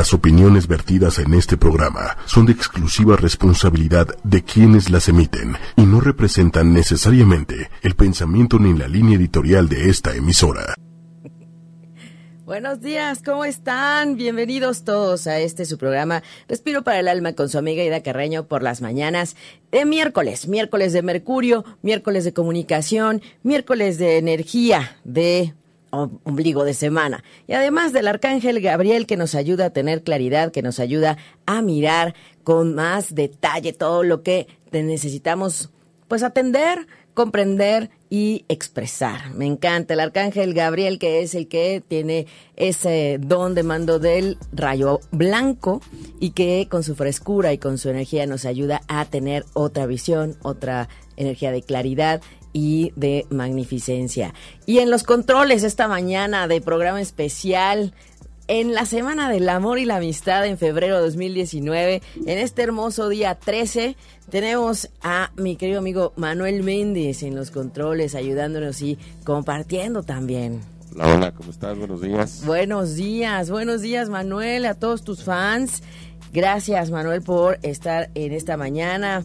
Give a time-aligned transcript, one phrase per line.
[0.00, 5.82] Las opiniones vertidas en este programa son de exclusiva responsabilidad de quienes las emiten y
[5.82, 10.74] no representan necesariamente el pensamiento ni la línea editorial de esta emisora.
[12.46, 14.16] Buenos días, ¿cómo están?
[14.16, 18.48] Bienvenidos todos a este su programa Respiro para el Alma con su amiga Ida Carreño
[18.48, 19.36] por las mañanas
[19.70, 25.52] de miércoles, miércoles de Mercurio, miércoles de comunicación, miércoles de energía, de
[25.90, 27.24] ombligo de semana.
[27.46, 31.16] Y además del arcángel Gabriel que nos ayuda a tener claridad, que nos ayuda
[31.46, 35.70] a mirar con más detalle todo lo que necesitamos
[36.08, 39.32] pues atender, comprender y expresar.
[39.34, 42.26] Me encanta el arcángel Gabriel que es el que tiene
[42.56, 45.80] ese don de mando del rayo blanco
[46.18, 50.36] y que con su frescura y con su energía nos ayuda a tener otra visión,
[50.42, 52.20] otra energía de claridad
[52.52, 54.34] y de magnificencia.
[54.66, 57.94] Y en los controles esta mañana de programa especial
[58.50, 63.08] en la Semana del Amor y la Amistad en febrero de 2019, en este hermoso
[63.08, 63.96] día 13,
[64.28, 70.62] tenemos a mi querido amigo Manuel Méndez en los controles, ayudándonos y compartiendo también.
[70.96, 71.78] Hola, hola, ¿cómo estás?
[71.78, 72.44] Buenos días.
[72.44, 75.84] Buenos días, buenos días Manuel, a todos tus fans.
[76.32, 79.24] Gracias Manuel por estar en esta mañana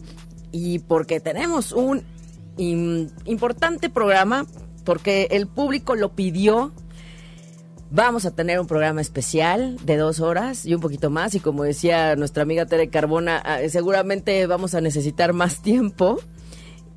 [0.52, 2.04] y porque tenemos un
[2.56, 4.46] importante programa
[4.84, 6.72] porque el público lo pidió.
[7.90, 11.34] Vamos a tener un programa especial de dos horas y un poquito más.
[11.34, 16.18] Y como decía nuestra amiga Tere Carbona, ah, seguramente vamos a necesitar más tiempo.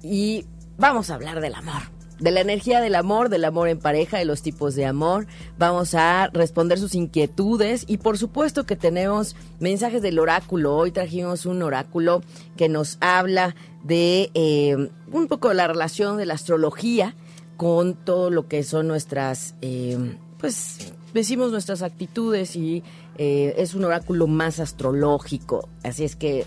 [0.01, 0.45] Y
[0.77, 4.25] vamos a hablar del amor de la energía del amor, del amor en pareja, de
[4.25, 5.27] los tipos de amor.
[5.57, 10.75] Vamos a responder sus inquietudes y por supuesto que tenemos mensajes del oráculo.
[10.75, 12.21] Hoy trajimos un oráculo
[12.57, 17.15] que nos habla de eh, un poco la relación de la astrología
[17.57, 19.97] con todo lo que son nuestras, eh,
[20.39, 22.83] pues decimos nuestras actitudes y
[23.17, 25.67] eh, es un oráculo más astrológico.
[25.83, 26.45] Así es que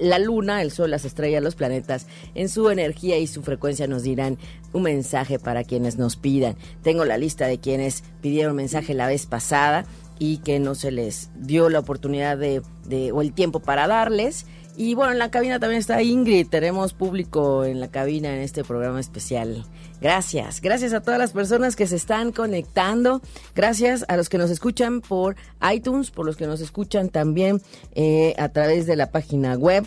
[0.00, 4.02] la luna, el sol, las estrellas, los planetas, en su energía y su frecuencia nos
[4.02, 4.38] dirán
[4.72, 6.56] un mensaje para quienes nos pidan.
[6.82, 9.84] Tengo la lista de quienes pidieron mensaje la vez pasada
[10.18, 14.46] y que no se les dio la oportunidad de, de o el tiempo para darles.
[14.76, 16.48] Y bueno, en la cabina también está Ingrid.
[16.48, 19.66] Tenemos público en la cabina en este programa especial.
[20.00, 20.60] Gracias.
[20.60, 23.20] Gracias a todas las personas que se están conectando.
[23.54, 25.36] Gracias a los que nos escuchan por
[25.72, 27.60] iTunes, por los que nos escuchan también
[27.94, 29.84] eh, a través de la página web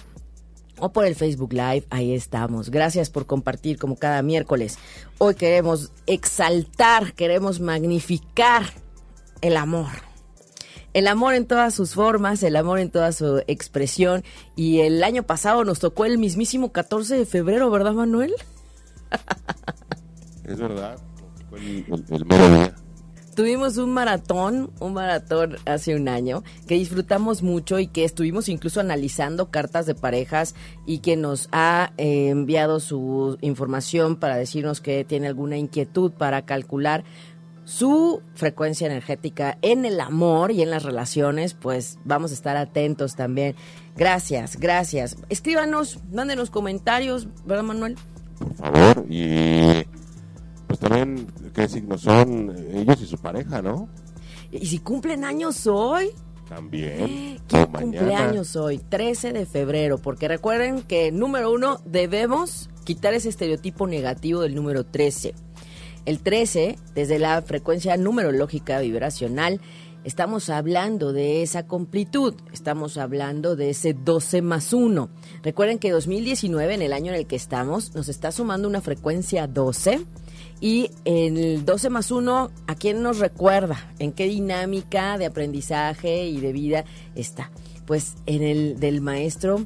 [0.78, 2.70] o por el Facebook Live, ahí estamos.
[2.70, 4.78] Gracias por compartir como cada miércoles.
[5.18, 8.66] Hoy queremos exaltar, queremos magnificar
[9.42, 10.15] el amor
[10.96, 14.24] el amor en todas sus formas, el amor en toda su expresión.
[14.56, 18.34] Y el año pasado nos tocó el mismísimo 14 de febrero, ¿verdad, Manuel?
[20.46, 20.96] Es verdad,
[21.50, 22.76] fue el, día.
[23.36, 28.80] Tuvimos un maratón, un maratón hace un año, que disfrutamos mucho y que estuvimos incluso
[28.80, 30.54] analizando cartas de parejas
[30.86, 36.46] y que nos ha eh, enviado su información para decirnos que tiene alguna inquietud para
[36.46, 37.04] calcular
[37.66, 43.16] su frecuencia energética en el amor y en las relaciones, pues vamos a estar atentos
[43.16, 43.56] también.
[43.98, 45.18] Gracias, gracias.
[45.30, 47.98] Escríbanos, mándenos comentarios, ¿verdad, Manuel?
[48.38, 49.84] Por favor, y
[50.68, 53.90] pues también qué signos son ellos y su pareja, ¿no?
[54.52, 56.10] ¿Y si cumplen años hoy?
[56.48, 57.40] También.
[57.48, 58.78] ¿Quién cumpleaños hoy?
[58.78, 64.86] 13 de febrero, porque recuerden que, número uno, debemos quitar ese estereotipo negativo del número
[64.86, 65.34] 13
[66.06, 69.60] el 13, desde la frecuencia numerológica vibracional,
[70.04, 75.10] estamos hablando de esa completud, estamos hablando de ese 12 más 1.
[75.44, 79.48] Recuerden que 2019, en el año en el que estamos, nos está sumando una frecuencia
[79.48, 80.06] 12.
[80.62, 83.92] Y el 12 más 1, ¿a quién nos recuerda?
[84.00, 86.86] ¿En qué dinámica de aprendizaje y de vida
[87.16, 87.52] está?
[87.86, 89.66] Pues en el del maestro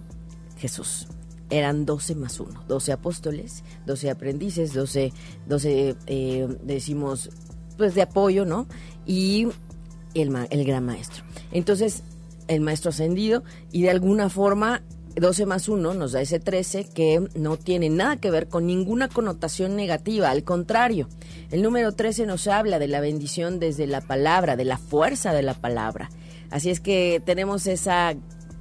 [0.58, 1.08] Jesús
[1.50, 5.14] eran 12 más 1, 12 apóstoles, 12 aprendices, 12,
[5.48, 7.30] 12 eh, decimos,
[7.78, 8.68] pues de apoyo, ¿no?
[9.06, 9.48] Y
[10.14, 11.24] el, el gran maestro.
[11.52, 12.04] Entonces,
[12.48, 14.82] el maestro ascendido y de alguna forma
[15.16, 19.08] 12 más 1 nos da ese 13 que no tiene nada que ver con ninguna
[19.08, 21.08] connotación negativa, al contrario,
[21.52, 25.44] el número 13 nos habla de la bendición desde la palabra, de la fuerza de
[25.44, 26.10] la palabra.
[26.52, 28.16] Así es que tenemos esa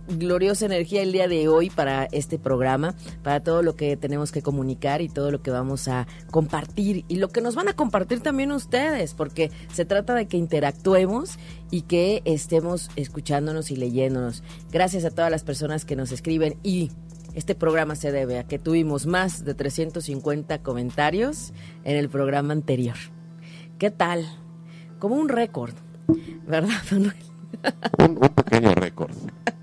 [0.09, 4.43] gloriosa energía el día de hoy para este programa, para todo lo que tenemos que
[4.43, 8.21] comunicar y todo lo que vamos a compartir y lo que nos van a compartir
[8.21, 11.39] también ustedes, porque se trata de que interactuemos
[11.71, 14.43] y que estemos escuchándonos y leyéndonos.
[14.71, 16.91] Gracias a todas las personas que nos escriben y
[17.35, 21.53] este programa se debe a que tuvimos más de 350 comentarios
[21.85, 22.97] en el programa anterior.
[23.79, 24.27] ¿Qué tal?
[24.99, 25.75] Como un récord,
[26.47, 27.15] ¿verdad, Manuel?
[27.99, 29.13] un, un pequeño récord.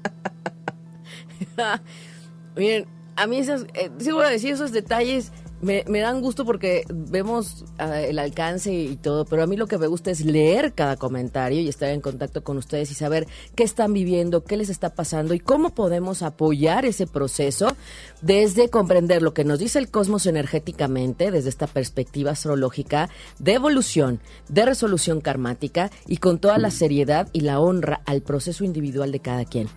[2.55, 6.45] Miren, a mí esos, eh, sí voy a decir esos detalles me, me dan gusto
[6.45, 10.23] porque vemos ah, el alcance y todo, pero a mí lo que me gusta es
[10.23, 14.57] leer cada comentario y estar en contacto con ustedes y saber qué están viviendo, qué
[14.57, 17.75] les está pasando y cómo podemos apoyar ese proceso
[18.21, 23.09] desde comprender lo que nos dice el cosmos energéticamente, desde esta perspectiva astrológica
[23.39, 28.63] de evolución, de resolución karmática y con toda la seriedad y la honra al proceso
[28.63, 29.69] individual de cada quien.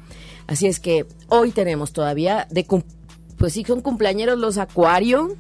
[0.49, 2.67] Así es que hoy tenemos todavía de
[3.37, 5.37] pues sí son cumpleañeros los Acuario,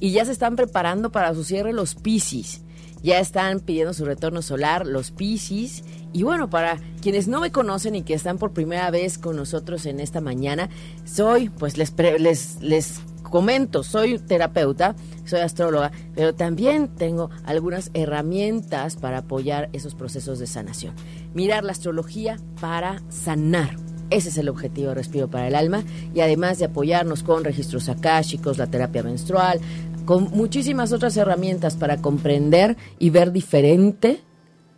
[0.00, 2.62] y ya se están preparando para su cierre los Piscis.
[3.02, 5.84] Ya están pidiendo su retorno solar los Piscis.
[6.12, 9.86] Y bueno, para quienes no me conocen y que están por primera vez con nosotros
[9.86, 10.68] en esta mañana,
[11.04, 18.96] soy, pues les, les, les comento, soy terapeuta, soy astróloga, pero también tengo algunas herramientas
[18.96, 20.94] para apoyar esos procesos de sanación.
[21.34, 23.85] Mirar la astrología para sanar.
[24.10, 25.82] Ese es el objetivo de Respiro para el Alma
[26.14, 29.60] y además de apoyarnos con registros akáshicos, la terapia menstrual,
[30.04, 34.20] con muchísimas otras herramientas para comprender y ver diferente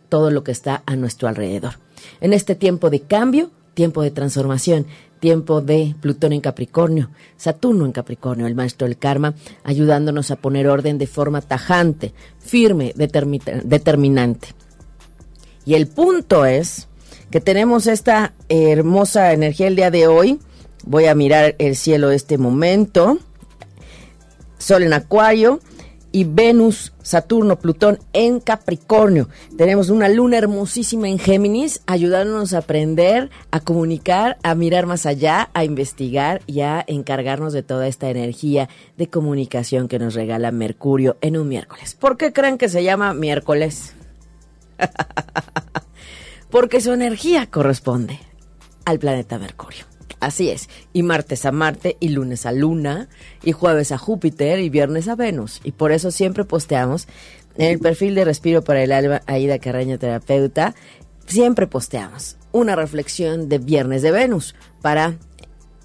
[0.09, 1.75] todo lo que está a nuestro alrededor.
[2.19, 4.87] En este tiempo de cambio, tiempo de transformación,
[5.19, 10.67] tiempo de Plutón en Capricornio, Saturno en Capricornio, el maestro del karma, ayudándonos a poner
[10.67, 14.49] orden de forma tajante, firme, determinante.
[15.65, 16.88] Y el punto es
[17.31, 20.39] que tenemos esta hermosa energía el día de hoy.
[20.85, 23.19] Voy a mirar el cielo este momento.
[24.57, 25.59] Sol en Acuario
[26.11, 29.29] y Venus, Saturno, Plutón en Capricornio.
[29.57, 35.49] Tenemos una luna hermosísima en Géminis, ayudándonos a aprender, a comunicar, a mirar más allá,
[35.53, 41.17] a investigar y a encargarnos de toda esta energía de comunicación que nos regala Mercurio
[41.21, 41.93] en un miércoles.
[41.93, 43.93] ¿Por qué creen que se llama miércoles?
[46.49, 48.19] Porque su energía corresponde
[48.85, 49.85] al planeta Mercurio.
[50.19, 50.69] Así es.
[50.91, 53.07] Y martes a Marte, y lunes a Luna,
[53.43, 55.61] y jueves a Júpiter, y viernes a Venus.
[55.63, 57.07] Y por eso siempre posteamos
[57.57, 60.75] en el perfil de Respiro para el Alma, Aida Carreño Terapeuta,
[61.25, 65.17] siempre posteamos una reflexión de viernes de Venus para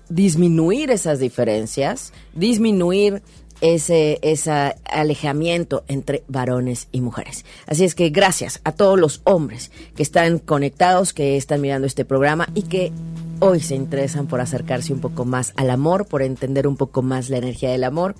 [0.09, 3.23] disminuir esas diferencias, disminuir
[3.61, 7.45] ese, ese alejamiento entre varones y mujeres.
[7.67, 12.05] Así es que gracias a todos los hombres que están conectados, que están mirando este
[12.05, 12.93] programa y que
[13.41, 17.31] hoy se interesan por acercarse un poco más al amor, por entender un poco más
[17.31, 18.15] la energía del amor.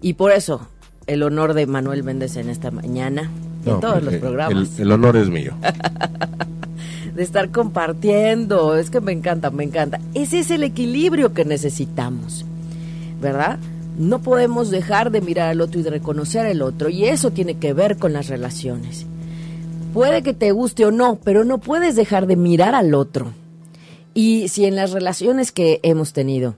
[0.00, 0.68] Y por eso,
[1.06, 3.30] el honor de Manuel Méndez en esta mañana
[3.64, 4.78] y en todos los programas.
[4.78, 5.54] El, honor es mío.
[7.14, 10.00] de estar compartiendo, es que me encanta, me encanta.
[10.14, 12.44] Ese es el equilibrio que necesitamos,
[13.20, 13.58] ¿verdad?
[14.00, 17.58] No podemos dejar de mirar al otro y de reconocer al otro, y eso tiene
[17.58, 19.04] que ver con las relaciones.
[19.92, 23.34] Puede que te guste o no, pero no puedes dejar de mirar al otro.
[24.14, 26.56] Y si en las relaciones que hemos tenido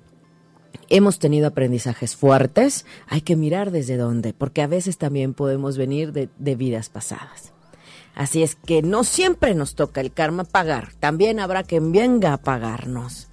[0.89, 6.13] hemos tenido aprendizajes fuertes, hay que mirar desde dónde, porque a veces también podemos venir
[6.13, 7.53] de, de, vidas pasadas.
[8.15, 12.39] Así es que no siempre nos toca el karma pagar, también habrá quien venga a
[12.39, 13.32] pagarnos.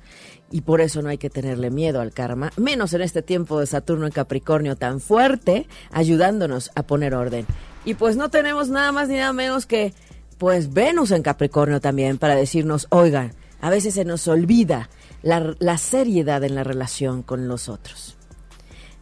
[0.52, 3.68] Y por eso no hay que tenerle miedo al karma, menos en este tiempo de
[3.68, 7.46] Saturno en Capricornio tan fuerte, ayudándonos a poner orden.
[7.86, 9.94] Y pues no tenemos nada más ni nada menos que
[10.40, 14.90] pues Venus en Capricornio también para decirnos, oigan, a veces se nos olvida
[15.22, 18.16] la, seriedad en la relación con los otros.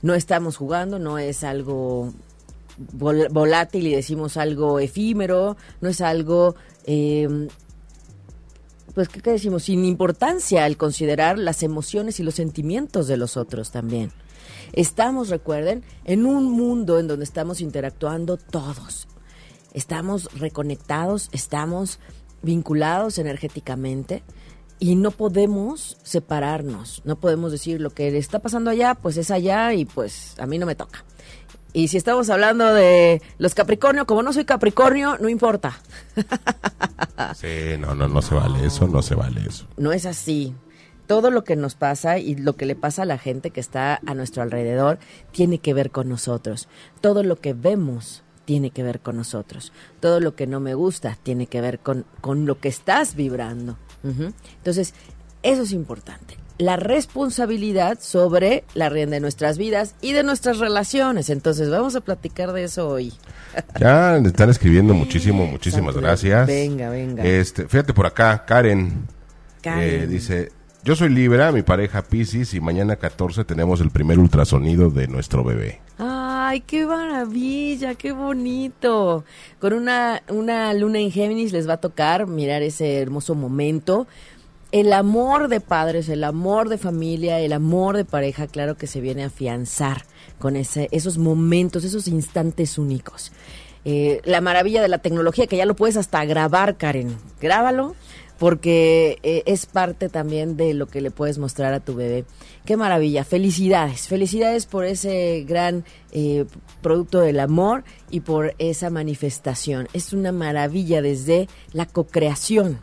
[0.01, 2.13] No estamos jugando, no es algo
[2.77, 6.55] volátil y decimos algo efímero, no es algo,
[6.85, 7.47] em,
[8.97, 9.65] pues, ¿qué, decimos?
[9.65, 14.11] Sin importancia al considerar las emociones y los sentimientos de los otros también.
[14.73, 19.07] Estamos, recuerden, en un mundo en donde estamos interactuando todos.
[19.75, 21.99] Estamos reconectados, estamos
[22.41, 24.23] vinculados energéticamente
[24.79, 29.75] y no podemos separarnos, no podemos decir lo que está pasando allá, pues es allá
[29.75, 31.05] y pues a mí no me toca.
[31.73, 35.77] Y si estamos hablando de los Capricornio, como no soy Capricornio, no importa.
[37.35, 39.65] Sí, no, no, no se vale eso, no se vale eso.
[39.75, 40.53] No es así.
[41.07, 43.99] Todo lo que nos pasa y lo que le pasa a la gente que está
[44.05, 44.99] a nuestro alrededor
[45.31, 46.67] tiene que ver con nosotros.
[47.01, 49.73] Todo lo que vemos tiene que ver con nosotros.
[49.99, 53.77] Todo lo que no me gusta tiene que ver con, con lo que estás vibrando.
[54.03, 54.93] Entonces,
[55.43, 56.37] eso es importante.
[56.57, 61.29] La responsabilidad sobre la rienda de nuestras vidas y de nuestras relaciones.
[61.29, 63.13] Entonces, vamos a platicar de eso hoy.
[63.79, 66.45] Ya están escribiendo muchísimo, muchísimas gracias.
[66.45, 67.23] Venga, venga.
[67.23, 69.07] Este, fíjate por acá, Karen.
[69.63, 70.51] Eh, dice,
[70.83, 75.43] yo soy Libra, mi pareja Pisces y mañana 14 tenemos el primer ultrasonido de nuestro
[75.43, 75.81] bebé.
[75.97, 79.25] Ay, qué maravilla, qué bonito.
[79.59, 84.07] Con una, una luna en Géminis les va a tocar mirar ese hermoso momento.
[84.71, 88.99] El amor de padres, el amor de familia, el amor de pareja, claro que se
[88.99, 90.03] viene a afianzar
[90.39, 93.31] con ese, esos momentos, esos instantes únicos.
[93.85, 97.17] Eh, la maravilla de la tecnología, que ya lo puedes hasta grabar, Karen.
[97.39, 97.95] Grábalo
[98.37, 102.25] porque eh, es parte también de lo que le puedes mostrar a tu bebé.
[102.65, 106.45] Qué maravilla, felicidades, felicidades por ese gran eh,
[106.81, 109.87] producto del amor y por esa manifestación.
[109.93, 112.79] Es una maravilla desde la cocreación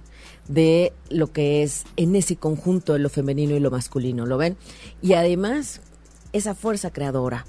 [0.48, 4.56] de lo que es en ese conjunto de lo femenino y lo masculino, ¿lo ven?
[5.02, 5.80] Y además,
[6.32, 7.46] esa fuerza creadora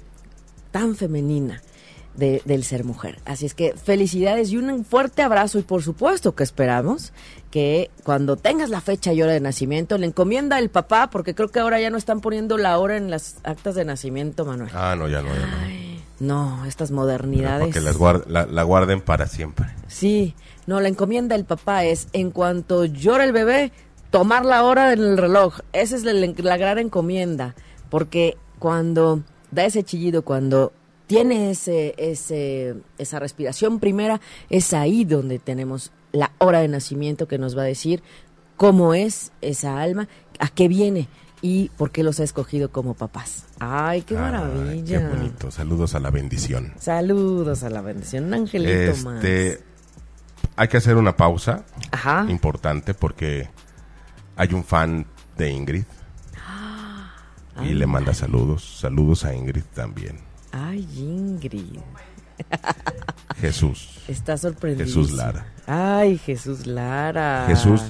[0.70, 1.62] tan femenina
[2.16, 3.18] del ser mujer.
[3.26, 7.12] Así es que felicidades y un fuerte abrazo y por supuesto que esperamos
[7.50, 11.48] que cuando tengas la fecha y hora de nacimiento le encomienda el papá, porque creo
[11.48, 14.70] que ahora ya no están poniendo la hora en las actas de nacimiento, Manuel.
[14.74, 15.46] Ah, no, ya no, ya
[16.20, 16.56] no.
[16.58, 17.74] no, estas modernidades.
[17.74, 19.66] Que la, la guarden para siempre.
[19.86, 20.34] Sí,
[20.66, 23.72] no, la encomienda el papá es en cuanto llora el bebé,
[24.10, 25.60] tomar la hora en el reloj.
[25.72, 27.54] Esa es la, la gran encomienda,
[27.90, 30.72] porque cuando da ese chillido, cuando
[31.06, 34.20] tiene ese, ese, esa respiración primera,
[34.50, 38.02] es ahí donde tenemos la hora de nacimiento que nos va a decir
[38.56, 40.08] cómo es esa alma,
[40.38, 41.08] a qué viene
[41.42, 43.44] y por qué los ha escogido como papás.
[43.60, 44.98] Ay, qué maravilla.
[44.98, 45.50] Qué bonito.
[45.50, 46.72] Saludos a la bendición.
[46.78, 48.24] Saludos a la bendición.
[48.24, 49.60] Un angelito este,
[50.56, 51.64] Hay que hacer una pausa
[52.28, 53.48] importante porque
[54.36, 55.84] hay un fan de Ingrid.
[57.62, 58.78] y le manda saludos.
[58.80, 60.20] Saludos a Ingrid también.
[60.52, 61.78] Ay, Ingrid.
[63.40, 64.00] Jesús.
[64.08, 64.86] Está sorprendido.
[64.86, 65.46] Jesús Lara.
[65.66, 67.44] Ay, Jesús Lara.
[67.46, 67.82] Jesús,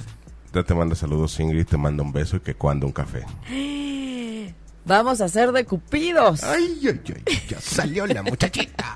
[0.53, 3.25] ya te manda saludos, Ingrid, te manda un beso y que cuando un café.
[4.85, 6.45] Vamos a ser de cupidos.
[6.45, 8.96] Ay, ay, ay, ya salió la muchachita.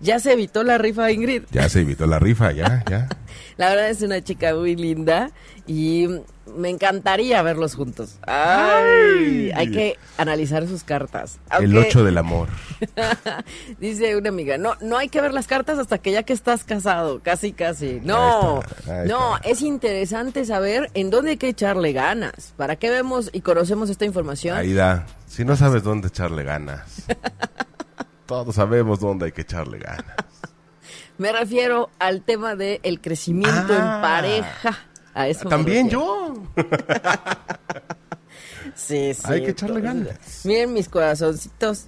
[0.00, 1.44] Ya se evitó la rifa, Ingrid.
[1.50, 3.08] Ya se evitó la rifa, ya, ya.
[3.56, 5.30] La verdad es una chica muy linda
[5.66, 6.06] y
[6.54, 8.18] me encantaría verlos juntos.
[8.26, 11.38] Ay, hay que analizar sus cartas.
[11.58, 12.48] El 8 del amor.
[13.80, 16.64] Dice una amiga, no, no hay que ver las cartas hasta que ya que estás
[16.64, 18.00] casado, casi casi.
[18.04, 18.60] No,
[19.06, 22.52] no, es interesante saber en dónde hay que echarle ganas.
[22.56, 24.56] ¿Para qué vemos y conocemos esta información?
[24.56, 27.06] Ahí da, si no sabes dónde echarle ganas.
[28.26, 30.16] Todos sabemos dónde hay que echarle ganas.
[31.18, 34.00] Me refiero al tema del el crecimiento en ah.
[34.02, 34.78] pareja.
[35.14, 36.34] A eso También yo.
[38.74, 39.22] sí, sí.
[39.24, 40.44] Hay que echarle ganas.
[40.44, 41.86] Miren mis corazoncitos.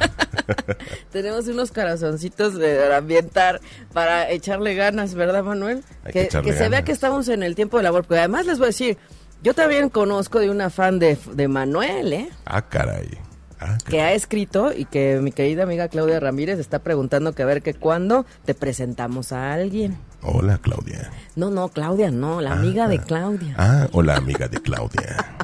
[1.12, 3.60] Tenemos unos corazoncitos de ambientar
[3.92, 5.84] para echarle ganas, ¿verdad, Manuel?
[6.10, 8.06] que, se vea que estamos en el tiempo del amor.
[8.06, 8.96] Porque además les voy a decir,
[9.42, 12.30] yo también conozco de una fan de, de Manuel, ¿eh?
[12.46, 13.18] Ah, caray.
[13.60, 17.46] Ah, que ha escrito y que mi querida amiga Claudia Ramírez está preguntando que a
[17.46, 19.98] ver que cuándo te presentamos a alguien.
[20.22, 21.10] Hola, Claudia.
[21.36, 23.04] No, no, Claudia, no, la amiga de ah.
[23.06, 23.54] Claudia.
[23.58, 25.36] Ah, hola, amiga de Claudia.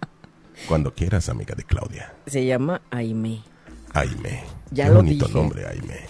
[0.68, 2.14] Cuando quieras, amiga de Claudia.
[2.26, 3.42] Se llama Aime.
[3.92, 4.44] Aime.
[4.70, 6.06] Ya Qué bonito nombre, Aime.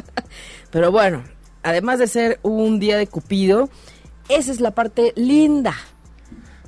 [0.70, 1.24] Pero bueno,
[1.62, 3.68] además de ser un día de Cupido,
[4.30, 5.74] esa es la parte linda.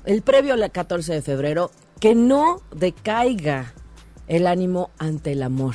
[0.04, 3.72] El previo al 14 de febrero, que no decaiga
[4.28, 5.74] el ánimo ante el amor.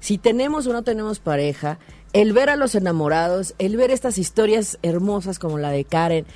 [0.00, 1.78] Si tenemos o no tenemos pareja,
[2.12, 6.26] el ver a los enamorados, el ver estas historias hermosas como la de Karen,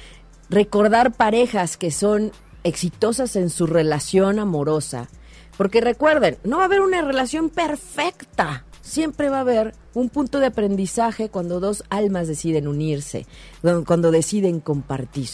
[0.48, 2.32] recordar parejas que son
[2.64, 5.08] exitosas en su relación amorosa.
[5.56, 8.64] Porque recuerden, no va a haber una relación perfecta.
[8.82, 13.26] Siempre va a haber un punto de aprendizaje cuando dos almas deciden unirse,
[13.86, 15.28] cuando deciden compartir.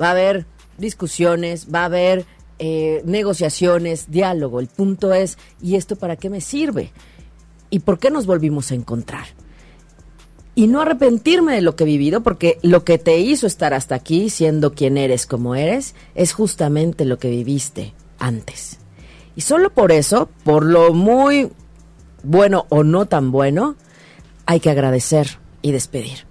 [0.00, 0.46] Va a haber
[0.78, 2.26] discusiones, va a haber
[2.58, 4.60] eh, negociaciones, diálogo.
[4.60, 6.92] El punto es, ¿y esto para qué me sirve?
[7.70, 9.26] ¿Y por qué nos volvimos a encontrar?
[10.54, 13.94] Y no arrepentirme de lo que he vivido, porque lo que te hizo estar hasta
[13.94, 18.78] aquí, siendo quien eres como eres, es justamente lo que viviste antes.
[19.34, 21.50] Y solo por eso, por lo muy
[22.22, 23.76] bueno o no tan bueno,
[24.46, 26.26] hay que agradecer y despedir.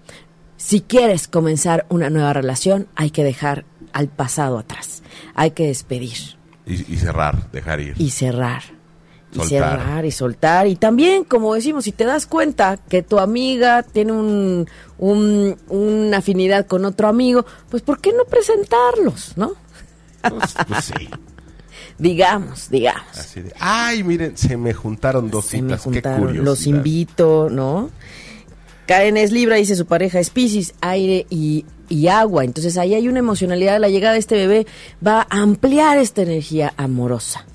[0.58, 5.02] Si quieres comenzar una nueva relación, hay que dejar al pasado atrás.
[5.36, 6.38] Hay que despedir.
[6.66, 7.96] Y, cerrar, dejar ir.
[7.98, 8.64] Y cerrar.
[9.32, 10.68] Y cerrar y soltar.
[10.68, 16.68] Y también, como decimos, si te das cuenta que tu amiga tiene un, una afinidad
[16.68, 19.54] con otro amigo, pues ¿por qué no presentarlos, no?
[20.22, 21.10] Pues, pues sí.
[21.98, 23.36] digamos, digamos.
[23.60, 27.92] ay, miren, se me juntaron dos se citas, me juntaron, Los invito, ¿no?
[28.88, 31.66] Karen es Libra, dice su pareja es Pisces, aire y,
[32.10, 32.44] agua.
[32.44, 33.80] Entonces ahí hay una emocionalidad.
[33.80, 34.68] La llegada de este bebé
[35.06, 37.46] va a ampliar esta energía amorosa.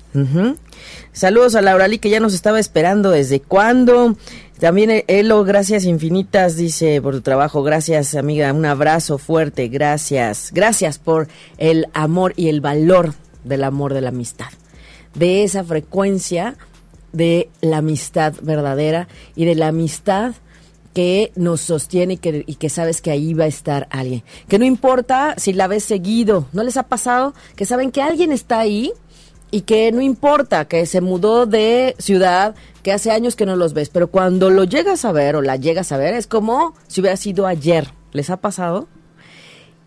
[1.13, 4.17] Saludos a Laura Lee, que ya nos estaba esperando desde cuándo.
[4.59, 7.63] También Elo, gracias infinitas, dice por tu trabajo.
[7.63, 8.51] Gracias, amiga.
[8.53, 9.69] Un abrazo fuerte.
[9.69, 10.51] Gracias.
[10.53, 14.49] Gracias por el amor y el valor del amor de la amistad.
[15.15, 16.55] De esa frecuencia
[17.11, 20.33] de la amistad verdadera y de la amistad
[20.93, 24.23] que nos sostiene y que, sabes que ahí va a estar alguien.
[24.47, 27.33] Que no importa si la ves seguido, ¿no les ha pasado?
[27.55, 28.91] Que saben que alguien está ahí
[29.51, 33.73] y que no importa que se mudó de ciudad, que hace años que no los
[33.73, 37.01] ves, pero cuando lo llegas a ver o la llegas a ver es como si
[37.01, 37.89] hubiera sido ayer.
[38.13, 38.87] ¿Les ha pasado?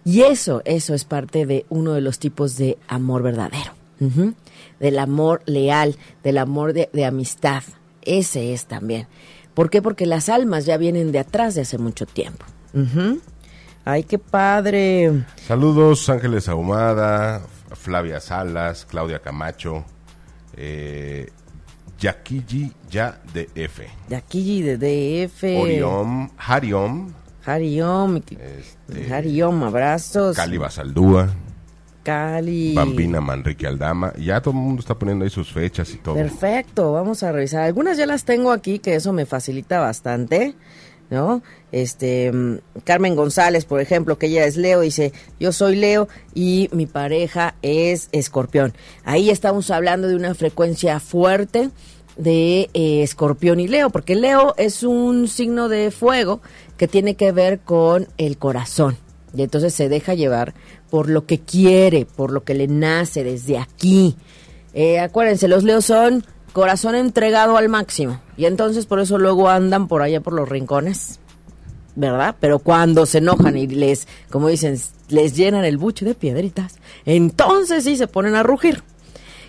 [0.05, 3.73] Y eso, eso es parte de uno de los tipos de amor verdadero,
[4.81, 7.63] del amor leal, del amor de, de amistad.
[8.03, 9.07] Ese es también.
[9.55, 9.81] ¿Por qué?
[9.81, 12.45] Porque las almas ya vienen de atrás de hace mucho tiempo.
[13.85, 15.25] Ay, qué padre.
[15.47, 17.43] Saludos, Ángeles Ahumada,
[17.75, 19.85] Flavia Salas, Claudia Camacho,
[20.57, 21.29] eh,
[22.01, 23.81] Yakiji ya DF.
[24.09, 24.77] Yakiji de
[25.29, 25.45] DF.
[25.61, 27.13] Oriom, Hariom.
[27.47, 30.37] Hariom, este, Hariom, abrazos.
[30.37, 31.29] Cali Basaldúa.
[32.05, 32.75] Cali.
[32.75, 34.13] Bambina Manrique Aldama.
[34.17, 36.15] Ya todo el mundo está poniendo ahí sus fechas y todo.
[36.15, 37.63] Perfecto, vamos a revisar.
[37.63, 40.55] Algunas ya las tengo aquí, que eso me facilita bastante.
[41.11, 41.43] ¿no?
[41.73, 46.69] Este, mm, Carmen González, por ejemplo, que ella es Leo, dice, yo soy Leo y
[46.73, 48.75] mi pareja es escorpión.
[49.05, 51.71] Ahí estamos hablando de una frecuencia fuerte
[52.17, 56.41] de eh, escorpión y Leo, porque Leo es un signo de fuego
[56.77, 58.97] que tiene que ver con el corazón.
[59.37, 60.55] Y entonces se deja llevar
[60.91, 64.17] por lo que quiere, por lo que le nace desde aquí.
[64.75, 68.21] Eh, acuérdense, los leos son corazón entregado al máximo.
[68.37, 71.19] Y entonces por eso luego andan por allá por los rincones,
[71.97, 72.37] ¿verdad?
[72.41, 77.85] Pero cuando se enojan y les, como dicen, les llenan el buche de piedritas, entonces
[77.85, 78.83] sí se ponen a rugir.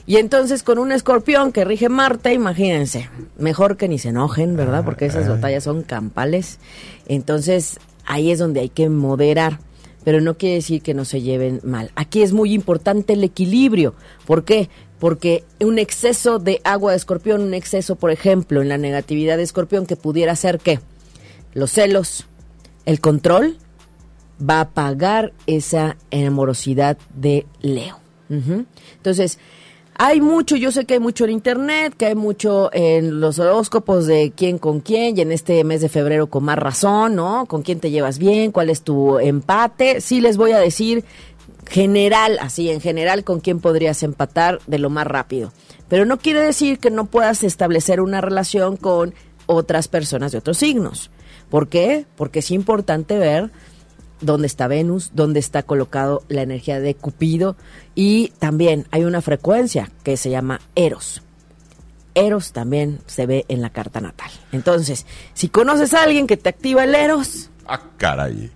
[0.08, 4.86] Y entonces con un escorpión que rige Marte, imagínense, mejor que ni se enojen, ¿verdad?
[4.86, 6.60] Porque esas batallas son campales.
[7.08, 9.60] Entonces ahí es donde hay que moderar
[10.06, 11.92] pero no quiere decir que no se lleven mal.
[11.96, 13.96] Aquí es muy importante el equilibrio.
[14.26, 14.70] ¿Por qué?
[15.00, 19.44] Porque un exceso de agua de escorpión, un exceso, por ejemplo, en la negatividad de
[19.44, 20.80] escorpión, que pudiera ser que
[21.54, 22.28] los celos,
[22.86, 23.58] el control,
[24.40, 28.00] va a pagar esa amorosidad de Leo.
[28.30, 29.40] Entonces,
[29.98, 34.06] hay mucho, yo sé que hay mucho en internet, que hay mucho en los horóscopos
[34.08, 37.46] de quién con quién, y en este mes de febrero con más razón, ¿no?
[37.46, 40.02] Con quién te llevas bien, cuál es tu empate.
[40.02, 41.06] Sí les voy a decir
[41.68, 45.54] general, así en general, con quién podrías empatar de lo más rápido.
[45.88, 49.14] Pero no quiere decir que no puedas establecer una relación con
[49.46, 51.10] otras personas de otros signos.
[51.50, 52.06] ¿Por qué?
[52.18, 53.52] Porque es importante ver
[54.22, 57.56] dónde está Venus, dónde está colocado la energía de Cupido
[57.94, 61.22] y también hay una frecuencia que se llama Eros.
[62.16, 64.32] Eros también se ve en la carta natal.
[64.52, 67.50] Entonces, si conoces a alguien que te activa el Eros...
[67.68, 68.52] Ah, caray.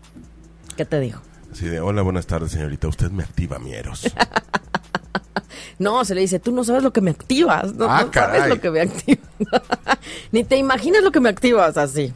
[0.78, 1.20] ¿Qué te digo?
[1.52, 2.88] Así de, hola, buenas tardes, señorita.
[2.88, 4.10] Usted me activa mi Eros.
[5.80, 7.74] no, se le dice, tú no sabes lo que me activas.
[7.74, 9.28] No, ah, no sabes lo que me activas.
[10.32, 12.14] Ni te imaginas lo que me activas así.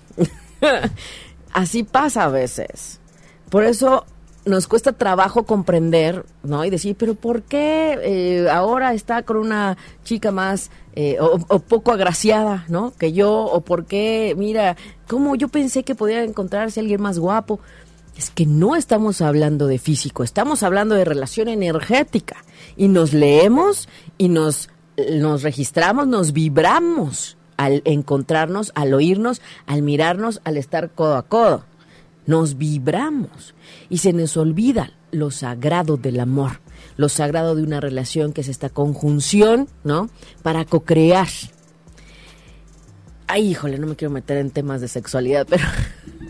[1.53, 3.01] así pasa a veces.
[3.53, 4.03] Por eso
[4.45, 6.65] nos cuesta trabajo comprender, ¿no?
[6.65, 11.91] Y decir, pero ¿por qué eh, ahora está con una chica más eh, o, poco
[11.91, 12.95] agraciada, ¿no?
[12.97, 14.75] Que yo, o por qué, mira,
[15.07, 17.59] ¿cómo yo pensé que podía encontrarse alguien más guapo?
[18.17, 22.37] Es que no estamos hablando de físico, estamos hablando de relación energética.
[22.75, 23.87] Y nos leemos
[24.17, 24.71] y nos,
[25.11, 31.65] nos registramos, nos vibramos al encontrarnos, al oírnos, al mirarnos, al estar codo a codo
[32.25, 33.53] nos vibramos
[33.89, 36.59] y se nos olvida lo sagrado del amor,
[36.97, 40.09] lo sagrado de una relación que es esta conjunción, ¿no?
[40.41, 41.27] Para co-crear.
[43.27, 45.63] Ay, híjole, no me quiero meter en temas de sexualidad, pero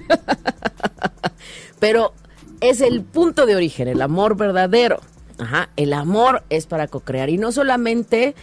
[1.79, 2.13] pero
[2.61, 4.99] es el punto de origen, el amor verdadero.
[5.37, 8.35] Ajá, el amor es para co-crear y no solamente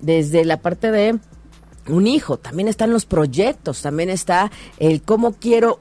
[0.00, 1.18] desde la parte de
[1.88, 5.80] un hijo, también están los proyectos, también está el cómo quiero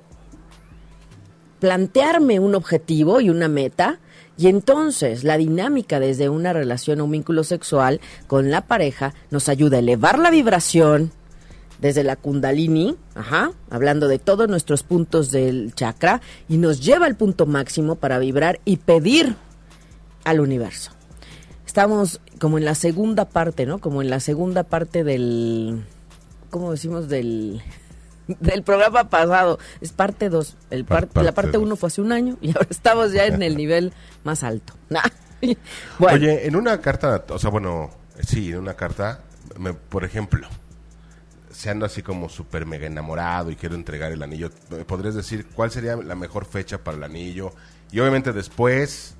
[1.59, 3.99] plantearme un objetivo y una meta
[4.37, 9.49] y entonces la dinámica desde una relación o un vínculo sexual con la pareja nos
[9.49, 11.11] ayuda a elevar la vibración
[11.79, 17.15] desde la kundalini, ajá, hablando de todos nuestros puntos del chakra y nos lleva al
[17.15, 19.35] punto máximo para vibrar y pedir
[20.23, 20.91] al universo.
[21.65, 23.79] Estamos como en la segunda parte, ¿no?
[23.79, 25.83] Como en la segunda parte del
[26.49, 27.61] ¿cómo decimos del
[28.27, 29.59] del programa pasado.
[29.81, 30.57] Es parte 2.
[30.69, 34.43] la parte 1 fue hace un año y ahora estamos ya en el nivel más
[34.43, 34.73] alto.
[35.99, 37.91] Oye, en una carta, o sea, bueno,
[38.25, 39.21] Sí, en una carta,
[39.59, 40.47] me, por ejemplo,
[41.51, 44.49] se ando así como súper mega enamorado y quiero entregar el anillo,
[44.87, 47.53] ¿podrías decir cuál sería la mejor fecha para el anillo?
[47.91, 49.15] Y obviamente después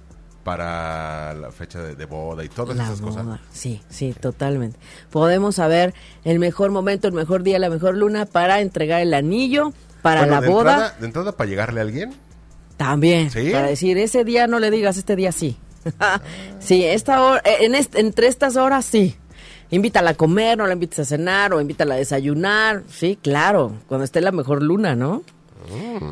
[0.48, 3.26] para la fecha de, boda y todas esas cosas.
[3.52, 4.80] Sí, sí, totalmente.
[5.10, 9.74] Podemos saber el mejor momento, el mejor día, la mejor luna para entregar el anillo,
[10.02, 10.96] para la boda.
[11.02, 12.14] ¿De entrada para llegarle a alguien?
[12.78, 15.58] También, para decir, ese día no le digas, este día sí.
[16.60, 19.18] sí, esta hora, eh, en entre estas horas sí.
[19.70, 22.84] Invítala a comer, no la invites a cenar o invítala a desayunar.
[22.88, 25.24] Sí, claro, cuando esté la mejor luna, ¿no?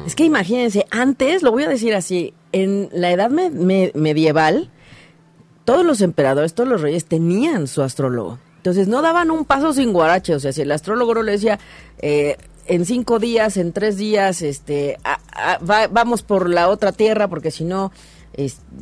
[0.05, 4.71] Es que imagínense, antes, lo voy a decir así, en la edad medieval,
[5.63, 8.39] todos los emperadores, todos los reyes tenían su astrólogo.
[8.57, 10.35] Entonces no daban un paso sin guarache.
[10.35, 11.59] O sea, si el astrólogo no le decía,
[11.99, 14.97] eh, en cinco días, en tres días, este,
[15.91, 17.91] vamos por la otra tierra, porque si no,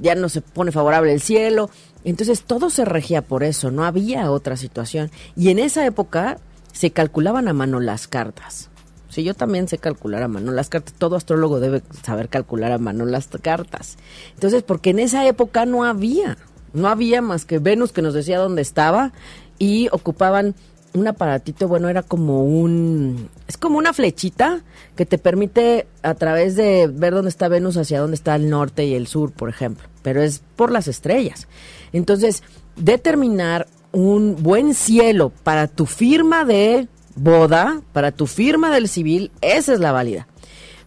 [0.01, 1.69] ya no se pone favorable el cielo.
[2.03, 5.11] Entonces todo se regía por eso, no había otra situación.
[5.35, 6.37] Y en esa época
[6.71, 8.69] se calculaban a mano las cartas.
[9.13, 10.93] Sí, yo también sé calcular a mano las cartas.
[10.97, 13.97] Todo astrólogo debe saber calcular a mano las cartas.
[14.33, 16.37] Entonces, porque en esa época no había,
[16.73, 19.13] no había más que Venus que nos decía dónde estaba
[19.59, 20.55] y ocupaban
[20.93, 24.61] un aparatito, bueno, era como un, es como una flechita
[24.95, 28.85] que te permite a través de ver dónde está Venus hacia dónde está el norte
[28.85, 31.47] y el sur, por ejemplo, pero es por las estrellas.
[31.93, 32.43] Entonces,
[32.75, 39.73] determinar un buen cielo para tu firma de boda, para tu firma del civil, esa
[39.73, 40.27] es la válida.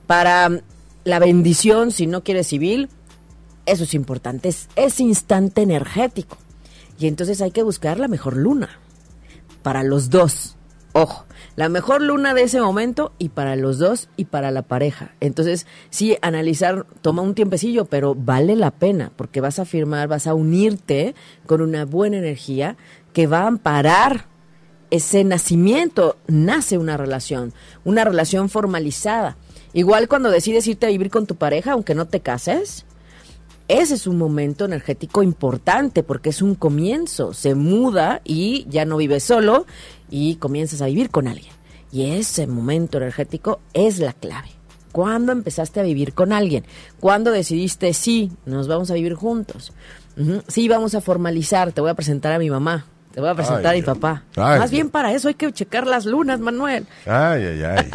[0.06, 0.60] Para
[1.04, 2.88] la bendición, si no quieres civil,
[3.64, 6.38] eso es importante, es, es instante energético.
[6.98, 8.70] Y entonces hay que buscar la mejor luna
[9.62, 10.56] para los dos.
[10.92, 15.14] Ojo, la mejor luna de ese momento y para los dos y para la pareja.
[15.20, 20.26] Entonces, sí, analizar toma un tiempecillo, pero vale la pena porque vas a firmar, vas
[20.26, 21.14] a unirte
[21.46, 22.76] con una buena energía
[23.12, 24.26] que va a amparar
[24.90, 26.16] ese nacimiento.
[26.26, 27.52] Nace una relación,
[27.84, 29.36] una relación formalizada.
[29.72, 32.86] Igual cuando decides irte a vivir con tu pareja, aunque no te cases,
[33.68, 37.34] ese es un momento energético importante porque es un comienzo.
[37.34, 39.66] Se muda y ya no vives solo
[40.08, 41.52] y comienzas a vivir con alguien.
[41.90, 44.50] Y ese momento energético es la clave.
[44.92, 46.64] ¿Cuándo empezaste a vivir con alguien?
[47.00, 49.72] ¿Cuándo decidiste, sí, nos vamos a vivir juntos?
[50.48, 53.72] Sí, vamos a formalizar, te voy a presentar a mi mamá, te voy a presentar
[53.72, 54.24] a mi papá.
[54.36, 56.86] Más bien para eso hay que checar las lunas, Manuel.
[57.06, 57.90] Ay, ay, ay.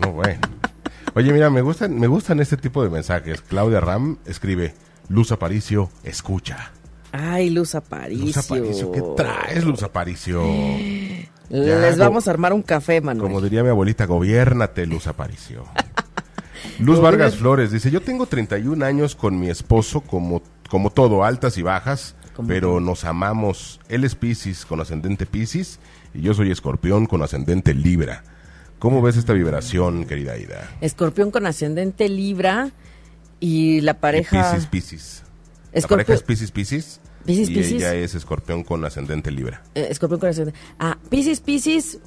[0.00, 0.38] no, bueno.
[1.14, 3.40] Oye, mira, me gustan, me gustan este tipo de mensajes.
[3.40, 4.76] Claudia Ram escribe,
[5.08, 6.70] Luz Aparicio, escucha.
[7.10, 8.26] Ay, Luz Aparicio.
[8.26, 10.40] Luz Aparicio, ¿qué traes, Luz Aparicio?
[11.48, 13.28] Les vamos a armar un café, Manuel.
[13.28, 15.64] Como diría mi abuelita, gobiérnate, Luz Aparicio.
[16.78, 21.58] Luz Vargas Flores dice, yo tengo 31 años con mi esposo, como, como todo, altas
[21.58, 22.14] y bajas,
[22.46, 23.80] pero nos amamos.
[23.88, 25.78] Él es Piscis con ascendente Piscis
[26.14, 28.24] y yo soy escorpión con ascendente Libra.
[28.78, 30.70] ¿Cómo ves esta vibración, querida Ida?
[30.80, 32.70] Escorpión con ascendente Libra
[33.38, 34.52] y la pareja...
[34.52, 35.22] Piscis, Piscis.
[35.72, 37.00] La pareja es Piscis, Piscis.
[37.26, 39.62] Piscis, y ella es escorpión con ascendente Libra.
[39.74, 40.58] Eh, escorpión con ascendente...
[40.78, 41.98] Ah, Piscis, Piscis,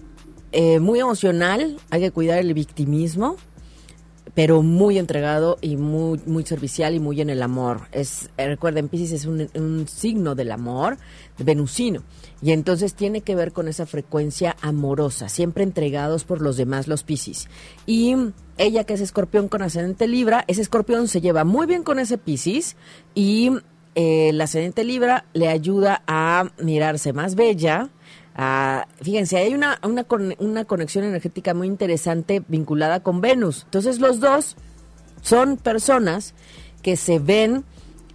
[0.52, 3.38] eh, muy emocional, hay que cuidar el victimismo
[4.36, 7.82] pero muy entregado y muy muy servicial y muy en el amor.
[7.92, 10.98] Es eh, recuerden, Piscis es un, un, signo del amor
[11.38, 12.04] venusino
[12.42, 17.04] y entonces tiene que ver con esa frecuencia amorosa, siempre entregados por los demás los
[17.04, 17.48] Piscis.
[17.86, 18.16] Y
[18.58, 22.18] ella que es escorpión con ascendente Libra, ese escorpión se lleva muy bien con ese
[22.18, 22.76] Piscis
[23.14, 23.52] y
[23.96, 27.90] eh, el ascendente Libra le ayuda a mirarse más bella.
[29.02, 30.06] Fíjense, hay una, una,
[30.40, 33.64] una conexión energética muy interesante vinculada con Venus.
[33.66, 34.56] Entonces los dos
[35.22, 36.34] son personas
[36.82, 37.64] que se ven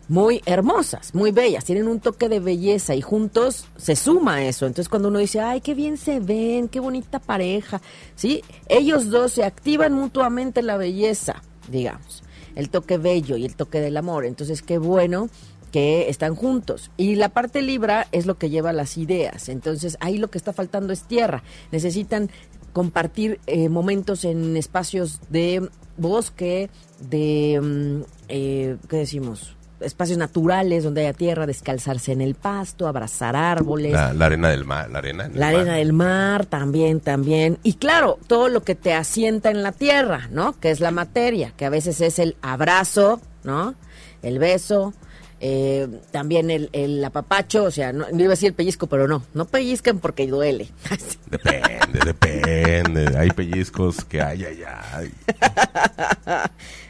[0.09, 4.67] muy hermosas, muy bellas, tienen un toque de belleza y juntos se suma eso.
[4.67, 7.81] Entonces cuando uno dice, ay, qué bien se ven, qué bonita pareja,
[8.17, 8.43] ¿sí?
[8.69, 12.23] Ellos dos se activan mutuamente la belleza, digamos,
[12.57, 14.25] el toque bello y el toque del amor.
[14.25, 15.29] Entonces qué bueno
[15.71, 16.91] que están juntos.
[16.97, 19.49] Y la parte libra es lo que lleva las ideas.
[19.49, 21.43] Entonces ahí lo que está faltando es tierra.
[21.73, 22.31] Necesitan
[22.73, 29.57] compartir eh, momentos en espacios de bosque, de, mm, eh, ¿qué decimos?
[29.81, 33.93] espacios naturales donde haya tierra, descalzarse en el pasto, abrazar árboles.
[33.93, 35.31] La, arena del mar, la arena.
[35.33, 37.59] La arena del mar también, también.
[37.63, 40.59] Y claro, todo lo que te asienta en la tierra, ¿no?
[40.59, 43.75] Que es la materia, que a veces es el abrazo, ¿no?
[44.23, 44.95] El beso,
[45.41, 49.23] eh, también el, el, apapacho, o sea, no, iba a decir el pellizco, pero no,
[49.35, 50.69] no pellizcan porque duele.
[51.31, 53.17] depende, depende.
[53.17, 55.13] Hay pellizcos que hay, ay,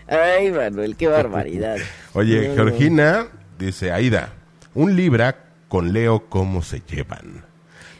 [0.06, 1.76] Ay, Manuel, qué barbaridad.
[2.14, 3.26] Oye, Georgina
[3.58, 4.32] dice, Aida,
[4.74, 7.44] un Libra con Leo, ¿cómo se llevan?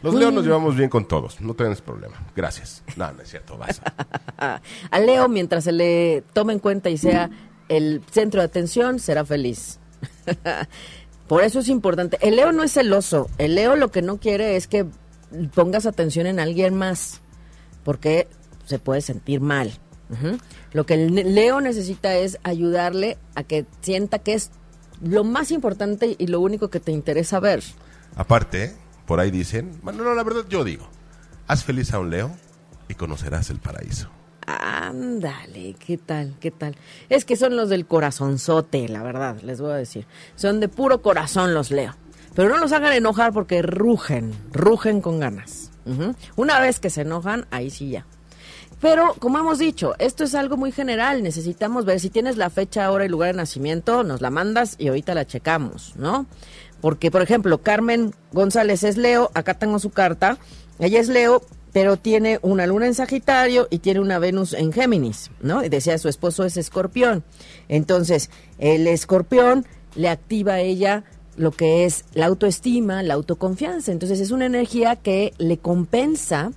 [0.03, 2.17] Los Leo nos llevamos bien con todos, no tienes problema.
[2.35, 2.83] Gracias.
[2.97, 3.83] No, no es cierto, vas.
[4.39, 7.31] a Leo, mientras se le tome en cuenta y sea
[7.69, 9.79] el centro de atención, será feliz.
[11.27, 12.19] Por eso es importante.
[12.21, 13.29] El Leo no es celoso.
[13.39, 14.87] El Leo lo que no quiere es que
[15.55, 17.21] pongas atención en alguien más,
[17.85, 18.29] porque
[18.65, 19.73] se puede sentir mal.
[20.73, 24.51] Lo que el Leo necesita es ayudarle a que sienta que es
[25.03, 27.63] lo más importante y lo único que te interesa ver.
[28.17, 28.75] Aparte,
[29.07, 30.89] por ahí dicen, bueno, no, la verdad yo digo,
[31.47, 32.31] haz feliz a un Leo
[32.89, 34.09] y conocerás el paraíso.
[34.51, 36.35] Ándale, ¿qué tal?
[36.41, 36.75] ¿Qué tal?
[37.11, 40.07] Es que son los del corazonzote, la verdad, les voy a decir.
[40.37, 41.95] Son de puro corazón los Leo.
[42.35, 45.71] Pero no los hagan enojar porque rugen, rugen con ganas.
[46.37, 48.07] Una vez que se enojan, ahí sí ya.
[48.81, 51.23] Pero, como hemos dicho, esto es algo muy general.
[51.23, 54.89] Necesitamos ver si tienes la fecha, hora y lugar de nacimiento, nos la mandas y
[54.89, 56.27] ahorita la checamos, ¿no?
[56.81, 60.39] Porque, por ejemplo, Carmen González es Leo, acá tengo su carta.
[60.79, 61.43] Ella es Leo,
[61.79, 65.63] pero tiene una luna en Sagitario y tiene una Venus en Géminis, ¿no?
[65.63, 67.23] Y decía, su esposo es escorpión.
[67.69, 69.65] Entonces, el escorpión
[69.95, 71.05] le activa a ella
[71.37, 73.93] lo que es la autoestima, la autoconfianza.
[73.93, 76.51] Entonces, es una energía que le compensa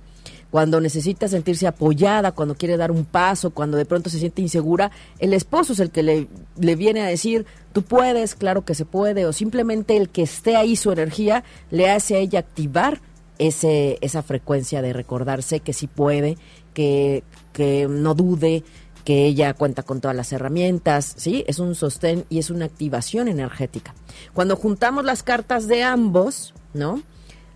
[0.50, 4.90] cuando necesita sentirse apoyada, cuando quiere dar un paso, cuando de pronto se siente insegura,
[5.20, 6.26] el esposo es el que le,
[6.58, 10.56] le viene a decir, tú puedes, claro que se puede, o simplemente el que esté
[10.56, 13.00] ahí su energía le hace a ella activar
[13.38, 16.36] ese, esa frecuencia de recordarse que sí puede,
[16.74, 18.64] que, que no dude,
[19.04, 21.44] que ella cuenta con todas las herramientas, ¿sí?
[21.46, 23.94] Es un sostén y es una activación energética.
[24.32, 27.02] Cuando juntamos las cartas de ambos, ¿no?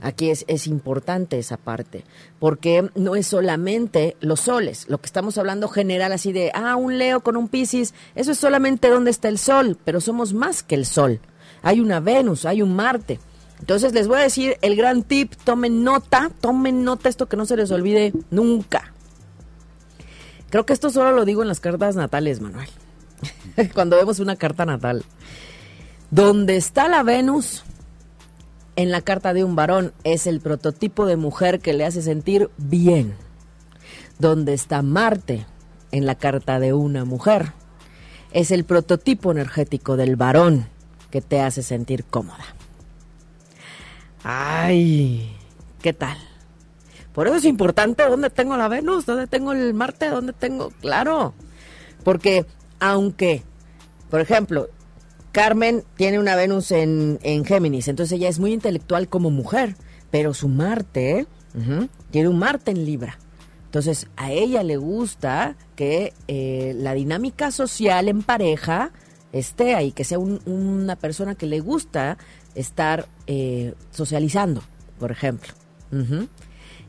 [0.01, 2.05] Aquí es, es, importante esa parte,
[2.39, 6.99] porque no es solamente los soles, lo que estamos hablando general así de, ah, un
[6.99, 10.75] Leo con un Piscis, eso es solamente donde está el Sol, pero somos más que
[10.75, 11.21] el Sol.
[11.62, 13.19] Hay una Venus, hay un Marte.
[13.59, 17.47] Entonces les voy a decir el gran tip, tomen nota, tomen nota esto que no
[17.47, 18.92] se les olvide nunca.
[20.51, 22.69] Creo que esto solo lo digo en las cartas natales, Manuel.
[23.75, 25.05] Cuando vemos una carta natal.
[26.11, 27.64] Donde está la Venus,
[28.77, 32.51] en la carta de un varón es el prototipo de mujer que le hace sentir
[32.59, 33.14] bien.
[34.19, 35.47] Donde está Marte
[35.92, 37.53] en la carta de una mujer
[38.33, 40.69] es el prototipo energético del varón
[41.11, 42.56] que te hace sentir cómoda.
[44.29, 45.31] Ay,
[45.81, 46.19] ¿qué tal?
[47.12, 51.33] Por eso es importante dónde tengo la Venus, dónde tengo el Marte, dónde tengo, claro.
[52.03, 52.45] Porque
[52.81, 53.45] aunque,
[54.11, 54.69] por ejemplo,
[55.31, 59.77] Carmen tiene una Venus en, Géminis, entonces ella es muy intelectual como mujer,
[60.11, 61.29] pero su Marte
[62.11, 63.21] tiene un Marte en Libra.
[63.67, 68.91] Entonces a ella le gusta que eh, la dinámica social en pareja
[69.33, 72.19] esté ahí, que sea una persona que le gusta
[72.57, 74.62] estar eh, socializando,
[74.99, 75.53] por ejemplo.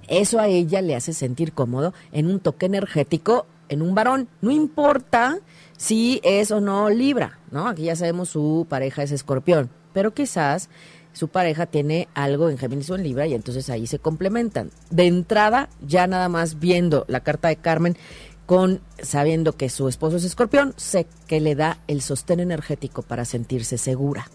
[0.08, 4.28] Eso a ella le hace sentir cómodo en un toque energético en un varón.
[4.42, 5.40] No importa
[5.78, 7.68] si es o no Libra, ¿no?
[7.68, 10.70] Aquí ya sabemos su pareja es escorpión, pero quizás
[11.14, 14.72] su pareja tiene algo en Géminis o en Libra y entonces ahí se complementan.
[14.90, 17.98] De entrada, ya nada más viendo la carta de Carmen,
[18.46, 23.26] con sabiendo que su esposo es escorpión, sé que le da el sostén energético para
[23.26, 24.30] sentirse segura.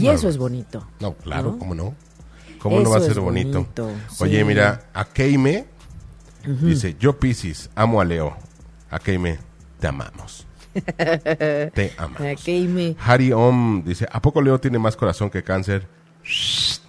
[0.00, 0.86] Y eso es bonito.
[1.00, 1.94] No, claro, ¿cómo no?
[2.58, 3.66] ¿Cómo no va a ser bonito?
[4.20, 5.66] Oye, mira, a Keime
[6.44, 8.36] dice, yo Piscis, amo a Leo.
[8.90, 9.38] A Keime,
[9.80, 10.46] te amamos.
[10.72, 12.44] te amamos.
[13.00, 15.86] Harry Om dice, ¿a poco Leo tiene más corazón que cáncer?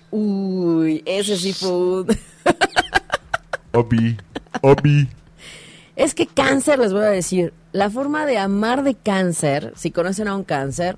[0.09, 1.69] Uy, ese sí fue
[3.73, 4.17] Obi,
[4.61, 5.09] Obi.
[5.95, 10.27] Es que cáncer, les voy a decir, la forma de amar de cáncer, si conocen
[10.27, 10.97] a un cáncer,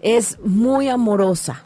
[0.00, 1.62] es muy amorosa.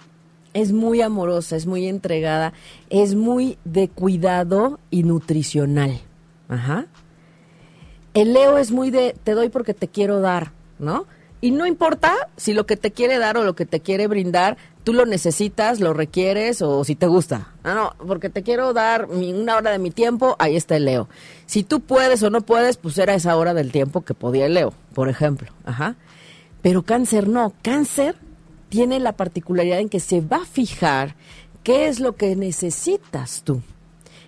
[0.52, 2.52] Es muy amorosa, es muy entregada,
[2.88, 6.00] es muy de cuidado y nutricional.
[6.48, 6.86] Ajá.
[8.14, 11.06] El Leo es muy de te doy porque te quiero dar, ¿no?
[11.40, 14.56] Y no importa si lo que te quiere dar o lo que te quiere brindar,
[14.84, 17.48] tú lo necesitas, lo requieres o si te gusta.
[17.64, 21.08] Ah, no, porque te quiero dar una hora de mi tiempo, ahí está el Leo.
[21.46, 24.54] Si tú puedes o no puedes, pues era esa hora del tiempo que podía el
[24.54, 25.48] Leo, por ejemplo.
[25.64, 25.96] Ajá.
[26.64, 27.52] Pero cáncer no.
[27.60, 28.16] Cáncer
[28.70, 31.14] tiene la particularidad en que se va a fijar
[31.62, 33.60] qué es lo que necesitas tú.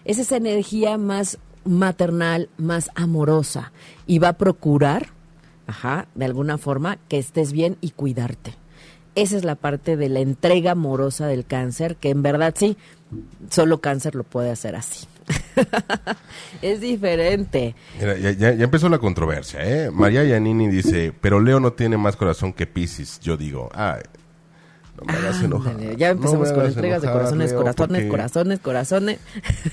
[0.04, 3.72] Es esa energía más maternal, más amorosa
[4.06, 5.06] y va a procurar,
[5.66, 8.54] ajá, de alguna forma, que estés bien y cuidarte.
[9.14, 12.76] Esa es la parte de la entrega amorosa del cáncer, que en verdad sí,
[13.48, 15.06] solo cáncer lo puede hacer así.
[16.62, 17.74] es diferente.
[18.38, 19.90] ya, empezó la controversia, ¿eh?
[19.90, 23.20] María Yanini dice, pero Leo no tiene más corazón que Pisces.
[23.20, 23.98] Yo digo, ah,
[24.98, 25.72] No me hagas enojar.
[25.74, 29.18] Ándale, ya empezamos No con entregas de corazones, Leo, corazones, porque- corazones, corazones.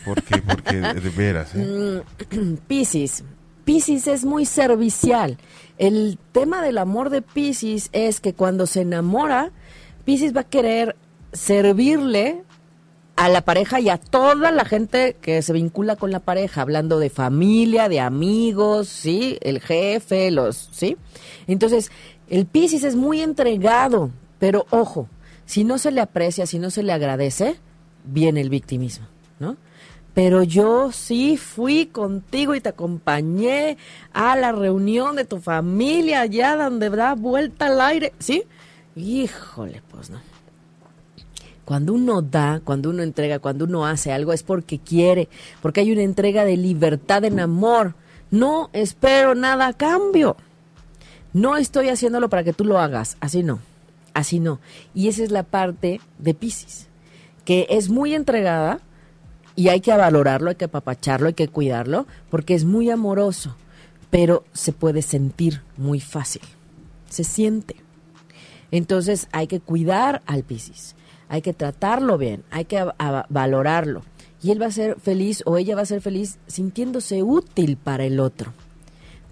[0.06, 2.02] Porque, porque de veras, ¿eh?
[2.68, 3.24] Piscis.
[3.64, 5.38] Piscis es muy servicial.
[5.78, 9.52] El tema del amor de Piscis es que cuando se enamora,
[10.04, 10.98] Piscis va a querer
[11.32, 12.44] servirle
[13.16, 17.00] a la pareja y a toda la gente que se vincula con la pareja, hablando
[17.00, 19.38] de familia, de amigos, ¿sí?
[19.42, 20.98] El jefe, los, ¿sí?
[21.48, 21.92] Entonces,
[22.30, 25.08] el Piscis es muy entregado, pero ojo,
[25.46, 27.58] si no se le aprecia, si no se le agradece,
[28.04, 29.06] viene el victimismo,
[29.40, 29.58] ¿no?
[30.14, 33.78] Pero yo sí fui contigo y te acompañé
[34.14, 38.44] a la reunión de tu familia allá donde da vuelta al aire, ¿sí?
[38.96, 40.33] Híjole, pues no.
[41.66, 45.30] Cuando uno da, cuando uno entrega, cuando uno hace algo es porque quiere,
[45.62, 47.96] porque hay una entrega de libertad en amor.
[48.32, 50.36] No espero nada a cambio.
[51.34, 53.60] No estoy haciéndolo para que tú lo hagas, así no,
[54.14, 54.60] así no.
[54.94, 56.88] Y esa es la parte de Piscis,
[57.44, 58.80] que es muy entregada
[59.56, 63.56] y hay que valorarlo, hay que apapacharlo, hay que cuidarlo, porque es muy amoroso,
[64.12, 66.44] pero se puede sentir muy fácil,
[67.10, 67.78] se siente.
[68.70, 70.96] Entonces hay que cuidar al Piscis,
[71.34, 74.04] hay que tratarlo bien, hay que a- a- valorarlo.
[74.44, 78.04] Y él va a ser feliz o ella va a ser feliz sintiéndose útil para
[78.06, 78.54] el otro.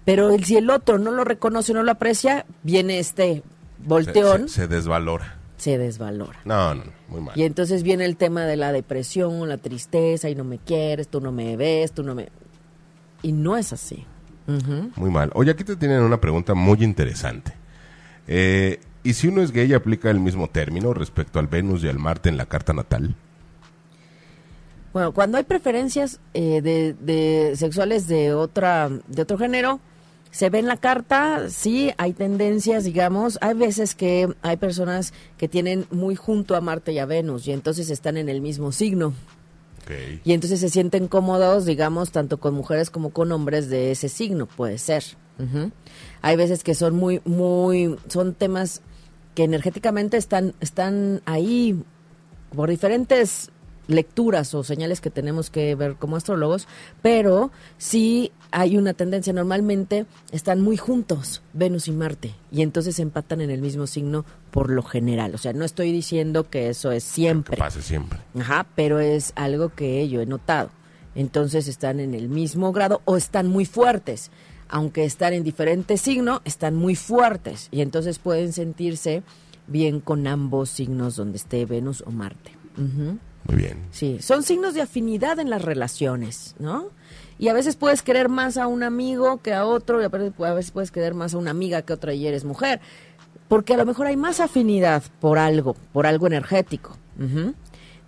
[0.04, 3.44] Pero el- si el otro no lo reconoce, no lo aprecia, viene este
[3.84, 5.38] volteón, se- se desvalora.
[5.58, 6.40] se desvalora.
[6.44, 7.38] No, no, no, muy mal.
[7.38, 11.20] Y entonces viene el tema de la depresión, la tristeza, y no me quieres, tú
[11.20, 12.30] no me ves, tú no me...
[13.22, 14.04] Y no es así.
[14.96, 15.30] Muy mal.
[15.34, 17.52] Oye, aquí te tienen una pregunta muy interesante.
[18.26, 21.98] Eh, ¿Y si uno es gay, aplica el mismo término respecto al Venus y al
[21.98, 23.14] Marte en la carta natal?
[24.92, 29.80] Bueno, cuando hay preferencias eh, de, de sexuales de otra de otro género,
[30.30, 35.46] se ve en la carta, sí, hay tendencias, digamos, hay veces que hay personas que
[35.46, 39.08] tienen muy junto a Marte y a Venus y entonces están en el mismo signo.
[39.82, 40.20] Ok.
[40.24, 44.46] Y entonces se sienten cómodos, digamos, tanto con mujeres como con hombres de ese signo,
[44.46, 45.04] puede ser.
[46.20, 48.80] Hay veces que son muy, muy, son temas
[49.34, 51.82] que energéticamente están, están ahí
[52.54, 53.50] por diferentes
[53.88, 56.68] lecturas o señales que tenemos que ver como astrólogos,
[57.02, 63.40] pero sí hay una tendencia, normalmente están muy juntos, Venus y Marte, y entonces empatan
[63.40, 65.34] en el mismo signo por lo general.
[65.34, 67.56] O sea, no estoy diciendo que eso es siempre.
[67.56, 68.20] Que pase siempre.
[68.38, 70.70] Ajá, pero es algo que yo he notado.
[71.14, 74.30] Entonces están en el mismo grado o están muy fuertes.
[74.72, 77.68] Aunque están en diferentes signos, están muy fuertes.
[77.70, 79.22] Y entonces pueden sentirse
[79.66, 82.56] bien con ambos signos donde esté Venus o Marte.
[82.76, 83.76] Muy bien.
[83.90, 86.88] Sí, son signos de afinidad en las relaciones, ¿no?
[87.38, 90.70] Y a veces puedes querer más a un amigo que a otro, y a veces
[90.70, 92.80] puedes querer más a una amiga que a otra y eres mujer.
[93.48, 96.96] Porque a lo mejor hay más afinidad por algo, por algo energético.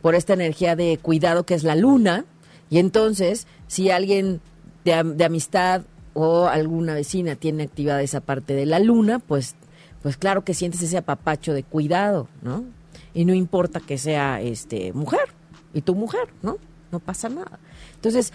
[0.00, 2.24] Por esta energía de cuidado que es la luna.
[2.70, 4.40] Y entonces, si alguien
[4.84, 5.82] de, de amistad
[6.14, 9.54] o alguna vecina tiene activada esa parte de la luna, pues,
[10.02, 12.64] pues claro que sientes ese apapacho de cuidado, ¿no?
[13.12, 15.28] Y no importa que sea este mujer
[15.72, 16.56] y tu mujer, ¿no?
[16.92, 17.58] No pasa nada.
[17.96, 18.32] Entonces,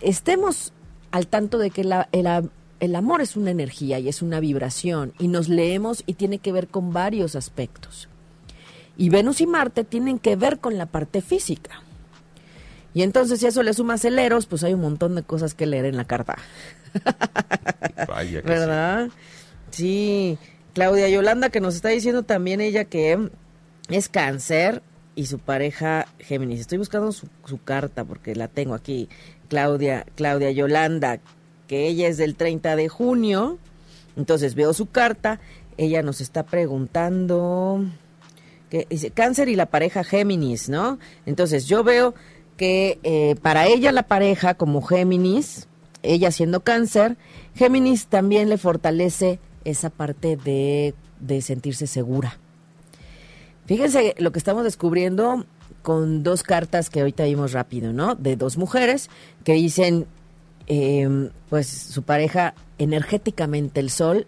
[0.00, 0.72] estemos
[1.10, 2.26] al tanto de que la- el,
[2.80, 6.52] el amor es una energía y es una vibración y nos leemos y tiene que
[6.52, 8.08] ver con varios aspectos.
[8.96, 11.82] Y Venus y Marte tienen que ver con la parte física.
[12.94, 15.66] Y entonces si eso le sumas el Eros, pues hay un montón de cosas que
[15.66, 16.36] leer en la carta.
[18.08, 19.08] Vaya que ¿Verdad?
[19.70, 20.38] Sí.
[20.74, 23.30] Claudia Yolanda que nos está diciendo también ella que
[23.88, 24.82] es cáncer
[25.14, 26.60] y su pareja Géminis.
[26.60, 29.08] Estoy buscando su, su carta porque la tengo aquí.
[29.48, 31.18] Claudia, Claudia Yolanda,
[31.66, 33.58] que ella es del 30 de junio.
[34.16, 35.40] Entonces veo su carta.
[35.76, 37.84] Ella nos está preguntando
[38.70, 40.98] que dice cáncer y la pareja Géminis, ¿no?
[41.26, 42.14] Entonces yo veo
[42.58, 45.68] que eh, para ella la pareja como Géminis,
[46.02, 47.16] ella siendo cáncer,
[47.54, 52.38] Géminis también le fortalece esa parte de, de sentirse segura.
[53.64, 55.46] Fíjense lo que estamos descubriendo
[55.82, 58.14] con dos cartas que ahorita vimos rápido, ¿no?
[58.14, 59.08] De dos mujeres
[59.44, 60.06] que dicen,
[60.66, 64.26] eh, pues su pareja energéticamente, el sol,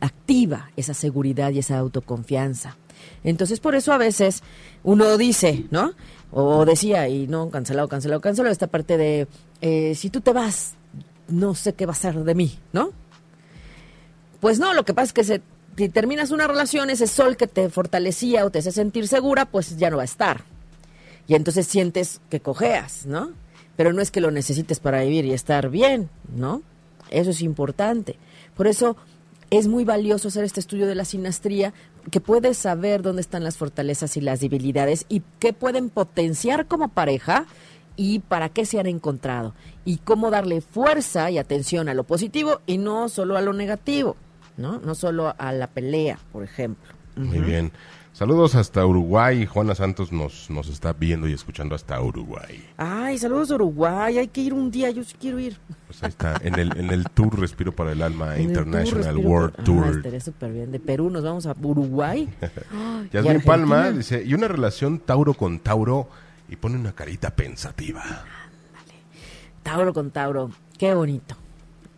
[0.00, 2.76] activa esa seguridad y esa autoconfianza.
[3.24, 4.42] Entonces, por eso a veces
[4.84, 5.92] uno dice, ¿no?
[6.30, 9.26] O decía, y no, cancelado, cancelado, cancelado, esta parte de,
[9.60, 10.74] eh, si tú te vas,
[11.28, 12.92] no sé qué va a ser de mí, ¿no?
[14.40, 15.42] Pues no, lo que pasa es que se,
[15.76, 19.76] si terminas una relación, ese sol que te fortalecía o te hace sentir segura, pues
[19.76, 20.42] ya no va a estar.
[21.26, 23.30] Y entonces sientes que cojeas, ¿no?
[23.76, 26.62] Pero no es que lo necesites para vivir y estar bien, ¿no?
[27.10, 28.16] Eso es importante.
[28.56, 28.96] Por eso
[29.50, 31.72] es muy valioso hacer este estudio de la sinastría
[32.10, 36.88] que puede saber dónde están las fortalezas y las debilidades y qué pueden potenciar como
[36.88, 37.46] pareja
[37.96, 39.54] y para qué se han encontrado
[39.84, 44.16] y cómo darle fuerza y atención a lo positivo y no solo a lo negativo,
[44.56, 44.78] ¿no?
[44.78, 46.94] No solo a la pelea, por ejemplo.
[47.16, 47.72] Muy bien.
[48.18, 49.46] Saludos hasta Uruguay.
[49.46, 52.66] Juana Santos nos, nos está viendo y escuchando hasta Uruguay.
[52.76, 54.18] Ay, saludos a Uruguay.
[54.18, 54.90] Hay que ir un día.
[54.90, 55.56] Yo sí quiero ir.
[55.86, 59.84] Pues ahí está, en el, en el Tour Respiro para el Alma International World Tour.
[59.86, 60.72] Ah, estaré súper bien.
[60.72, 62.28] De Perú nos vamos a Uruguay.
[63.12, 66.08] Yasmin Palma dice, y una relación Tauro con Tauro
[66.48, 68.02] y pone una carita pensativa.
[69.62, 70.50] Tauro con Tauro.
[70.76, 71.36] Qué bonito.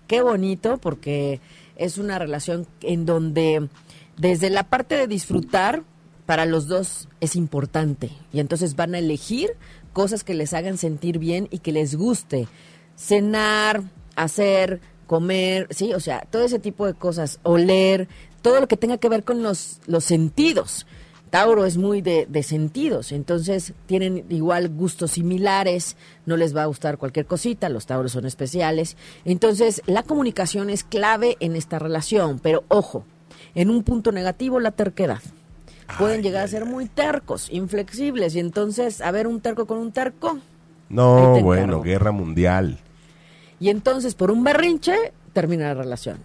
[0.06, 1.40] Qué bonito porque
[1.76, 3.70] es una relación en donde
[4.18, 5.82] desde la parte de disfrutar
[6.30, 9.50] para los dos es importante y entonces van a elegir
[9.92, 12.46] cosas que les hagan sentir bien y que les guste.
[12.94, 13.82] Cenar,
[14.14, 18.06] hacer, comer, sí, o sea, todo ese tipo de cosas, oler,
[18.42, 20.86] todo lo que tenga que ver con los, los sentidos.
[21.30, 26.66] Tauro es muy de, de, sentidos, entonces tienen igual gustos similares, no les va a
[26.66, 28.96] gustar cualquier cosita, los Tauros son especiales.
[29.24, 33.04] Entonces, la comunicación es clave en esta relación, pero ojo,
[33.56, 35.20] en un punto negativo, la terquedad
[35.98, 38.34] pueden llegar a ser muy tercos, inflexibles.
[38.34, 40.38] Y entonces, a ver, un terco con un terco.
[40.88, 42.78] No, bueno, guerra mundial.
[43.60, 46.18] Y entonces, por un berrinche, termina la relación.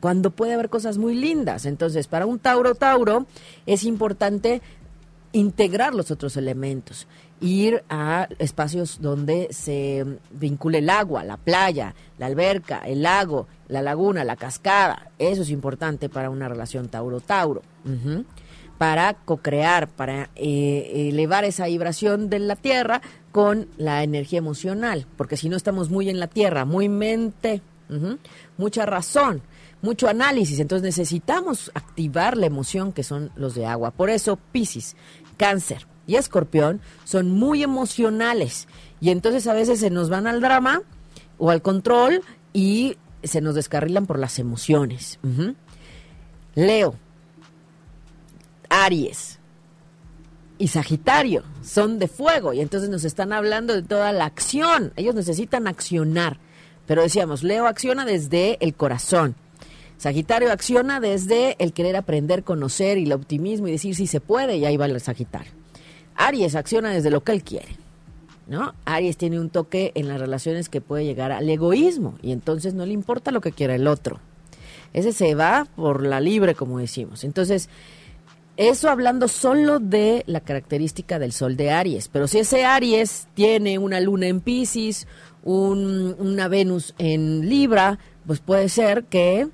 [0.00, 1.64] Cuando puede haber cosas muy lindas.
[1.66, 3.26] Entonces, para un Tauro Tauro
[3.66, 4.60] es importante
[5.32, 7.08] integrar los otros elementos,
[7.40, 13.82] ir a espacios donde se vincule el agua, la playa, la alberca, el lago, la
[13.82, 15.10] laguna, la cascada.
[15.18, 17.62] Eso es importante para una relación Tauro-Tauro
[18.78, 23.02] para co-crear, para eh, elevar esa vibración de la Tierra
[23.32, 27.62] con la energía emocional, porque si no estamos muy en la Tierra, muy mente,
[28.56, 29.42] mucha razón,
[29.82, 33.90] mucho análisis, entonces necesitamos activar la emoción que son los de agua.
[33.90, 34.96] Por eso Pisces,
[35.36, 38.68] Cáncer y Escorpión son muy emocionales
[39.00, 40.82] y entonces a veces se nos van al drama
[41.38, 42.22] o al control
[42.52, 45.18] y se nos descarrilan por las emociones.
[46.54, 46.94] Leo,
[48.74, 49.38] Aries
[50.58, 54.92] y Sagitario son de fuego y entonces nos están hablando de toda la acción.
[54.96, 56.38] Ellos necesitan accionar.
[56.84, 59.36] Pero decíamos, Leo acciona desde el corazón.
[59.96, 64.56] Sagitario acciona desde el querer aprender, conocer y el optimismo y decir si se puede
[64.56, 65.52] y ahí va el Sagitario.
[66.16, 67.76] Aries acciona desde lo que él quiere.
[68.48, 68.74] ¿No?
[68.86, 72.84] Aries tiene un toque en las relaciones que puede llegar al egoísmo y entonces no
[72.84, 74.18] le importa lo que quiera el otro.
[74.92, 77.24] Ese se va por la libre, como decimos.
[77.24, 77.68] Entonces,
[78.56, 83.78] eso hablando solo de la característica del sol de Aries, pero si ese Aries tiene
[83.78, 85.06] una luna en Pisces,
[85.42, 89.48] una Venus en Libra, pues puede ser que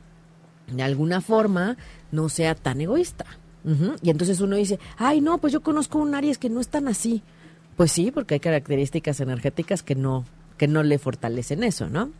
[0.68, 1.76] de alguna forma
[2.12, 3.24] no sea tan egoísta.
[4.03, 6.88] Y entonces uno dice, ay no, pues yo conozco un Aries que no es tan
[6.88, 7.22] así.
[7.76, 10.24] Pues sí, porque hay características energéticas que no,
[10.59, 12.11] que no le fortalecen eso, ¿no?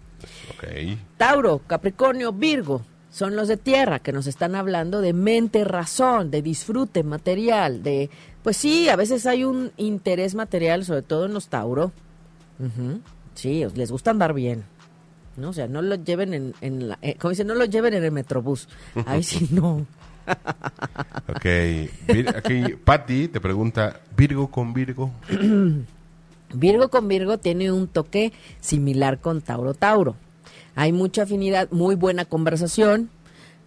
[0.57, 0.99] Okay.
[1.17, 6.43] Tauro, Capricornio, Virgo, son los de tierra que nos están hablando de mente, razón, de
[6.43, 8.11] disfrute material, de,
[8.43, 11.93] pues sí, a veces hay un interés material, sobre todo en los Tauro.
[13.35, 14.65] Sí, les gusta andar bien.
[15.37, 15.51] ¿no?
[15.51, 18.05] O sea, no lo lleven en, en la, eh, como dicen, no lo lleven en
[18.05, 18.69] el metrobús.
[19.07, 19.87] Ahí sí no.
[21.29, 21.47] ok,
[22.37, 25.11] aquí Patti te pregunta, ¿Virgo con Virgo?
[26.55, 30.17] Virgo con Virgo tiene un toque similar con Tauro Tauro.
[30.75, 33.11] Hay mucha afinidad, muy buena conversación,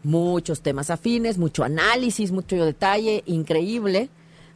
[0.04, 4.10] muchos temas afines, mucho análisis, mucho detalle, increíble.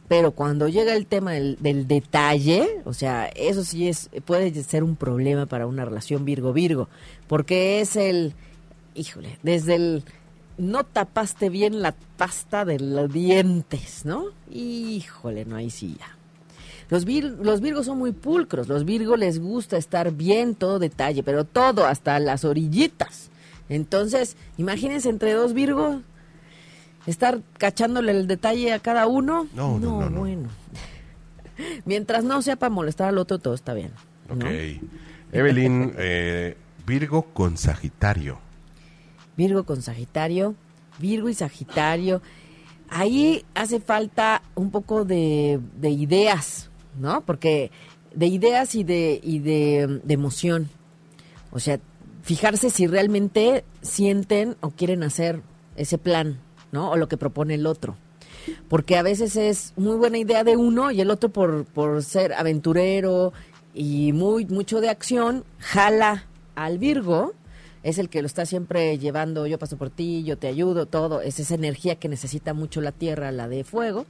[0.08, 4.96] Pero cuando llega el tema del, detalle, o sea, eso sí es puede ser un
[4.96, 6.88] problema para una relación Virgo-Virgo,
[7.26, 8.32] porque es el,
[8.94, 10.04] híjole, desde el
[10.56, 14.28] no tapaste bien la pasta de los dientes, ¿no?
[14.50, 15.96] Híjole, no hay sí
[16.90, 21.44] Los, los Virgos son muy pulcros, los Virgos les gusta estar bien, todo detalle, pero
[21.44, 23.30] todo, hasta las orillitas.
[23.68, 26.00] Entonces, imagínense entre dos Virgos,
[27.06, 29.46] estar cachándole el detalle a cada uno.
[29.54, 30.48] No, no, no, bueno.
[31.84, 33.90] Mientras no sea para molestar al otro, todo está bien.
[34.30, 34.44] Ok.
[35.32, 38.38] Evelyn, eh, Virgo con Sagitario.
[39.36, 40.54] Virgo con Sagitario,
[40.98, 42.22] Virgo y Sagitario.
[42.88, 46.67] Ahí hace falta un poco de, de ideas,
[47.00, 47.22] ¿no?
[47.22, 47.70] Porque
[48.14, 50.68] de ideas y de, y de, emoción.
[51.50, 51.78] O sea,
[52.22, 55.42] fijarse si realmente sienten o quieren hacer
[55.76, 56.38] ese plan,
[56.72, 56.90] ¿no?
[56.90, 57.96] O lo que propone el otro.
[58.68, 62.32] Porque a veces es muy buena idea de uno y el otro por, por ser
[62.32, 63.32] aventurero
[63.74, 66.24] y muy mucho de acción, jala
[66.54, 67.34] al Virgo
[67.82, 71.20] es el que lo está siempre llevando, yo paso por ti, yo te ayudo, todo,
[71.20, 74.06] es esa energía que necesita mucho la tierra, la de fuego,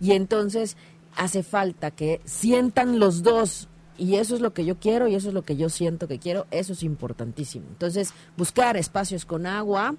[0.00, 0.76] y entonces
[1.16, 5.28] hace falta que sientan los dos y eso es lo que yo quiero y eso
[5.28, 7.66] es lo que yo siento que quiero, eso es importantísimo.
[7.68, 9.94] Entonces, buscar espacios con agua,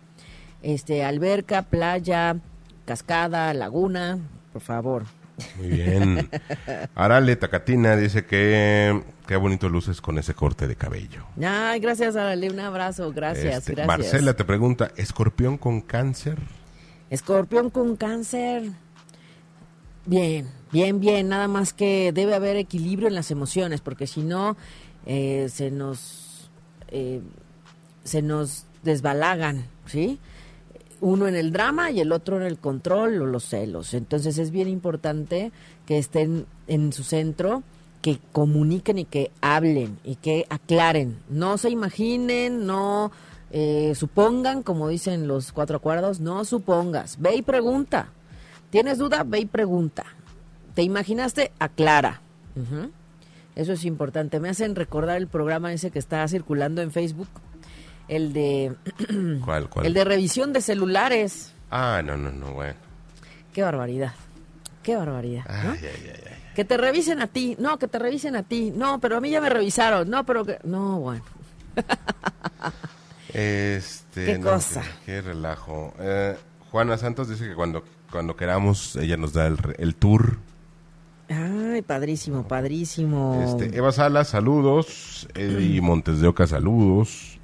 [0.63, 2.37] este alberca, playa,
[2.85, 4.17] cascada, laguna,
[4.51, 5.03] por favor.
[5.57, 6.29] Muy bien.
[6.95, 11.23] Arale Tacatina dice que qué bonito luces con ese corte de cabello.
[11.43, 13.87] Ay, gracias Arale, un abrazo, gracias, Este, gracias.
[13.87, 16.37] Marcela te pregunta, ¿escorpión con cáncer?
[17.09, 18.71] Escorpión con cáncer.
[20.05, 21.29] Bien, bien, bien.
[21.29, 24.57] Nada más que debe haber equilibrio en las emociones, porque si no,
[25.05, 26.49] eh, se nos
[26.89, 27.21] eh,
[28.03, 30.19] se nos desbalagan, ¿sí?
[30.99, 33.93] Uno en el drama y el otro en el control o los celos.
[33.93, 35.51] Entonces es bien importante
[35.85, 37.63] que estén en su centro,
[38.01, 41.17] que comuniquen y que hablen y que aclaren.
[41.29, 43.11] No se imaginen, no
[43.51, 47.19] eh, supongan, como dicen los cuatro acuerdos, no supongas.
[47.19, 48.09] Ve y pregunta.
[48.69, 49.23] ¿Tienes duda?
[49.23, 50.05] Ve y pregunta.
[50.73, 51.51] ¿Te imaginaste?
[51.59, 52.21] Aclara.
[52.55, 52.91] Ujú.
[53.55, 54.39] Eso es importante.
[54.39, 57.27] Me hacen recordar el programa ese que está circulando en Facebook,
[58.07, 58.75] el de
[59.45, 59.85] ¿Cuál, cuál?
[59.85, 61.53] el de revisión de celulares.
[61.69, 62.75] Ah, no, no, no, bueno.
[63.53, 64.13] Qué barbaridad.
[64.83, 65.43] Qué barbaridad.
[65.45, 65.71] ¿no?
[65.71, 66.35] Ay, ay, ay, ay.
[66.55, 67.55] Que te revisen a ti.
[67.59, 68.71] No, que te revisen a ti.
[68.75, 70.09] No, pero a mí ya me revisaron.
[70.09, 70.59] No, pero que...
[70.63, 71.23] No, bueno.
[73.33, 74.81] Este, Qué no, cosa.
[74.81, 75.93] Qué, qué relajo.
[75.99, 76.35] Eh,
[76.69, 80.37] Juana Santos dice que cuando, cuando queramos, ella nos da el, el tour.
[81.31, 83.41] Ay, padrísimo, padrísimo.
[83.43, 85.27] Este, Eva Salas, saludos.
[85.35, 87.39] y Montes de Oca, saludos.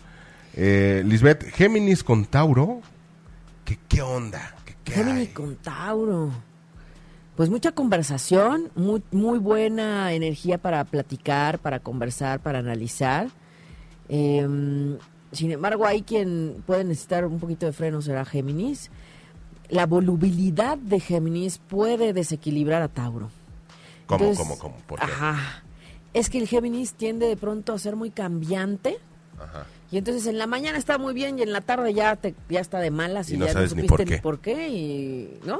[0.55, 2.81] Eh, Lisbeth, Géminis con Tauro.
[3.63, 4.55] ¿Qué, qué onda?
[4.65, 5.33] ¿Qué, qué Géminis hay?
[5.33, 6.31] con Tauro.
[7.37, 13.29] Pues mucha conversación, muy, muy buena energía para platicar, para conversar, para analizar.
[14.09, 14.97] Em,
[15.31, 18.89] sin embargo, hay quien puede necesitar un poquito de freno, será Géminis.
[19.69, 23.29] La volubilidad de Géminis puede desequilibrar a Tauro.
[24.07, 24.75] ¿Cómo, Entonces, cómo, cómo?
[24.87, 25.05] ¿Por qué?
[25.05, 25.63] Ajá.
[26.13, 28.97] Es que el Géminis tiende de pronto a ser muy cambiante.
[29.39, 29.65] Ajá.
[29.91, 32.59] Y entonces en la mañana está muy bien y en la tarde ya te, ya
[32.59, 34.15] está de malas y, Y no ya sabes no ni supiste por qué.
[34.15, 35.59] ni por qué y ¿no?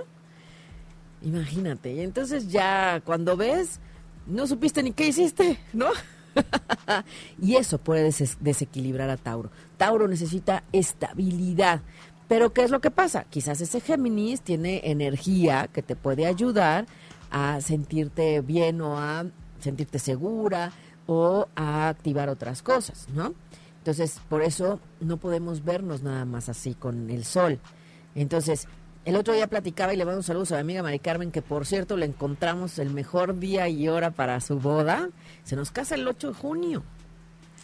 [1.22, 1.94] Imagínate.
[1.94, 3.80] Y entonces ya cuando ves
[4.26, 5.88] no supiste ni qué hiciste, ¿no?
[7.42, 9.50] y eso puede des- desequilibrar a Tauro.
[9.78, 11.82] Tauro necesita estabilidad.
[12.28, 13.24] Pero ¿qué es lo que pasa?
[13.30, 16.86] Quizás ese Géminis tiene energía que te puede ayudar
[17.32, 19.26] a sentirte bien o a
[19.60, 20.72] sentirte segura
[21.06, 23.34] o a activar otras cosas, ¿no?
[23.80, 27.60] Entonces, por eso no podemos vernos nada más así con el sol.
[28.16, 28.68] Entonces,
[29.06, 31.42] el otro día platicaba y le mando un saludo a mi amiga Mari Carmen, que
[31.42, 35.10] por cierto le encontramos el mejor día y hora para su boda.
[35.46, 36.84] Se nos casa el 8 de junio.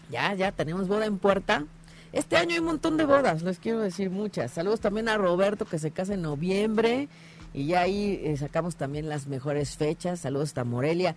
[0.10, 1.66] Ya, ya tenemos boda en puerta.
[2.14, 4.52] Este año hay un montón de bodas, les quiero decir muchas.
[4.52, 7.10] Saludos también a Roberto que se casa en noviembre
[7.54, 10.22] y ya ahí eh, sacamos también las mejores fechas.
[10.22, 11.16] Saludos hasta Morelia.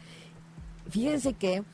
[0.89, 1.64] Fíjense que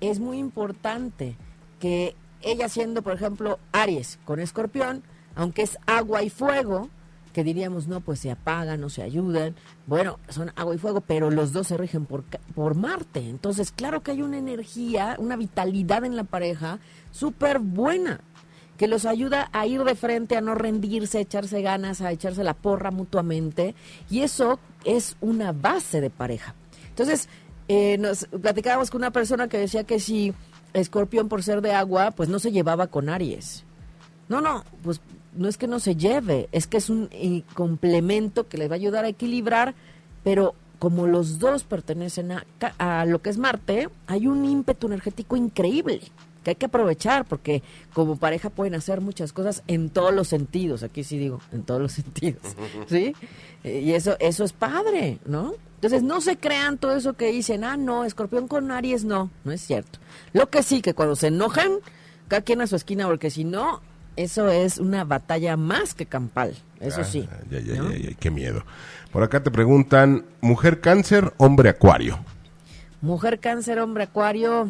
[0.00, 1.36] es muy importante
[1.80, 5.02] que ella siendo, por ejemplo, Aries con Escorpión,
[5.34, 6.88] aunque es agua y fuego,
[7.32, 9.56] que diríamos, no, pues se apagan, no se ayudan.
[9.86, 12.22] Bueno, son agua y fuego, pero los dos se rigen por,
[12.54, 13.28] por Marte.
[13.28, 16.78] Entonces, claro que hay una energía, una vitalidad en la pareja
[17.10, 18.20] súper buena,
[18.76, 22.42] que los ayuda a ir de frente, a no rendirse, a echarse ganas, a echarse
[22.42, 23.74] la porra mutuamente.
[24.10, 26.54] Y eso es una base de pareja.
[26.88, 27.28] Entonces,
[27.68, 30.34] eh, nos platicábamos con una persona que decía que si
[30.72, 33.64] Escorpión, por ser de agua, pues no se llevaba con Aries.
[34.28, 35.00] No, no, pues
[35.36, 38.74] no es que no se lleve, es que es un eh, complemento que le va
[38.74, 39.74] a ayudar a equilibrar,
[40.22, 42.44] pero como los dos pertenecen a,
[42.78, 46.00] a lo que es Marte, hay un ímpetu energético increíble
[46.44, 50.84] que hay que aprovechar porque como pareja pueden hacer muchas cosas en todos los sentidos,
[50.84, 52.42] aquí sí digo, en todos los sentidos,
[52.86, 53.16] ¿sí?
[53.64, 55.54] Y eso, eso es padre, ¿no?
[55.76, 59.52] Entonces no se crean todo eso que dicen, ah, no, escorpión con Aries, no, no
[59.52, 59.98] es cierto.
[60.32, 61.72] Lo que sí, que cuando se enojan,
[62.28, 63.80] cada quien a su esquina, porque si no,
[64.16, 67.28] eso es una batalla más que campal, eso Ah, sí.
[67.50, 67.90] Ya, ya, ¿no?
[67.90, 68.64] ya, ya, qué miedo.
[69.12, 72.18] Por acá te preguntan, mujer cáncer, hombre acuario.
[73.00, 74.68] Mujer cáncer, hombre acuario.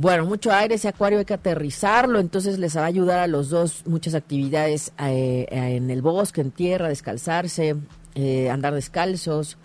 [0.00, 3.50] Bueno, mucho aire, ese acuario hay que aterrizarlo, entonces les va a ayudar a los
[3.50, 7.76] dos muchas actividades eh, eh, en el bosque, en tierra, descalzarse,
[8.14, 9.58] eh, andar descalzos,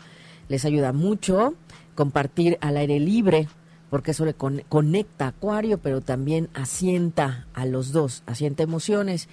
[0.49, 1.53] les ayuda mucho
[1.95, 3.47] compartir al aire libre,
[3.89, 9.29] porque eso le con- conecta a acuario, pero también asienta a los dos, asienta emociones.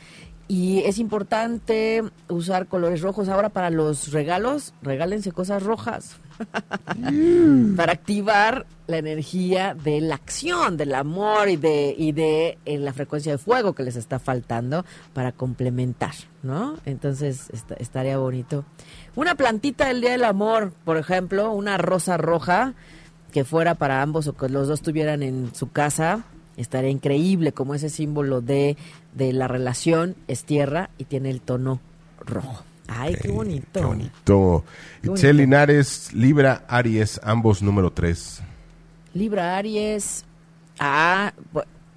[0.46, 3.28] Y es importante usar colores rojos.
[3.28, 6.18] Ahora para los regalos, regálense cosas rojas.
[7.76, 12.92] para activar la energía de la acción, del amor y de, y de eh, la
[12.92, 16.76] frecuencia de fuego que les está faltando para complementar, ¿no?
[16.84, 18.64] Entonces estaría bonito.
[19.14, 22.74] Una plantita del Día del Amor, por ejemplo, una rosa roja
[23.32, 26.24] que fuera para ambos o que los dos tuvieran en su casa,
[26.56, 28.76] estaría increíble como ese símbolo de,
[29.14, 31.80] de la relación es tierra y tiene el tono
[32.20, 32.64] rojo.
[32.94, 33.80] Ay, qué bonito.
[33.80, 34.64] Qué bonito.
[35.02, 38.42] Itzel Linares, Libra, Aries, ambos número 3.
[39.14, 40.24] Libra, Aries.
[40.78, 41.32] Ah,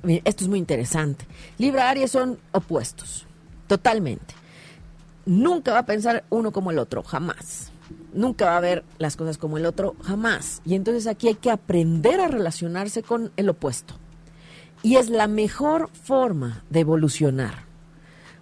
[0.04, 1.26] esto es muy interesante.
[1.58, 3.26] Libra, Aries son opuestos.
[3.68, 4.34] Totalmente.
[5.26, 7.72] Nunca va a pensar uno como el otro, jamás.
[8.14, 10.62] Nunca va a ver las cosas como el otro, jamás.
[10.66, 13.96] Y entonces aquí hay que aprender a relacionarse con el opuesto.
[14.84, 17.64] Y es la mejor forma de evolucionar,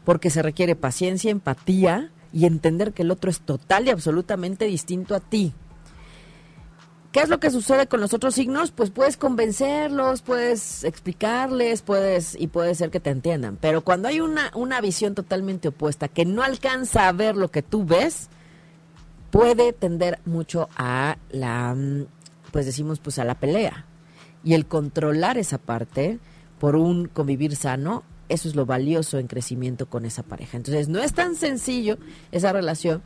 [0.04, 5.16] porque se requiere paciencia, empatía, y entender que el otro es total y absolutamente distinto
[5.16, 5.54] a ti.
[7.14, 8.72] ¿Qué es lo que sucede con los otros signos?
[8.72, 13.60] Pues puedes convencerlos, puedes explicarles, puedes y puede ser que te entiendan.
[13.62, 17.62] Pero cuando hay una, una visión totalmente opuesta que no alcanza a ver lo que
[17.62, 18.30] tú ves,
[19.30, 21.78] puede tender mucho a la,
[22.52, 23.86] pues decimos, pues a la pelea.
[24.44, 26.18] Y el controlar esa parte
[26.58, 30.58] por un convivir sano eso es lo valioso en crecimiento con esa pareja.
[30.58, 31.98] Entonces, no es tan sencillo
[32.32, 33.02] esa relación.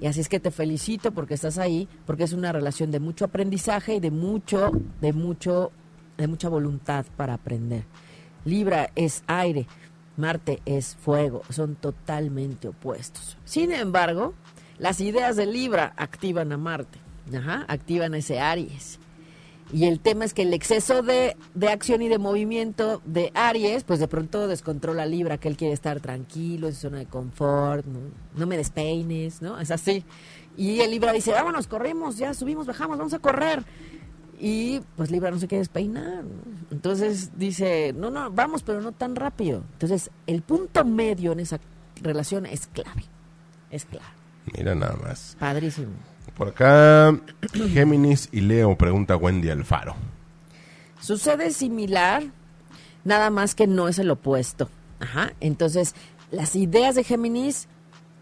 [0.00, 3.26] Y así es que te felicito porque estás ahí, porque es una relación de mucho
[3.26, 5.72] aprendizaje y de mucho, de mucho,
[6.16, 7.84] de mucha voluntad para aprender.
[8.44, 9.66] Libra es aire,
[10.16, 13.36] Marte es fuego, son totalmente opuestos.
[13.44, 14.34] Sin embargo,
[14.78, 16.98] las ideas de Libra activan a Marte,
[17.36, 18.98] ajá, activan ese Aries.
[19.72, 21.36] Y el tema es que el exceso de,
[21.68, 26.00] acción y de movimiento de Aries, pues de pronto descontrola Libra, que él quiere estar
[26.00, 27.86] tranquilo, en su zona de confort,
[28.34, 29.60] no, me despeines, ¿no?
[29.60, 30.04] Es así.
[30.56, 33.64] Y el Libra dice, vámonos, corremos, ya subimos, bajamos, vamos a correr.
[34.40, 36.24] Y pues Libra no se quiere despeinar.
[36.70, 39.62] Entonces dice, no, no, vamos, pero no tan rápido.
[39.74, 41.60] Entonces, el punto medio en esa
[42.02, 43.04] relación es clave.
[43.70, 44.06] Es clave.
[44.56, 45.36] Mira nada más.
[45.38, 45.92] Padrísimo.
[46.40, 47.20] Por acá,
[47.74, 49.94] Géminis y Leo, pregunta Wendy Alfaro.
[50.98, 52.22] Sucede similar,
[53.04, 54.70] nada más que no es el opuesto.
[55.00, 55.34] Ajá.
[55.40, 55.94] Entonces,
[56.30, 57.68] las ideas de Géminis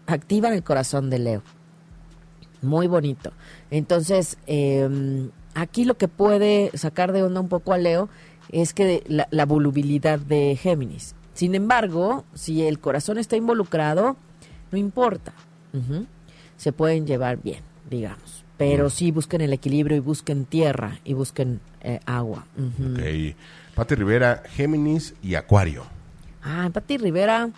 [0.05, 1.43] activan el corazón de Leo.
[2.61, 3.31] Muy bonito.
[3.71, 8.09] Entonces, em, aquí lo que puede sacar de onda un poco a Leo
[8.49, 11.15] es que la, volubilidad de Géminis.
[11.35, 14.17] Sin embargo, si el corazón está involucrado,
[14.73, 15.31] no importa.
[16.57, 18.43] Se pueden llevar bien digamos.
[18.57, 18.89] Pero mm.
[18.89, 22.45] sí busquen el equilibrio y busquen tierra y busquen eh, agua.
[22.57, 23.35] Ok.
[23.75, 25.83] Pati Rivera, Géminis y Acuario.
[26.43, 27.49] Ah, Pati Rivera,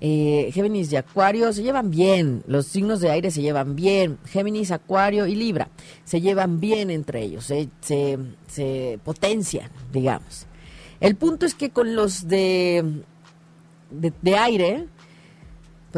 [0.00, 2.44] eh, Géminis y Acuario se llevan bien.
[2.46, 4.18] Los signos de aire se llevan bien.
[4.26, 5.68] Géminis, Acuario y Libra
[6.04, 7.44] se llevan bien entre ellos.
[7.44, 10.46] Se, se, se potencian, digamos.
[11.00, 13.02] El punto es que con los de,
[13.90, 14.86] de, de aire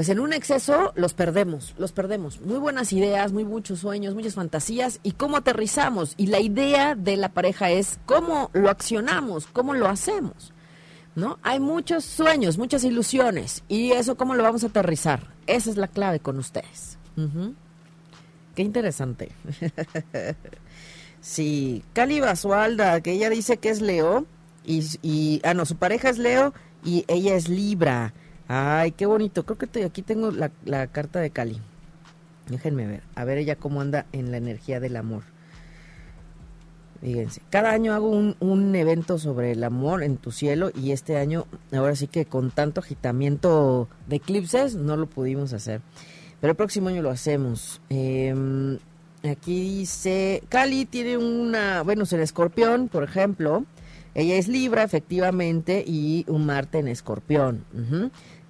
[0.01, 2.41] pues en un exceso los perdemos, los perdemos.
[2.41, 6.15] Muy buenas ideas, muy muchos sueños, muchas fantasías y cómo aterrizamos.
[6.17, 10.55] Y la idea de la pareja es cómo lo accionamos, cómo lo hacemos.
[11.15, 11.39] ¿No?
[11.43, 15.35] Hay muchos sueños, muchas ilusiones y eso cómo lo vamos a aterrizar.
[15.47, 16.97] Esa es la clave con ustedes.
[18.55, 19.33] Qué interesante.
[21.21, 24.25] sí, Cali Basualda, que ella dice que es Leo
[24.65, 28.15] y, y, ah no, su pareja es Leo y ella es Libra.
[28.53, 29.47] Ay, qué bonito.
[29.47, 31.61] Creo que aquí tengo la, carta de Cali.
[32.49, 33.05] Déjenme ver.
[33.15, 35.23] A ver ella cómo anda en la energía del amor.
[37.01, 41.47] Fíjense, cada año hago un, evento sobre el amor en tu cielo y este año,
[41.73, 45.81] ahora sí que con tanto agitamiento de eclipses, no lo pudimos hacer.
[46.41, 47.81] Pero el próximo año lo hacemos.
[47.89, 48.79] Em,
[49.23, 53.65] aquí dice, Cali tiene una, bueno, el escorpión, por ejemplo.
[54.13, 57.65] Ella es Libra, efectivamente, y un Marte en escorpión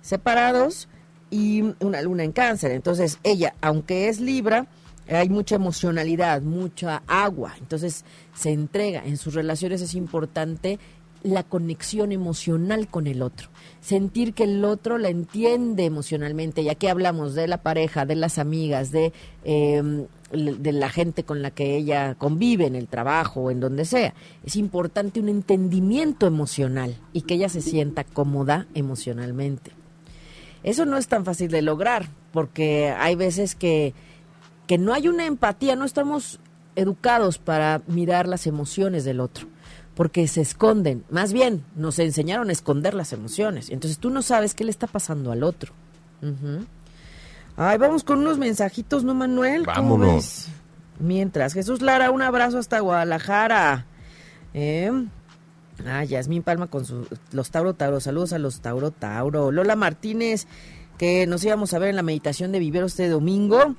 [0.03, 0.88] separados
[1.30, 2.72] y una luna en cáncer.
[2.72, 4.66] Entonces ella, aunque es Libra,
[5.09, 7.55] hay mucha emocionalidad, mucha agua.
[7.59, 9.03] Entonces se entrega.
[9.05, 10.78] En sus relaciones es importante
[11.22, 13.48] la conexión emocional con el otro.
[13.80, 16.64] Sentir que el otro la entiende emocionalmente.
[16.64, 19.12] Ya que hablamos de la pareja, de las amigas, de,
[19.44, 23.84] em, de la gente con la que ella convive en el trabajo o en donde
[23.84, 24.14] sea.
[24.44, 29.72] Es importante un entendimiento emocional y que ella se sienta cómoda emocionalmente.
[30.62, 33.94] Eso no es tan fácil de lograr, porque hay veces que,
[34.66, 36.40] que no hay una empatía, no estamos
[36.76, 39.46] educados para mirar las emociones del otro,
[39.94, 41.04] porque se esconden.
[41.11, 43.70] Más bien, nos enseñaron a esconder las emociones.
[43.70, 45.72] Entonces tú no sabes qué le está pasando al otro.
[47.56, 49.64] Ay, vamos con unos mensajitos, ¿no, Manuel?
[49.64, 50.46] Vámonos.
[50.98, 53.86] Mientras, Jesús Lara, un abrazo hasta Guadalajara.
[54.52, 54.90] Eh,
[55.87, 58.01] ah, Yasmín Palma con su, los Tauro Tauro.
[58.01, 59.51] Saludos a los Tauro Tauro.
[59.53, 60.47] Lola Martínez,
[60.99, 63.76] que nos íbamos a ver en la meditación de Vivero este domingo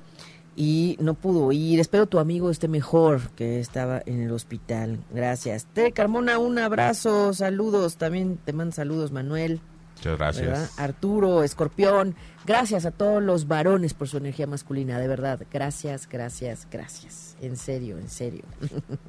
[0.56, 1.80] y no pudo ir.
[1.80, 4.98] Espero tu amigo esté mejor, que estaba en el hospital.
[5.10, 5.66] Gracias.
[5.72, 7.96] Te Carmona, un abrazo, saludos.
[7.96, 9.60] También te mando saludos, Manuel.
[9.96, 10.78] Muchas gracias.
[10.78, 15.40] Arturo, Escorpión, gracias a todos los varones por su energía masculina, de verdad.
[15.52, 17.36] Gracias, gracias, gracias.
[17.40, 18.42] En serio, en serio.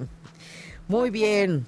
[0.88, 1.66] Muy bien.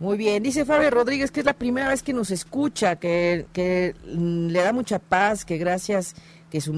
[0.00, 3.96] Muy bien, dice Fabio Rodríguez que es la primera vez que nos escucha, que, que
[4.04, 6.14] le da mucha paz, que gracias,
[6.50, 6.72] que su,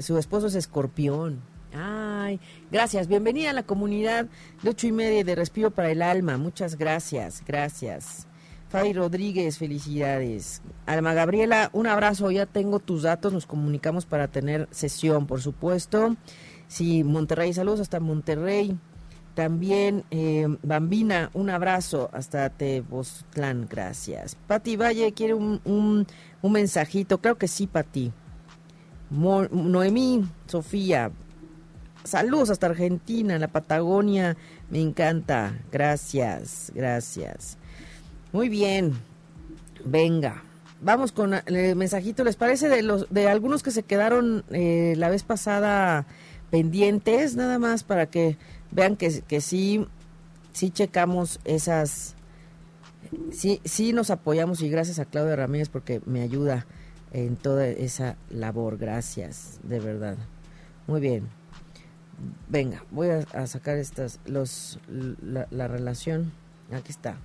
[0.00, 1.40] su esposo es escorpión.
[1.72, 2.38] Ay,
[2.70, 3.06] gracias.
[3.08, 4.26] Bienvenida a la comunidad
[4.62, 6.36] de ocho y media de Respiro para el Alma.
[6.36, 8.26] Muchas gracias, gracias.
[8.68, 10.60] Fabi Rodríguez, felicidades.
[10.86, 12.30] Alma Gabriela, un abrazo.
[12.30, 13.32] Ya tengo tus datos.
[13.32, 16.16] Nos comunicamos para tener sesión, por supuesto.
[16.68, 18.76] Sí, Monterrey, saludos hasta Monterrey.
[19.36, 24.34] También eh, Bambina, un abrazo hasta Tebostlán, gracias.
[24.34, 26.08] Pati Valle quiere un, un,
[26.42, 28.12] un mensajito, creo que sí, Pati.
[29.10, 31.12] Noemí, Sofía,
[32.06, 34.36] Saludos hasta Argentina, la Patagonia.
[34.70, 35.58] Me encanta.
[35.72, 37.58] Gracias, gracias.
[38.32, 38.92] Muy bien.
[39.84, 40.44] Venga.
[40.80, 42.22] Vamos con el mensajito.
[42.22, 46.06] ¿Les parece de los de algunos que se quedaron eh, la vez pasada
[46.50, 47.34] pendientes?
[47.34, 48.38] Nada más para que
[48.70, 49.86] vean que, que sí,
[50.52, 52.14] sí checamos esas.
[53.30, 56.66] Sí, sí nos apoyamos y gracias a Claudia Ramírez porque me ayuda
[57.12, 58.78] en toda esa labor.
[58.78, 60.16] Gracias, de verdad.
[60.86, 61.28] Muy bien.
[62.48, 66.32] Venga, voy a, sacar estas, los, la, relación.
[66.72, 67.16] Aquí está.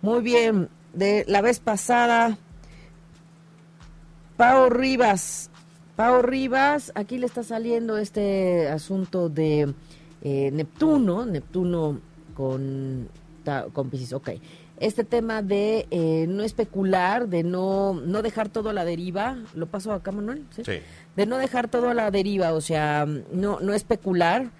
[0.00, 2.38] Muy bien, de la vez pasada,
[4.36, 5.50] Pau Rivas.
[5.96, 9.74] Pau Rivas, aquí le está saliendo este asunto de
[10.22, 12.00] eh, Neptuno, Neptuno
[12.34, 13.08] con,
[13.72, 14.12] con Pisces.
[14.12, 14.30] Ok,
[14.80, 19.36] este tema de eh, no especular, de no, no dejar todo a la deriva.
[19.54, 20.46] ¿Lo paso acá, Manuel?
[20.50, 20.62] ¿Sí?
[21.16, 24.50] De no dejar todo a la deriva, o sea, no, no especular.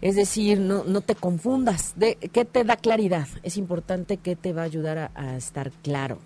[0.00, 1.94] Es decir, no, no te confundas.
[1.96, 3.28] De, ¿Qué te da claridad?
[3.42, 6.18] Es importante que te va a ayudar a, estar claro.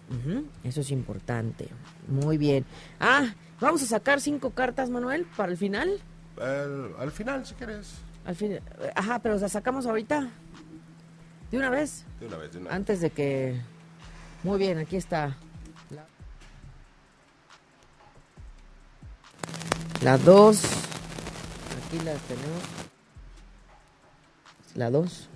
[0.64, 1.68] Eso es importante.
[2.08, 2.64] Muy bien.
[2.98, 6.00] Ah, vamos a sacar cinco cartas, Manuel, para el final.
[6.40, 8.00] al final, si quieres.
[8.28, 8.60] Al fin,
[8.94, 10.28] ajá, pero las sacamos ahorita.
[11.50, 12.04] ¿De una vez?
[12.20, 12.76] De una vez, de una vez.
[12.76, 13.58] Antes de que...
[14.42, 15.34] Muy bien, aquí está.
[20.02, 20.62] La 2.
[21.86, 22.62] Aquí la tenemos.
[24.74, 25.28] La 2.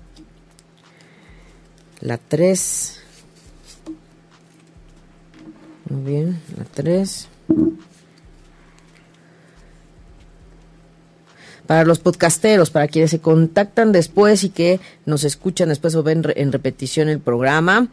[2.00, 3.02] La 3.
[5.88, 7.28] Muy bien, la 3.
[11.72, 16.22] Para los podcasteros, para quienes se contactan después y que nos escuchan después o ven
[16.36, 17.88] en repetición el programa.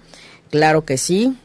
[0.51, 1.37] Claro que sí.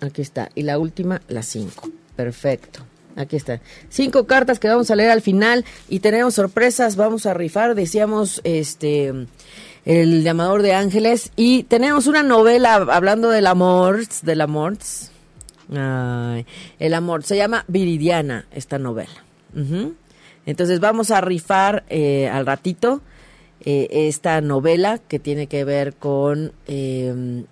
[0.00, 0.48] Aquí está.
[0.54, 1.90] Y la última, la 5.
[2.16, 2.86] Perfecto.
[3.16, 3.60] Aquí está.
[3.90, 6.96] Cinco cartas que vamos a leer al final y tenemos sorpresas.
[6.96, 9.12] Vamos a rifar, decíamos, este,
[9.84, 11.32] el llamador de ángeles.
[11.36, 14.78] Y tenemos una novela hablando del amor, del amor.
[15.68, 17.24] el amor.
[17.24, 19.22] Se llama Viridiana, esta novela.
[20.48, 23.02] Entonces vamos a rifar eh, al ratito
[23.66, 27.44] eh, esta novela que tiene que ver con, em,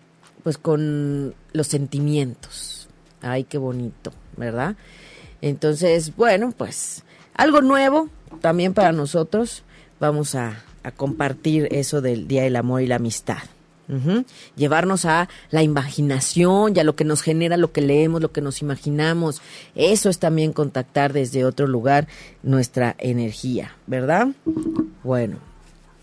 [0.42, 2.88] pues con los sentimientos.
[3.20, 4.76] Ay, qué bonito, ¿verdad?
[5.42, 8.08] Entonces, bueno, pues algo nuevo
[8.40, 9.62] también para nosotros.
[10.00, 13.42] Vamos a, a compartir eso del Día del Amor y la Amistad.
[14.56, 18.40] Llevarnos a la imaginación y a lo que nos genera lo que leemos, lo que
[18.40, 19.40] nos imaginamos.
[19.74, 22.08] Eso es también contactar desde otro lugar
[22.42, 24.28] nuestra energía, ¿verdad?
[25.04, 25.38] Bueno,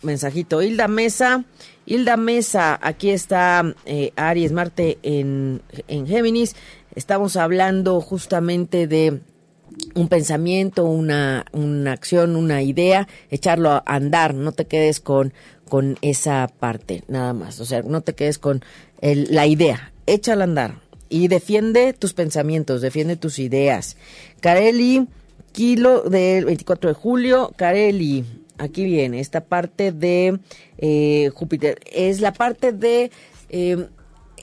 [0.02, 0.62] mensajito.
[0.62, 1.44] Hilda Mesa,
[1.86, 6.56] Hilda Mesa, aquí está eh, Aries, Marte en, en Géminis.
[6.96, 9.20] Estamos hablando justamente de
[9.96, 15.34] un pensamiento, una, una acción, una idea, echarlo a andar, no te quedes con
[15.74, 17.60] con esa parte, nada más.
[17.60, 18.64] O sea, no te quedes con
[19.02, 20.76] la idea, échala a andar
[21.10, 23.98] y defiende tus pensamientos, defiende tus ideas.
[24.40, 25.08] Carelli,
[25.52, 28.24] kilo del 24 de julio, Carelli,
[28.60, 30.40] aquí viene esta parte de
[30.78, 33.10] eh, Júpiter, es la parte de...
[33.50, 33.88] Eh,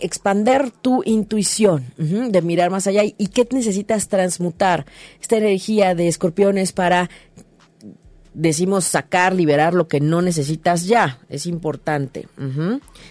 [0.03, 4.87] expander tu intuición, de mirar más allá y qué necesitas transmutar.
[5.21, 7.11] Esta energía de escorpiones para
[8.35, 12.29] decimos sacar, liberar lo que no necesitas ya, es importante.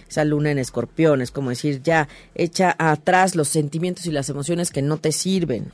[0.10, 4.72] Esa luna en escorpión es como decir ya, echa atrás los sentimientos y las emociones
[4.72, 5.72] que no te sirven.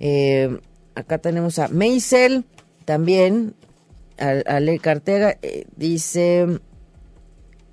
[0.00, 0.58] Eh,
[0.94, 2.44] acá tenemos a Maisel,
[2.84, 3.54] también
[4.16, 6.60] Ale Cartega eh, dice,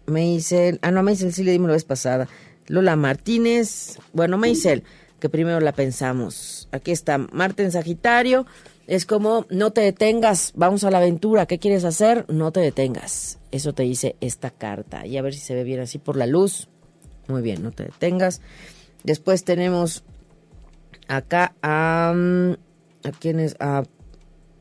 [0.08, 2.28] me dice, ah no, me dice, sí le dimos la vez pasada.
[2.68, 4.84] Lola Martínez, bueno, me dice
[5.20, 6.68] que primero la pensamos.
[6.72, 8.46] Aquí está, Marte en Sagitario,
[8.88, 12.26] es como, no te detengas, vamos a la aventura, ¿qué quieres hacer?
[12.30, 13.40] No te detengas.
[13.52, 15.08] Eso te dice esta carta.
[15.08, 16.70] Y a ver si se ve bien así por la luz.
[17.28, 18.42] Muy bien, no te detengas.
[19.04, 20.04] Después tenemos
[21.08, 22.14] acá a...
[22.16, 22.54] Mm,
[23.08, 23.56] ¿A quién es?
[23.60, 23.84] A,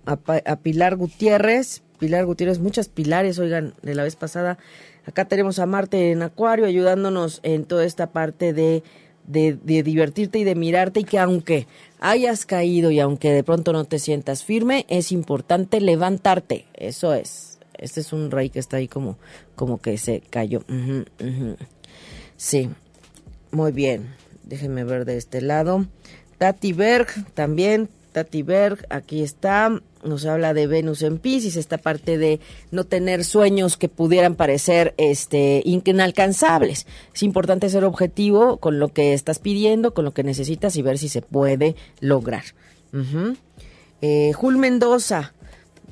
[0.07, 1.83] a, Pilar Gutiérrez.
[1.99, 4.59] Pilar Gutiérrez, muchas pilares, oigan, de la vez pasada.
[5.07, 8.83] Acá tenemos a Marte en Acuario ayudándonos en toda esta parte de,
[9.27, 11.67] de, de, divertirte y de mirarte y que aunque
[12.01, 16.67] hayas caído y aunque de pronto no te sientas firme, es importante levantarte.
[16.75, 17.59] Eso es.
[17.79, 19.19] Este es un rey que está ahí como,
[19.57, 20.63] como que se cayó.
[22.37, 22.71] Sí,
[23.51, 24.15] muy bien.
[24.43, 25.87] Déjenme ver de este lado.
[26.39, 27.89] Tati Berg también.
[28.13, 29.81] Tati Berg, aquí está.
[30.05, 32.41] Nos habla de Venus en Pisces, esta parte de
[32.71, 36.87] no tener sueños que pudieran parecer este, inalcanzables.
[37.15, 40.99] Es importante ser objetivo con lo que estás pidiendo, con lo que necesitas y ver
[40.99, 42.45] si se puede lograr.
[44.03, 45.33] Eh, Jul Mendoza,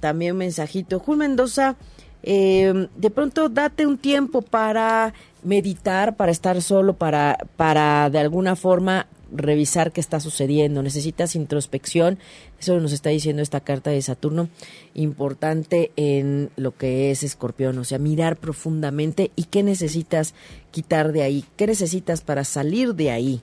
[0.00, 1.00] también un mensajito.
[1.00, 1.76] Jul Mendoza,
[2.22, 8.54] eh, de pronto date un tiempo para meditar, para estar solo, para, para de alguna
[8.56, 10.82] forma revisar qué está sucediendo.
[10.82, 12.18] Necesitas introspección,
[12.60, 14.48] eso nos está diciendo esta carta de Saturno,
[14.94, 20.34] importante en lo que es escorpión, o sea, mirar profundamente y qué necesitas
[20.70, 23.42] quitar de ahí, qué necesitas para salir de ahí.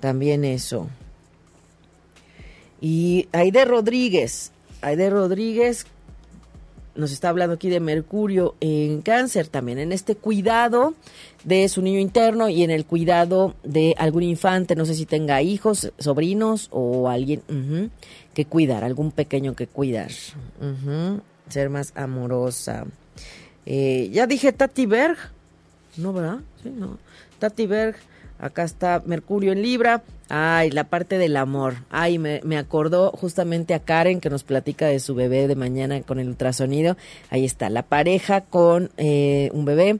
[0.00, 0.88] También eso.
[2.80, 5.86] Y Aide Rodríguez, Aide Rodríguez,
[6.94, 10.94] nos está hablando aquí de Mercurio en cáncer también, en este cuidado
[11.44, 15.42] de su niño interno y en el cuidado de algún infante, no sé si tenga
[15.42, 17.42] hijos, sobrinos o alguien
[18.34, 20.10] que cuidar, algún pequeño que cuidar.
[21.48, 22.86] Ser más amorosa.
[23.66, 25.16] Eh, ya dije Tati Berg,
[25.96, 26.40] ¿no, verdad?
[26.62, 26.98] Sí, no.
[27.38, 27.96] Tati Berg
[28.42, 30.02] Acá está Mercurio en Libra.
[30.28, 31.76] Ay, la parte del amor.
[31.90, 36.18] Ay, me, acordó justamente a Karen que nos platica de su bebé de mañana con
[36.18, 36.96] el ultrasonido.
[37.30, 39.98] Ahí está, la pareja con eh, un bebé.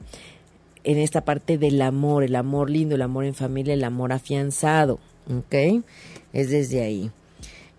[0.82, 4.98] En esta parte del amor, el amor lindo, el amor en familia, el amor afianzado.
[5.30, 5.84] ¿Ok?
[6.32, 7.12] Es desde ahí.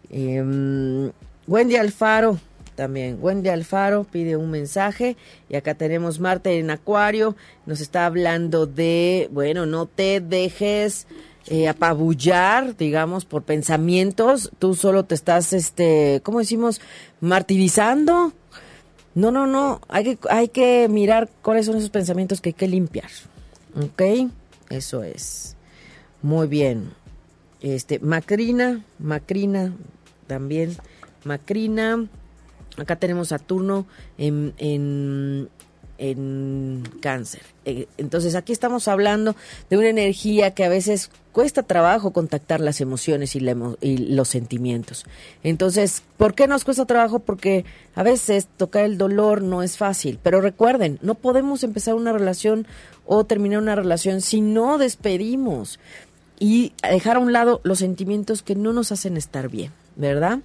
[0.09, 1.11] Em,
[1.45, 2.39] Wendy Alfaro,
[2.75, 3.17] también.
[3.21, 5.15] Wendy Alfaro pide un mensaje
[5.49, 11.07] y acá tenemos Marte en Acuario, nos está hablando de, bueno, no te dejes
[11.47, 16.79] eh, apabullar, digamos, por pensamientos, tú solo te estás, este, ¿cómo decimos?
[17.19, 18.33] Martirizando.
[19.15, 22.67] No, no, no, hay que, hay que mirar cuáles son esos pensamientos que hay que
[22.67, 23.09] limpiar.
[23.75, 24.31] ¿Ok?
[24.69, 25.55] Eso es.
[26.21, 26.91] Muy bien.
[27.61, 29.73] Este, Macrina, Macrina
[30.27, 30.75] también.
[31.25, 32.07] Macrina,
[32.77, 33.85] Acá tenemos Saturno
[34.17, 35.49] en, en,
[36.99, 37.41] cáncer.
[37.65, 39.35] Eh, entonces aquí estamos hablando
[39.69, 45.05] de una energía que a veces cuesta trabajo contactar las emociones y, los sentimientos.
[45.43, 47.19] Entonces, ¿por qué nos cuesta trabajo?
[47.19, 47.63] Porque
[47.95, 50.19] a veces tocar el dolor no es fácil.
[50.21, 52.67] Pero recuerden, no podemos empezar una relación
[53.05, 55.79] o terminar una relación si no despedimos
[56.39, 60.39] y dejar a un lado los sentimientos que no nos hacen estar bien, ¿verdad?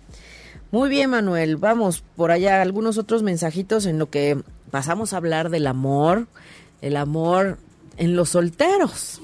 [0.71, 1.57] Muy bien, Manuel.
[1.57, 6.27] Vamos por allá algunos otros mensajitos en lo que pasamos a hablar del amor,
[6.83, 7.59] el amor
[7.97, 9.23] en los solteros.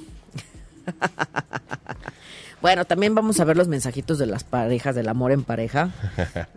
[2.63, 5.91] bueno, también vamos a ver los mensajitos de las parejas, del amor en pareja.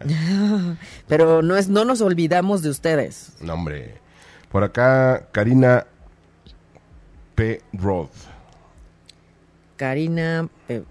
[1.08, 3.34] Pero no es, no nos olvidamos de ustedes.
[3.42, 3.96] No, hombre.
[4.52, 5.86] Por acá, Karina
[7.36, 7.62] P.
[7.74, 8.10] Roth.
[9.76, 10.84] Karina P.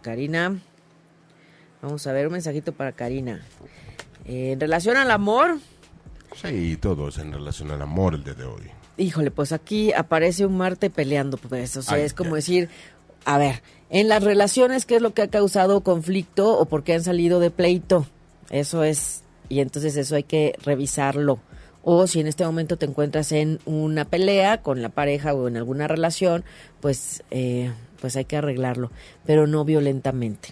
[0.00, 0.60] Karina.
[1.82, 3.42] Vamos a ver un mensajito para Karina.
[4.24, 5.58] Eh, en relación al amor.
[6.40, 8.62] Sí, todo es en relación al amor el día de hoy.
[8.96, 12.68] Híjole, pues aquí aparece un Marte peleando, pues, o sea, es como decir,
[13.24, 16.94] a ver, en las relaciones, ¿qué es lo que ha causado conflicto o por qué
[16.94, 18.06] han salido de pleito?
[18.50, 21.40] Eso es, y entonces eso hay que revisarlo.
[21.82, 25.56] O si en este momento te encuentras en una pelea con la pareja o en
[25.56, 26.44] alguna relación,
[26.80, 28.92] pues, eh, pues hay que arreglarlo,
[29.26, 30.50] pero no violentamente.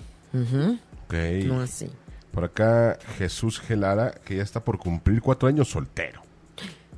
[1.44, 1.90] No así.
[2.32, 6.22] Por acá Jesús Gelara, que ya está por cumplir cuatro años soltero.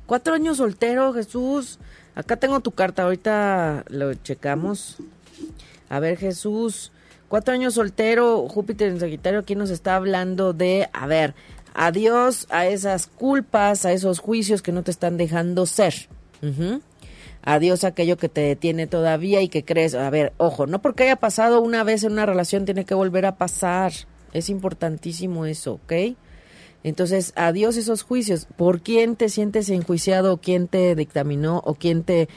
[0.05, 1.79] Cuatro años soltero, Jesús.
[2.15, 4.97] Acá tengo tu carta, ahorita lo checamos.
[5.89, 6.91] A ver, Jesús.
[7.27, 11.33] Cuatro años soltero, Júpiter en Sagitario, aquí nos está hablando de, a ver,
[11.73, 15.95] adiós a esas culpas, a esos juicios que no te están dejando ser.
[17.45, 21.17] Adiós aquello que te detiene todavía y que crees, a ver, ojo, no porque haya
[21.17, 23.91] pasado una vez en una relación tiene que volver a pasar.
[24.31, 26.15] Es importantísimo eso, ¿ok?
[26.83, 28.47] Entonces, adiós esos juicios.
[28.55, 32.29] ¿Por quién te sientes enjuiciado o quién te dictaminó o quién te,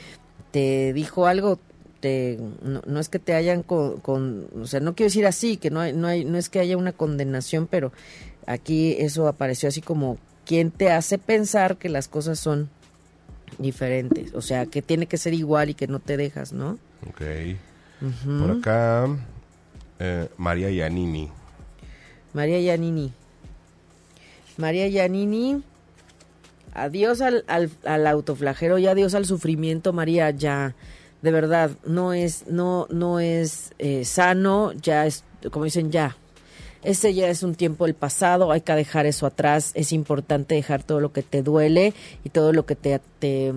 [0.51, 1.59] te dijo algo?
[2.01, 5.79] Te, no, es que te hayan con, o sea, no quiero decir así, que no
[5.79, 7.91] hay, no hay, no es que haya una condenación, pero
[8.45, 12.69] aquí eso apareció así como quién te hace pensar que las cosas son
[13.57, 16.77] diferentes, o sea, que tiene que ser igual y que no te dejas, ¿no?
[17.09, 17.21] Ok.
[18.25, 19.07] Por acá,
[19.99, 21.29] eh, María Yanini.
[22.33, 23.11] María Yanini.
[24.57, 25.63] María Yanini,
[26.73, 30.75] adiós al, al, al autoflagero y adiós al sufrimiento, María, ya,
[31.21, 36.15] de verdad, no es, no, no es eh, sano, ya es, como dicen, ya,
[36.87, 40.83] ese ya es un tiempo del pasado, hay que dejar eso atrás, es importante dejar
[40.83, 43.53] todo lo que te duele y todo lo que te, te,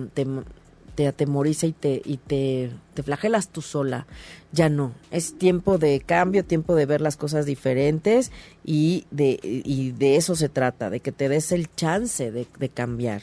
[0.95, 4.05] te, atemoriza y te, y te, te flagelas tú sola.
[4.51, 8.33] Ya no, es tiempo de cambio, tiempo de ver las cosas diferentes
[8.65, 12.69] y de, y de eso se trata, de que te des el chance de, de
[12.69, 13.21] cambiar.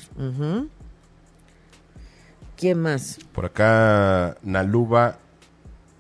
[2.57, 3.19] ¿Quién más?
[3.35, 5.19] Por acá, Naluba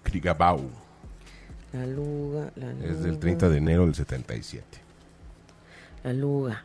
[0.03, 0.78] Krigabau.
[1.73, 4.65] La Luga, la Es del 30 de enero del 77.
[6.05, 6.65] La Luga.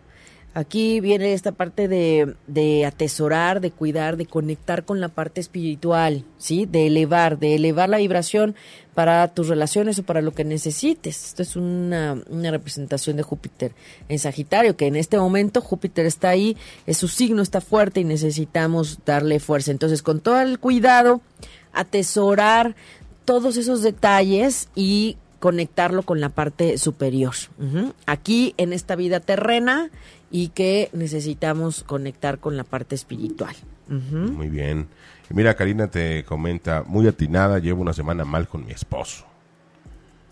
[0.55, 6.25] Aquí viene esta parte de, de, atesorar, de cuidar, de conectar con la parte espiritual,
[6.37, 6.67] ¿sí?
[6.67, 8.53] De elevar, de elevar la vibración
[8.93, 11.25] para tus relaciones o para lo que necesites.
[11.25, 13.71] Esto es una, una representación de Júpiter
[14.09, 18.03] en Sagitario, que en este momento Júpiter está ahí, es su signo, está fuerte y
[18.03, 19.71] necesitamos darle fuerza.
[19.71, 21.21] Entonces, con todo el cuidado,
[21.73, 22.75] atesorar
[23.25, 27.33] todos esos detalles y conectarlo con la parte superior.
[28.05, 29.89] Aquí en esta vida terrena
[30.31, 33.55] y que necesitamos conectar con la parte espiritual.
[33.87, 34.87] Muy bien.
[35.29, 39.25] mira, Karina te comenta, muy atinada, llevo una semana mal con mi esposo.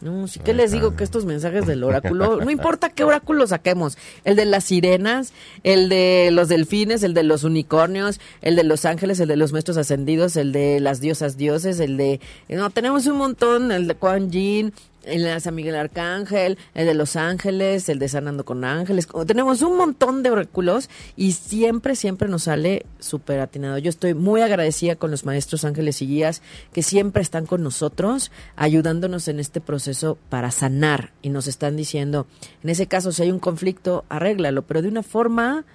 [0.02, 3.97] No, sí que les digo que estos mensajes del oráculo, no importa qué oráculo saquemos,
[4.24, 5.32] el de las sirenas,
[5.64, 9.54] el de los delfines, el de los unicornios, el de los ángeles, el de los
[9.54, 12.20] maestros ascendidos, el de las diosas dioses, el de...
[12.49, 14.74] No, tenemos un montón, el de Quan Yin,
[15.04, 19.08] el de San Miguel Arcángel, el de Los Ángeles, el de Sanando con Ángeles.
[19.26, 23.78] Tenemos un montón de oráculos y siempre, siempre nos sale súper atinado.
[23.78, 26.41] Yo estoy muy agradecida con los maestros ángeles y guías
[26.74, 31.12] que siempre están con nosotros, ayudándonos en este proceso para sanar.
[31.22, 32.28] Y nos están diciendo,
[32.64, 35.66] en ese caso, si hay un conflicto, arréglalo, pero de una forma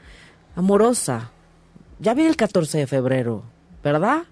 [0.54, 1.30] amorosa.
[1.98, 3.42] Ya viene el 14 de febrero,
[3.82, 4.24] ¿verdad?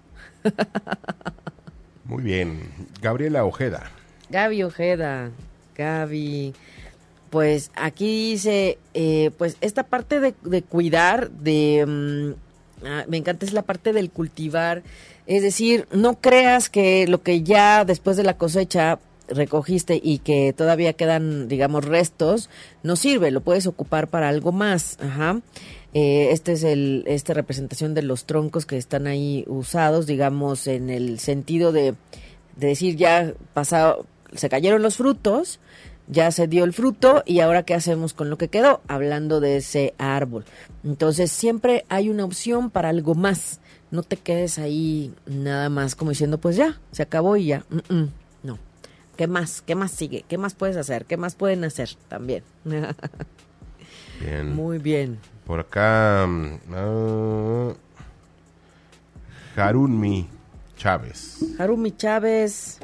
[2.05, 2.61] Muy bien.
[3.01, 3.91] Gabriela Ojeda.
[4.31, 5.31] Gaby Ojeda,
[5.77, 6.55] Gaby,
[7.31, 13.53] pues aquí dice, eh, pues esta parte de, cuidar, de, mm, ah, me encanta es
[13.53, 14.83] la parte del cultivar,
[15.27, 18.99] es decir, no creas que lo que ya después de la cosecha
[19.29, 22.51] recogiste y que todavía quedan, digamos, restos,
[22.83, 25.41] no sirve, lo puedes ocupar para algo más, ajá.
[25.95, 30.91] Eh, este es el, esta representación de los troncos que están ahí usados, digamos, en
[30.91, 31.95] el sentido de,
[32.57, 35.61] de decir ya pasado, se cayeron los frutos,
[36.07, 39.57] ya se dio el fruto y ahora qué hacemos con lo que quedó, hablando de
[39.57, 40.45] ese árbol.
[40.83, 43.61] Entonces siempre hay una opción para algo más.
[43.91, 47.65] No te quedes ahí nada más como diciendo, pues ya, se acabó y ya.
[48.43, 48.59] no.
[49.17, 49.63] ¿Qué más?
[49.63, 50.25] ¿Qué más sigue?
[50.29, 51.05] ¿Qué más puedes hacer?
[51.07, 52.43] ¿Qué más pueden hacer también?
[54.21, 54.55] bien.
[54.55, 55.19] Muy bien.
[55.47, 57.75] Por acá, uh,
[59.57, 60.27] Harunmi
[60.77, 61.39] Chávez.
[61.59, 62.81] Harunmi Chávez.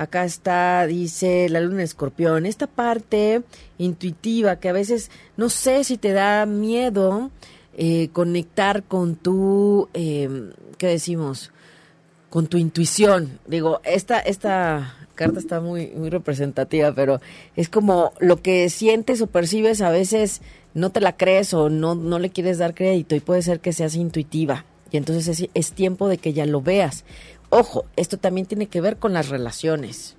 [0.00, 3.42] Acá está, dice la luna escorpión, esta parte
[3.76, 7.30] intuitiva que a veces no sé si te da miedo
[7.76, 11.52] eh, conectar con tu, eh, ¿qué decimos?
[12.30, 13.40] Con tu intuición.
[13.46, 17.20] Digo, esta, esta carta está muy, muy representativa, pero
[17.54, 20.40] es como lo que sientes o percibes a veces
[20.72, 23.74] no te la crees o no, no le quieres dar crédito y puede ser que
[23.74, 24.64] seas intuitiva.
[24.90, 27.04] Y entonces es, es tiempo de que ya lo veas.
[27.50, 30.16] Ojo, esto también tiene que ver con las relaciones.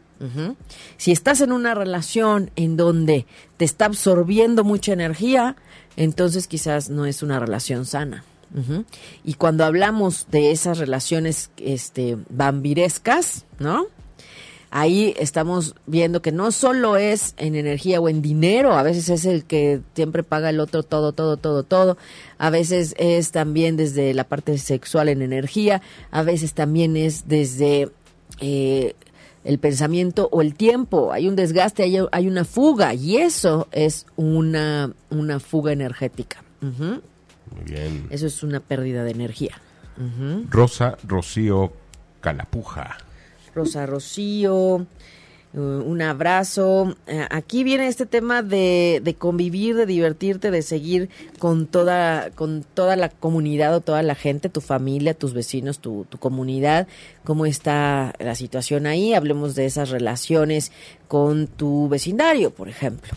[0.98, 3.26] Si estás en una relación en donde
[3.58, 5.56] te está absorbiendo mucha energía,
[5.98, 8.24] entonces quizás no es una relación sana.
[9.24, 13.88] Y cuando hablamos de esas relaciones este, vampirescas, ¿no?
[14.72, 19.26] Ahí estamos viendo que no solo es en energía o en dinero, a veces es
[19.26, 21.98] el que siempre paga el otro todo, todo, todo, todo,
[22.38, 27.90] a veces es también desde la parte sexual en energía, a veces también es desde
[28.40, 28.96] eh,
[29.44, 34.06] el pensamiento o el tiempo, hay un desgaste, hay, hay una fuga y eso es
[34.16, 36.44] una, una fuga energética.
[36.62, 38.08] Muy bien.
[38.10, 39.56] Eso es una pérdida de energía.
[40.50, 41.74] Rosa Rocío
[42.22, 42.98] Calapuja.
[43.54, 44.86] Rosa Rocío.
[45.54, 46.96] un abrazo.
[47.08, 52.64] Eh, aquí viene este tema de, de, convivir, de divertirte, de seguir con toda, con
[52.64, 56.88] toda la comunidad o toda la gente, tu familia, tus vecinos, tu, tu comunidad,
[57.26, 59.14] cómo está la situación ahí.
[59.14, 60.72] Hablemos de esas relaciones
[61.12, 63.12] con tu vecindario, por ejemplo.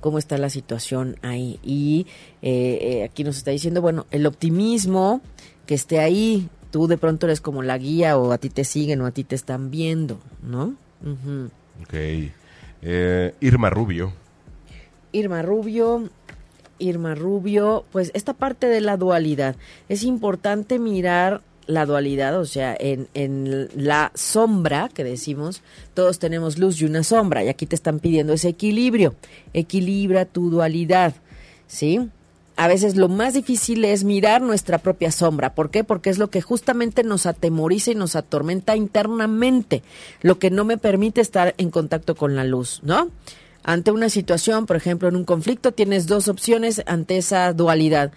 [0.00, 1.60] Cómo está la situación ahí.
[1.62, 2.08] Y
[2.42, 5.20] eh, eh, aquí nos está diciendo, bueno, el optimismo
[5.64, 6.48] que esté ahí.
[6.70, 9.24] Tú de pronto eres como la guía o a ti te siguen o a ti
[9.24, 10.74] te están viendo, ¿no?
[11.82, 11.94] Ok.
[12.82, 14.12] Eh, Irma Rubio.
[15.12, 16.10] Irma Rubio,
[16.78, 19.56] Irma Rubio, pues esta parte de la dualidad.
[19.88, 25.62] Es importante mirar la dualidad, o sea, en, en la sombra que decimos,
[25.92, 29.14] todos tenemos luz y una sombra, y aquí te están pidiendo ese equilibrio.
[29.52, 31.14] Equilibra tu dualidad,
[31.66, 32.08] ¿sí?
[32.58, 35.54] A veces lo más difícil es mirar nuestra propia sombra.
[35.54, 35.84] ¿Por qué?
[35.84, 39.84] Porque es lo que justamente nos atemoriza y nos atormenta internamente,
[40.22, 43.12] lo que no me permite estar en contacto con la luz, ¿no?
[43.62, 48.10] Ante una situación, por ejemplo, en un conflicto, tienes dos opciones ante esa dualidad.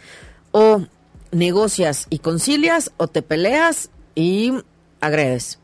[0.50, 0.88] O
[1.32, 4.54] negocias y concilias, o te peleas y
[5.02, 5.60] agredes.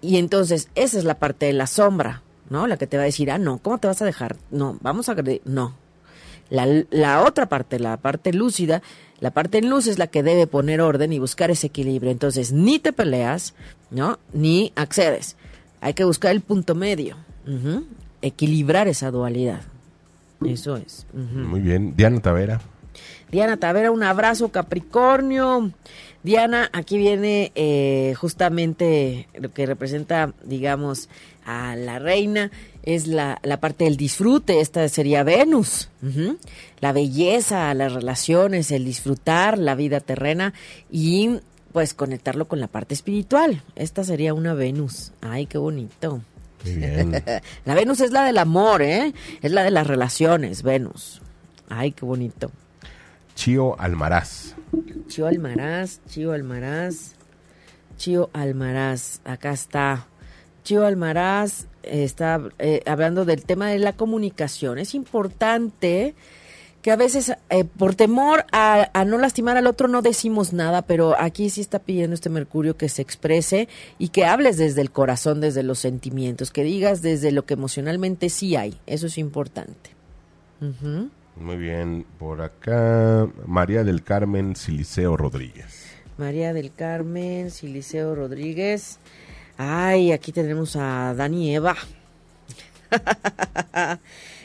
[0.00, 2.66] Y entonces, esa es la parte de la sombra, ¿no?
[2.66, 4.34] La que te va a decir, ah, no, ¿cómo te vas a dejar?
[4.50, 5.42] No, vamos a agredir.
[5.44, 5.76] No,
[6.50, 8.82] la, otra parte, la parte lúcida,
[9.20, 12.10] la parte en luz es la que debe poner orden y buscar ese equilibrio.
[12.10, 13.54] Entonces, ni te peleas,
[13.90, 14.18] ¿no?
[14.32, 15.36] Ni accedes.
[15.80, 17.16] Hay que buscar el punto medio.
[18.22, 19.62] Equilibrar esa dualidad.
[20.44, 21.06] Eso es.
[21.12, 21.94] Muy bien.
[21.96, 22.60] Diana Tavera.
[23.30, 25.72] Diana Tavera, un abrazo Capricornio.
[26.22, 31.08] Diana, aquí viene eh, justamente lo que representa, digamos,
[31.44, 32.50] a la reina
[32.84, 35.88] es la, la parte del disfrute, esta sería Venus,
[36.80, 40.52] la belleza, las relaciones, el disfrutar la vida terrena
[40.90, 41.40] y
[41.72, 43.62] pues conectarlo con la parte espiritual.
[43.74, 45.12] Esta sería una Venus.
[45.22, 46.20] Ay, qué bonito.
[47.64, 49.14] la Venus es la del amor, ¿eh?
[49.40, 51.22] Es la de las relaciones, Venus.
[51.70, 52.50] Ay, qué bonito.
[53.34, 54.54] Chío Almaraz.
[55.08, 57.14] Chío Almaraz, Chío Almaraz,
[57.96, 59.20] Chío Almaraz.
[59.24, 60.06] Acá está.
[60.64, 64.78] Chío Almaraz está eh, hablando del tema de la comunicación.
[64.78, 66.14] Es importante
[66.84, 71.18] que a veces eh, por temor a, no lastimar al otro no decimos nada, pero
[71.18, 73.68] aquí sí está pidiendo este Mercurio que se exprese
[73.98, 78.28] y que hables desde el corazón, desde los sentimientos, que digas desde lo que emocionalmente
[78.28, 78.78] sí hay.
[78.86, 79.90] Eso es importante.
[81.36, 85.86] Muy bien, por acá María del Carmen Siliceo Rodríguez.
[86.18, 88.98] María del Carmen Siliceo Rodríguez.
[89.56, 91.76] Ay, aquí tenemos a Dani Eva.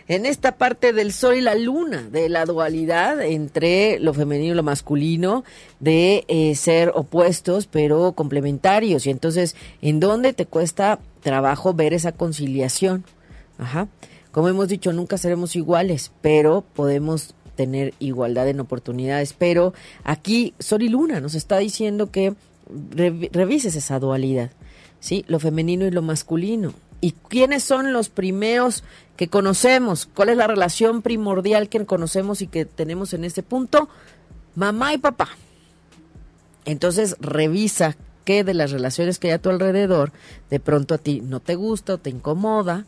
[0.08, 4.56] en esta parte del sol y la luna, de la dualidad entre lo femenino y
[4.56, 5.44] lo masculino,
[5.80, 9.06] de eh, ser opuestos pero complementarios.
[9.06, 13.04] Y entonces, ¿en dónde te cuesta trabajo ver esa conciliación?
[13.58, 13.88] Ajá.
[14.32, 19.34] Como hemos dicho, nunca seremos iguales, pero podemos tener igualdad en oportunidades.
[19.34, 22.34] Pero aquí Sol y Luna nos está diciendo que
[23.32, 24.52] revises esa dualidad.
[25.00, 25.26] ¿Sí?
[25.28, 26.74] Lo femenino y lo masculino.
[27.02, 28.84] ¿Y quiénes son los primeros
[29.16, 30.10] que conocemos?
[30.14, 33.90] ¿Cuál es la relación primordial que conocemos y que tenemos en este punto?
[34.56, 35.30] Mamá y papá.
[36.66, 37.96] Entonces revisa
[38.26, 40.12] qué de las relaciones que hay a tu alrededor
[40.50, 42.86] de pronto a ti no te gusta o te incomoda.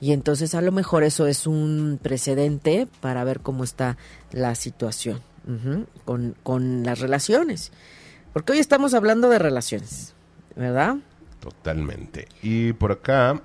[0.00, 3.96] Y entonces a lo mejor eso es un precedente para ver cómo está
[4.32, 5.20] la situación
[6.04, 7.70] con, con las relaciones.
[8.32, 10.14] Porque hoy estamos hablando de relaciones,
[10.56, 10.96] ¿verdad?
[11.42, 12.28] Totalmente.
[12.40, 13.42] Y por acá,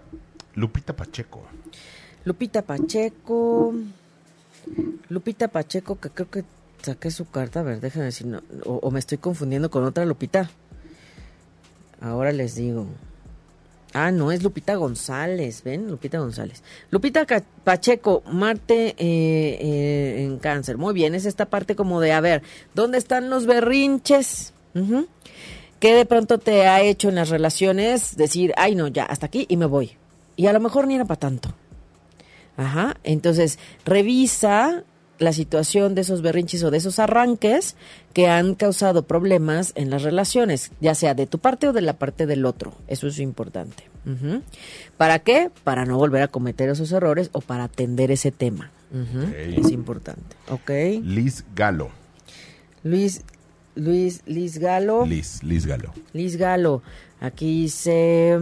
[0.54, 1.42] Lupita Pacheco.
[2.26, 3.74] Lupita Pacheco.
[5.10, 6.44] Lupita Pacheco, que creo que
[6.84, 7.62] saqué su carta.
[7.62, 10.52] A ver, déjenme decir, no, o, me estoy confundiendo con otra Lupita.
[12.00, 12.86] Ahora les digo.
[13.94, 15.90] Ah, no, es Lupita González, ¿ven?
[15.90, 16.62] Lupita González.
[16.92, 17.26] Lupita
[17.64, 20.78] Pacheco, Marte eh, eh, en cáncer.
[20.78, 22.44] Muy bien, es esta parte como de, a ver,
[22.76, 24.54] ¿dónde están los berrinches?
[25.80, 29.46] ¿Qué de pronto te ha hecho en las relaciones decir, ay no, ya, hasta aquí
[29.48, 29.92] y me voy?
[30.36, 31.54] Y a lo mejor ni era para tanto.
[32.58, 34.84] Ajá, entonces revisa
[35.20, 37.76] la situación de esos berrinches o de esos arranques
[38.14, 41.94] que han causado problemas en las relaciones, ya sea de tu parte o de la
[41.94, 42.74] parte del otro.
[42.88, 43.84] Eso es importante.
[44.96, 45.52] ¿Para qué?
[45.64, 48.72] Para no volver a cometer esos errores o para atender ese tema.
[49.36, 50.36] Es importante.
[50.50, 50.70] Ok.
[51.04, 51.90] Liz Galo.
[52.84, 53.24] Luis,
[53.78, 55.06] Luis Liz Galo.
[55.06, 55.94] Liz, Liz Galo.
[56.14, 56.82] Liz Galo.
[57.20, 58.40] Aquí dice,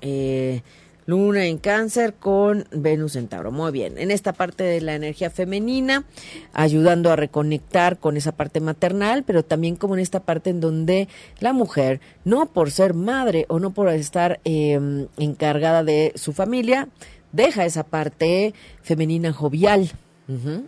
[0.00, 0.62] eh,
[1.08, 3.50] Luna en cáncer con Venus en Tauro.
[3.50, 6.04] Muy bien, en esta parte de la energía femenina,
[6.52, 11.08] ayudando a reconectar con esa parte maternal, pero también como en esta parte en donde
[11.40, 16.88] la mujer, no por ser madre o no por estar em, encargada de su familia,
[17.32, 18.52] deja esa parte
[18.82, 19.90] femenina jovial.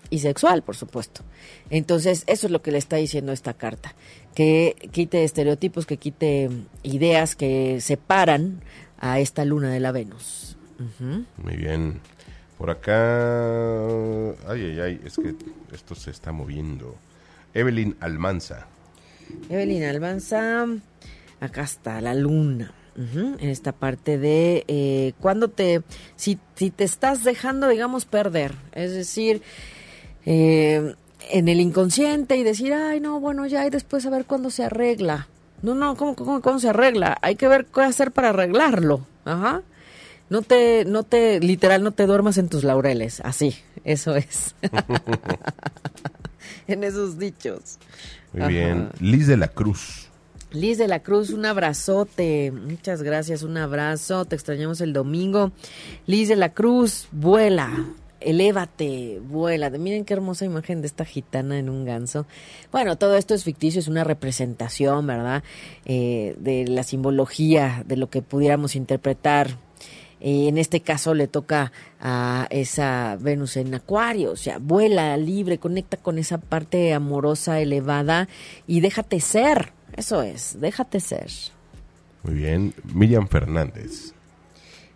[0.08, 1.22] Y sexual, por supuesto.
[1.68, 3.94] Entonces, eso es lo que le está diciendo esta carta,
[4.34, 6.48] que quite estereotipos, que quite
[6.82, 8.62] ideas que separan
[8.98, 10.56] a esta luna de la Venus.
[10.98, 12.00] Muy bien.
[12.56, 13.86] Por acá,
[14.48, 15.34] ay, ay, ay, es que
[15.72, 16.94] esto se está moviendo.
[17.54, 18.66] Evelyn Almanza.
[19.48, 20.66] Evelyn Almanza,
[21.40, 22.74] acá está la luna.
[23.00, 25.82] En esta parte de eh, cuando te,
[26.16, 29.42] si, si, te estás dejando, digamos, perder, es decir,
[30.26, 30.94] eh,
[31.30, 34.64] en el inconsciente y decir, ay, no, bueno, ya, y después a ver cuándo se
[34.64, 35.28] arregla.
[35.62, 37.18] No, no, ¿cómo, cómo, cómo se arregla?
[37.22, 39.06] Hay que ver qué hacer para arreglarlo.
[39.24, 39.62] Ajá.
[40.28, 43.20] No te, no te, literal, no te duermas en tus laureles.
[43.20, 44.54] Así, eso es.
[46.66, 47.78] en esos dichos.
[48.32, 48.90] Muy bien.
[49.00, 50.09] Liz de la Cruz.
[50.52, 52.50] Liz de la Cruz, un abrazote.
[52.50, 54.24] Muchas gracias, un abrazo.
[54.24, 55.52] Te extrañamos el domingo.
[56.06, 57.70] Liz de la Cruz, vuela
[58.20, 59.70] elévate, vuela.
[59.70, 62.26] Miren qué hermosa imagen de esta gitana en un ganso.
[62.70, 65.42] Bueno, todo esto es ficticio, es una representación, ¿verdad?
[65.86, 69.56] Eh, de la simbología, de lo que pudiéramos interpretar.
[70.20, 75.56] Eh, en este caso le toca a esa Venus en Acuario, o sea, vuela libre,
[75.58, 78.28] conecta con esa parte amorosa, elevada
[78.66, 79.72] y déjate ser.
[79.96, 81.30] Eso es, déjate ser.
[82.22, 84.12] Muy bien, Miriam Fernández.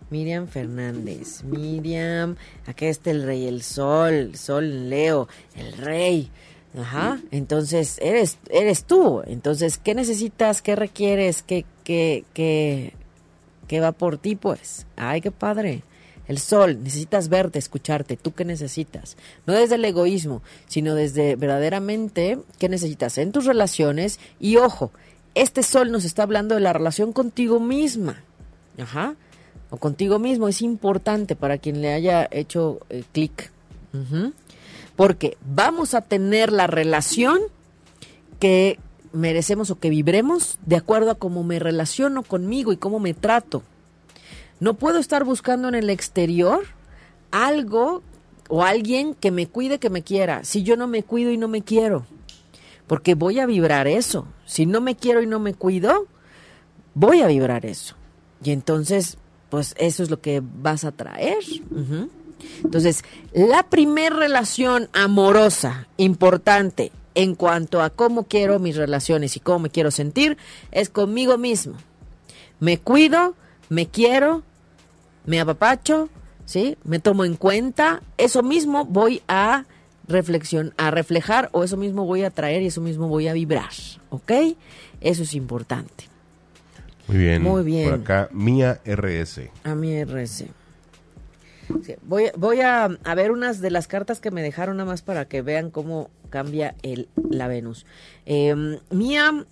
[0.09, 1.43] Miriam Fernández.
[1.43, 2.35] Miriam,
[2.67, 6.29] acá está el rey, el sol, sol Leo, el rey.
[6.77, 9.21] Ajá, entonces eres, eres tú.
[9.25, 10.61] Entonces, ¿qué necesitas?
[10.61, 11.41] ¿Qué requieres?
[11.41, 12.93] ¿Qué, qué, qué,
[13.67, 14.35] qué va por ti?
[14.35, 15.83] Pues, ay, qué padre.
[16.27, 18.17] El sol, necesitas verte, escucharte.
[18.17, 19.17] ¿Tú qué necesitas?
[19.45, 24.19] No desde el egoísmo, sino desde verdaderamente qué necesitas en tus relaciones.
[24.39, 24.91] Y ojo,
[25.35, 28.23] este sol nos está hablando de la relación contigo misma.
[28.77, 29.15] Ajá
[29.69, 33.51] o contigo mismo es importante para quien le haya hecho eh, clic.
[34.97, 37.39] Porque vamos a tener la relación
[38.39, 38.77] que
[39.13, 43.63] merecemos o que vibremos de acuerdo a cómo me relaciono conmigo y cómo me trato.
[44.59, 46.63] No puedo estar buscando en el exterior
[47.31, 48.01] algo
[48.47, 51.47] o alguien que me cuide, que me quiera, si yo no me cuido y no
[51.47, 52.05] me quiero.
[52.87, 54.27] Porque voy a vibrar eso.
[54.45, 56.05] Si no me quiero y no me cuido,
[56.93, 57.95] voy a vibrar eso.
[58.43, 59.17] Y entonces
[59.49, 61.43] pues eso es lo que vas a traer.
[62.63, 69.59] Entonces, la primer relación amorosa importante en cuanto a cómo quiero mis relaciones y cómo
[69.59, 70.37] me quiero sentir
[70.71, 71.75] es conmigo mismo.
[72.59, 73.35] Me cuido,
[73.69, 74.43] me quiero,
[75.25, 76.09] me apapacho,
[76.45, 76.77] ¿sí?
[76.83, 79.65] Me tomo en cuenta, eso mismo voy a
[80.07, 83.71] reflexión, a reflejar o eso mismo voy a traer y eso mismo voy a vibrar,
[84.09, 84.31] ¿ok?
[85.01, 86.05] Eso es importante.
[87.07, 87.41] Muy bien.
[87.41, 87.89] Muy bien.
[87.89, 89.49] Por acá, Mía RS.
[89.63, 90.45] A mi RS.
[92.03, 95.41] voy, voy a, ver unas de las cartas que me dejaron nada más para que
[95.41, 97.85] vean cómo cambia el, la Venus.
[98.25, 99.45] Em, Mía,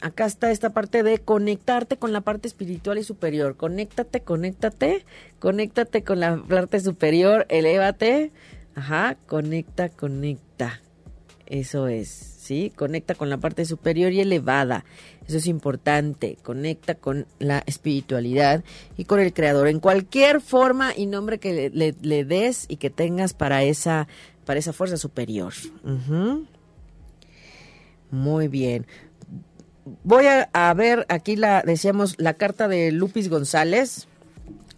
[0.00, 3.56] acá está esta parte de conectarte con la parte espiritual y superior.
[3.56, 5.04] Conéctate, conéctate,
[5.38, 8.32] conéctate con la parte superior, elévate.
[8.74, 10.80] Ajá, conecta, conecta.
[11.46, 12.72] Eso es, ¿sí?
[12.76, 14.84] Conecta con la parte superior y elevada.
[15.26, 16.38] Eso es importante.
[16.42, 18.62] Conecta con la espiritualidad
[18.96, 23.34] y con el creador en cualquier forma y nombre que le, des y que tengas
[23.34, 24.06] para esa,
[24.44, 25.52] para esa fuerza superior.
[28.12, 28.86] Muy bien.
[30.04, 34.06] Voy a, ver aquí la, decíamos, la carta de Lupis González.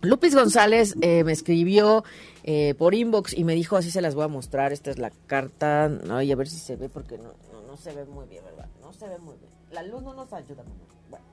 [0.00, 2.04] Lupis González eh, me escribió
[2.42, 5.10] eh, por inbox y me dijo, así se las voy a mostrar, esta es la
[5.26, 7.34] carta, no, y a ver si se ve porque no,
[7.66, 8.66] no, se ve muy bien, ¿verdad?
[8.80, 10.62] No se ve muy bien la luz no nos ayuda.
[11.10, 11.24] Bueno,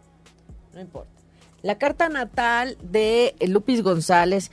[0.74, 1.12] no importa.
[1.62, 4.52] La carta natal de Lupis González.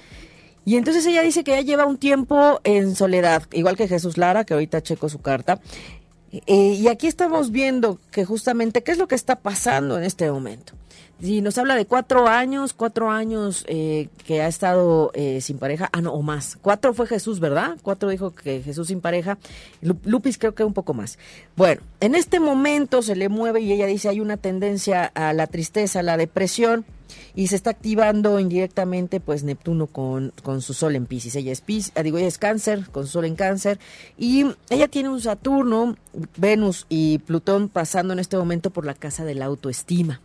[0.65, 4.43] Y entonces ella dice que ya lleva un tiempo en soledad, igual que Jesús Lara,
[4.43, 5.61] que ahorita checo su carta.
[6.47, 10.31] Eh, y aquí estamos viendo que justamente qué es lo que está pasando en este
[10.31, 10.75] momento.
[11.19, 15.89] Y nos habla de cuatro años, cuatro años eh, que ha estado eh, sin pareja.
[15.93, 16.59] Ah, no, o más.
[16.61, 17.79] Cuatro fue Jesús, ¿verdad?
[17.83, 19.39] Cuatro dijo que Jesús sin pareja.
[19.81, 21.19] Lupis creo que un poco más.
[21.57, 25.47] Bueno, en este momento se le mueve y ella dice hay una tendencia a la
[25.47, 26.85] tristeza, a la depresión
[27.35, 31.37] y se está activando indirectamente pues Neptuno con, con su sol en Pisces.
[31.37, 33.79] Ella es Pisces, ah, digo, ella es cáncer, con sol en cáncer
[34.19, 35.97] y ella tiene un Saturno,
[36.37, 40.21] Venus y Plutón pasando en este momento por la casa de la autoestima.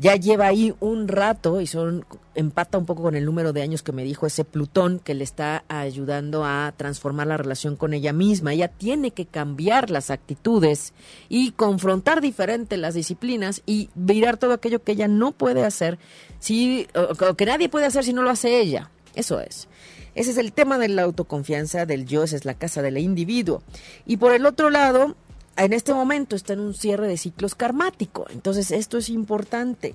[0.00, 2.04] Ya lleva ahí un rato y son
[2.34, 5.24] empata un poco con el número de años que me dijo ese Plutón que le
[5.24, 8.52] está ayudando a transformar la relación con ella misma.
[8.52, 10.92] Ella tiene que cambiar las actitudes
[11.28, 15.98] y confrontar diferente las disciplinas y mirar todo aquello que ella no puede hacer,
[16.38, 18.90] si o que nadie puede hacer si no lo hace ella.
[19.14, 19.68] Eso es.
[20.14, 23.62] Ese es el tema de la autoconfianza del yo, esa es la casa del individuo.
[24.06, 25.16] Y por el otro lado,
[25.58, 28.26] en este momento está en un cierre de ciclos karmático.
[28.30, 29.94] Entonces, esto es importante.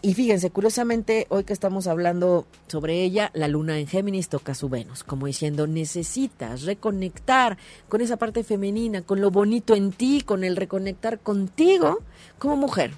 [0.00, 4.68] Y fíjense, curiosamente, hoy que estamos hablando sobre ella, la luna en Géminis toca su
[4.68, 10.44] Venus, como diciendo, necesitas reconectar con esa parte femenina, con lo bonito en ti, con
[10.44, 11.98] el reconectar contigo
[12.38, 12.92] como mujer.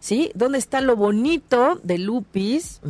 [0.00, 0.30] ¿Sí?
[0.34, 2.80] ¿Dónde está lo bonito de Lupis?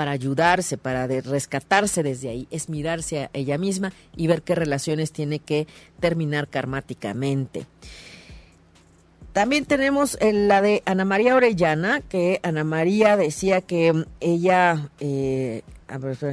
[0.00, 5.12] Para ayudarse, para rescatarse desde ahí, es mirarse a ella misma y ver qué relaciones
[5.12, 5.66] tiene que
[6.00, 7.66] terminar karmáticamente.
[9.34, 15.64] También tenemos la de Ana María Orellana, que Ana María decía que ella, eh,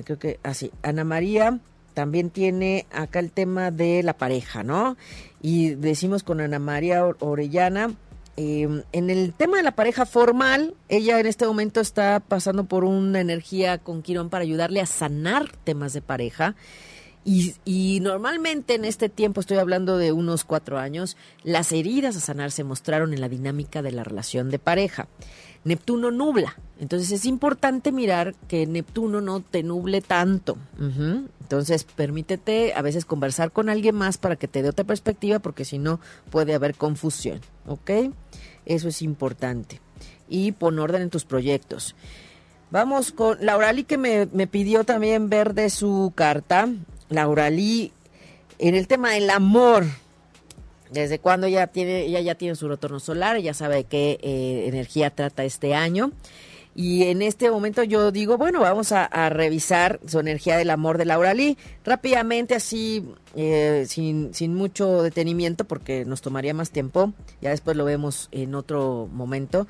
[0.06, 1.60] creo que así, ah, Ana María
[1.94, 4.95] también tiene acá el tema de la pareja, ¿no?
[5.41, 7.91] Y decimos con Ana María Orellana,
[8.39, 12.84] Em, en el tema de la pareja formal, ella en este momento está pasando por
[12.84, 16.55] una energía con Quirón para ayudarle a sanar temas de pareja.
[17.30, 22.51] Y, normalmente en este tiempo, estoy hablando de unos cuatro años, las heridas a sanar
[22.51, 25.09] se mostraron en la dinámica de la relación de pareja.
[25.65, 30.57] Neptuno nubla, entonces es importante mirar que Neptuno no te nuble tanto.
[31.41, 35.65] Entonces permítete a veces conversar con alguien más para que te dé otra perspectiva, porque
[35.65, 35.99] si no
[36.30, 37.91] puede haber confusión, ¿ok?
[38.68, 39.81] Eso es importante.
[40.30, 41.95] Y pon orden en tus proyectos.
[42.69, 46.69] Vamos con Laurali que me, me pidió también ver de su carta.
[47.10, 47.94] Laurali,
[48.60, 49.85] en el tema del amor,
[50.91, 55.10] desde cuando ella tiene, ella ya tiene su retorno solar, ella sabe qué eh, energía
[55.10, 56.11] trata este año.
[56.79, 61.05] Y en este momento yo digo, bueno, vamos a, revisar su energía del amor de
[61.05, 63.03] Laura Lee rápidamente, así,
[63.35, 67.13] eh, sin, sin mucho detenimiento, porque nos tomaría más tiempo.
[67.41, 69.65] Ya después lo vemos en otro momento.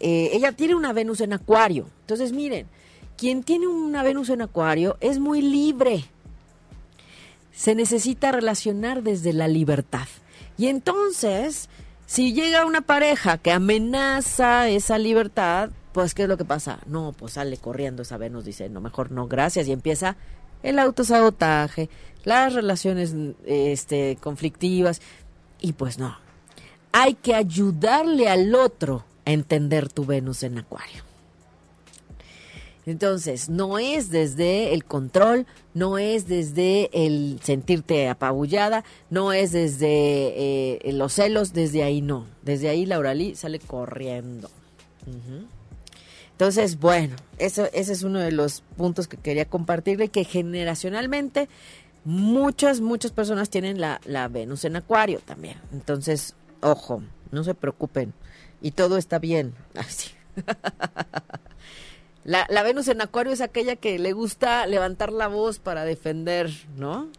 [0.00, 1.86] Eh, ella tiene una Venus en Acuario.
[2.02, 2.66] Entonces, miren,
[3.16, 6.04] quien tiene una Venus en Acuario es muy libre.
[7.54, 10.08] Se necesita relacionar desde la libertad.
[10.58, 11.70] Y entonces,
[12.04, 16.80] si llega una pareja que amenaza esa libertad, pues ¿qué es lo que pasa?
[16.86, 19.66] No, pues sale corriendo esa Venus, dice, no, mejor no, gracias.
[19.68, 20.16] Y empieza
[20.62, 21.88] el autosabotaje,
[22.24, 23.14] las relaciones
[23.44, 25.00] este, conflictivas.
[25.60, 26.16] Y pues no,
[26.92, 31.04] hay que ayudarle al otro a entender tu Venus en Acuario.
[32.86, 39.86] Entonces, no es desde el control, no es desde el sentirte apabullada, no es desde
[40.88, 42.26] eh, los celos, desde ahí no.
[42.42, 44.50] Desde ahí Laura Lee sale corriendo.
[46.40, 51.50] Entonces, bueno, eso, ese es uno de los puntos que quería compartirle, que generacionalmente
[52.06, 55.58] muchas, muchas personas tienen la, la Venus en Acuario también.
[55.70, 58.14] Entonces, ojo, no se preocupen.
[58.62, 59.52] Y todo está bien.
[59.74, 60.12] Así.
[62.24, 66.50] La, la, Venus en Acuario es aquella que le gusta levantar la voz para defender,
[66.74, 67.10] ¿no?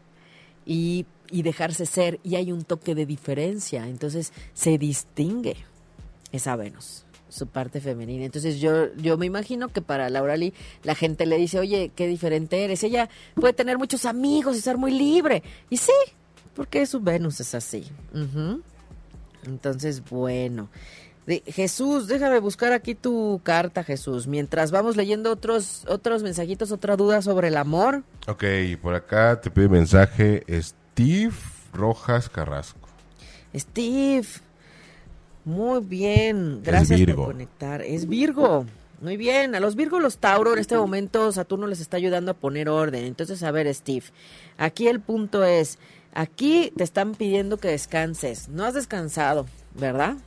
[0.65, 2.19] Y, y dejarse ser.
[2.23, 3.87] Y hay un toque de diferencia.
[3.87, 5.57] Entonces se distingue
[6.31, 8.25] esa Venus, su parte femenina.
[8.25, 10.53] Entonces yo, yo me imagino que para Laura Lee
[10.83, 12.83] la gente le dice, oye, qué diferente eres.
[12.83, 15.41] Ella puede tener muchos amigos y ser muy libre.
[15.69, 15.93] Y sí,
[16.55, 17.85] porque su Venus es así.
[19.45, 20.69] Entonces, bueno.
[21.45, 24.27] Jesús, déjame buscar aquí tu carta, Jesús.
[24.27, 28.03] Mientras vamos leyendo otros otros mensajitos, otra duda sobre el amor.
[28.27, 28.43] Ok,
[28.81, 31.33] por acá te pide mensaje Steve
[31.71, 32.89] Rojas Carrasco.
[33.55, 34.27] Steve,
[35.45, 37.81] muy bien, gracias por conectar.
[37.81, 38.65] Es Virgo.
[39.01, 42.35] Muy bien, a los Virgo, los Tauro, en este momento Saturno les está ayudando a
[42.35, 43.05] poner orden.
[43.05, 44.05] Entonces, a ver, Steve,
[44.57, 45.79] aquí el punto es,
[46.13, 48.47] aquí te están pidiendo que descanses.
[48.49, 50.17] No has descansado, ¿verdad?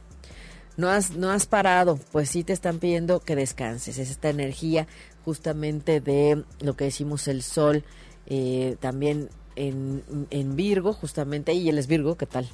[0.76, 3.98] no has, no has parado, pues sí te están pidiendo que descanses.
[3.98, 4.86] Es esta energía
[5.24, 7.84] justamente de lo que decimos el sol,
[8.26, 12.48] eh, también en, en, Virgo, justamente, y él es Virgo, ¿qué tal?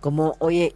[0.00, 0.74] Como, oye,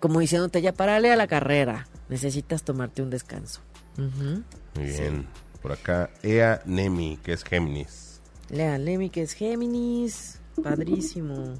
[0.00, 3.60] como diciéndote, ya parale a la carrera, necesitas tomarte un descanso.
[3.96, 5.26] Muy bien,
[5.60, 8.20] por acá, Ea Nemi, que es Géminis.
[8.50, 11.54] Lea Nemi, que es Géminis, padrísimo.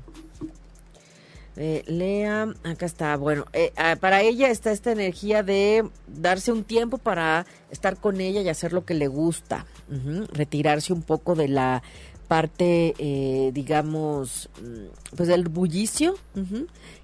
[1.57, 3.17] Eh, Lea, acá está.
[3.17, 8.21] Bueno, eh, ah, para ella está esta energía de darse un tiempo para estar con
[8.21, 9.67] ella y hacer lo que le gusta.
[10.33, 11.83] Retirarse un poco de la
[12.29, 16.15] parte, eh, digamos, mm, pues del bullicio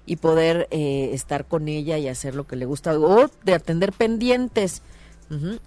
[0.05, 3.91] y poder eh, estar con ella y hacer lo que le gusta o de atender
[3.91, 4.81] pendientes.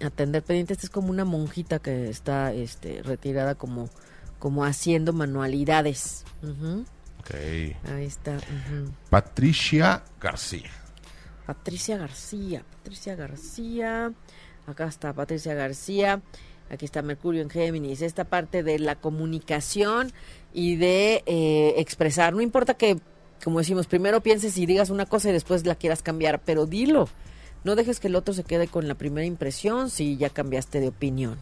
[0.01, 3.89] Atender pendientes es como una monjita que está este, retirada como,
[4.39, 6.23] como haciendo manualidades.
[7.93, 8.37] Ahí está.
[9.09, 10.71] Patricia García.
[11.45, 14.13] Patricia García, Patricia García.
[14.67, 16.21] Acá está Patricia García.
[16.69, 18.01] Aquí está Mercurio en Géminis.
[18.01, 20.13] Esta parte de la comunicación
[20.53, 22.33] y de eh, expresar.
[22.33, 22.99] No importa que,
[23.43, 27.07] como decimos, primero pienses y digas una cosa y después la quieras cambiar, pero dilo.
[27.63, 30.87] No dejes que el otro se quede con la primera impresión si ya cambiaste de
[30.87, 31.37] opinión.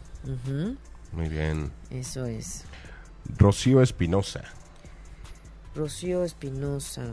[1.12, 1.70] Muy bien.
[1.90, 2.64] Eso es.
[3.36, 4.42] Rocío Espinosa.
[5.74, 7.12] Rocío Espinosa.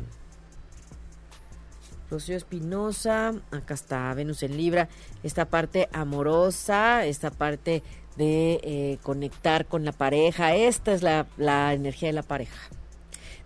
[2.10, 4.90] Rocío Espinosa, acá está Venus en Libra,
[5.24, 7.84] esta parte amorosa, esta parte
[8.16, 12.70] de eh, conectar con la pareja, esta es la, la, energía de la pareja,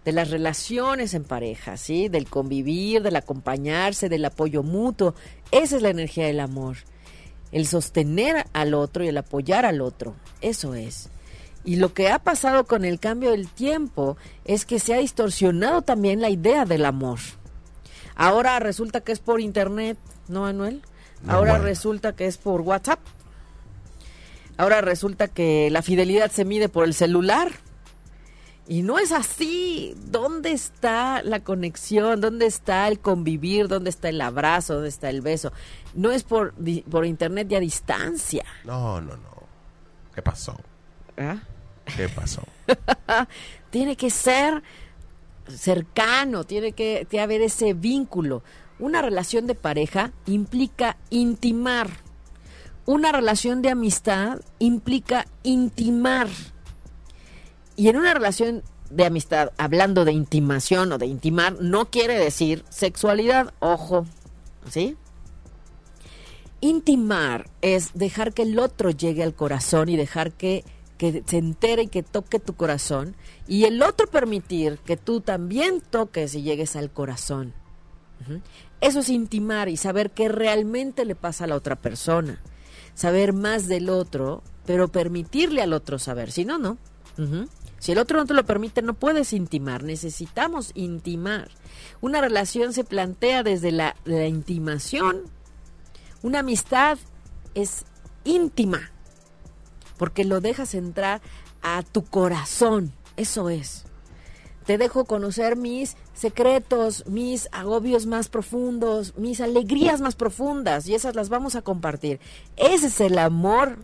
[0.06, 2.10] de las relaciones en pareja, ¿sí?
[2.10, 5.14] Del convivir, del acompañarse, del apoyo mutuo,
[5.52, 6.78] esa es la energía del amor,
[7.52, 11.10] el sostener al otro y el apoyar al otro, eso es.
[11.66, 15.82] Y lo que ha pasado con el cambio del tiempo es que se ha distorsionado
[15.82, 17.20] también la idea del amor.
[18.16, 19.98] Ahora resulta que es por internet,
[20.28, 20.82] ¿no, Manuel?
[21.28, 23.00] Ahora resulta que es por WhatsApp.
[24.58, 27.52] Ahora resulta que la fidelidad se mide por el celular.
[28.70, 29.96] Y no es así.
[29.98, 32.22] ¿Dónde está la conexión?
[32.22, 33.68] ¿Dónde está el convivir?
[33.68, 34.76] ¿Dónde está el abrazo?
[34.76, 35.52] ¿Dónde está el beso?
[35.96, 36.54] No es por,
[36.88, 38.46] por internet y a distancia.
[38.64, 39.44] No, no, no.
[40.14, 40.56] ¿Qué pasó?
[41.18, 41.40] ¿Ah?
[41.98, 42.44] ¿Qué pasó?
[43.72, 44.62] tiene que ser
[45.48, 48.44] cercano, tiene que, haber ese vínculo.
[48.78, 51.90] Una relación de pareja implica intimar.
[52.86, 56.28] Una relación de amistad implica intimar.
[57.80, 62.66] Y en una relación de amistad, hablando de intimación o de intimar, no quiere decir
[62.70, 64.06] sexualidad, ojo,
[64.70, 64.98] ¿sí?
[66.60, 70.66] Intimar es dejar que el otro llegue al corazón y dejar que
[71.00, 73.16] que se entere y que toque tu corazón,
[73.48, 77.54] y el otro permitir que tú también toques y llegues al corazón.
[78.82, 82.42] Eso es intimar y saber qué realmente le pasa a la otra persona.
[82.96, 86.34] Saber más del otro, pero permitirle al otro saber.
[86.34, 86.78] Si no, no.
[87.80, 89.84] Si el otro no te lo permite, no puedes intimar.
[89.84, 91.50] Necesitamos intimar.
[92.02, 95.24] Una relación se plantea desde la, intimación.
[96.22, 96.98] Una amistad
[97.56, 97.86] es
[98.26, 98.92] íntima
[99.98, 101.22] porque lo dejas entrar
[101.62, 102.94] a tu corazón.
[103.18, 103.86] Eso es.
[104.66, 111.16] Te dejo conocer mis secretos, mis agobios más profundos, mis alegrías más profundas y esas
[111.16, 112.20] las vamos a compartir.
[112.56, 113.78] Ese es el amor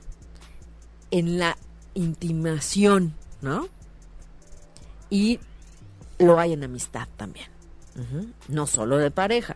[1.12, 1.58] en la
[1.96, 3.68] intimación, ¿no?
[5.16, 5.40] Y
[6.20, 7.48] lo hay en amistad también.
[8.50, 9.56] No solo de pareja.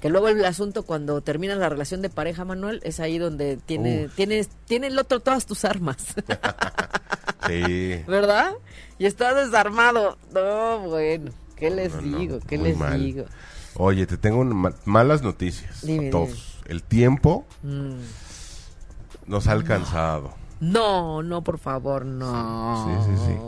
[0.00, 4.08] Que luego el asunto cuando terminas la relación de pareja, Manuel, es ahí donde tiene,
[4.16, 5.98] tienes, tiene el otro todas tus armas.
[7.46, 8.02] sí.
[8.06, 8.54] ¿Verdad?
[8.98, 10.16] Y estás desarmado.
[10.32, 12.38] No, bueno, ¿qué les digo?
[12.48, 13.26] ¿Qué les digo?
[13.74, 14.42] Oye, te tengo
[14.86, 16.60] malas noticias a todos.
[16.64, 17.96] El tiempo mm.
[19.26, 20.32] nos ha alcanzado.
[20.60, 23.04] No, no, por favor, no.
[23.04, 23.38] Sí, sí, sí.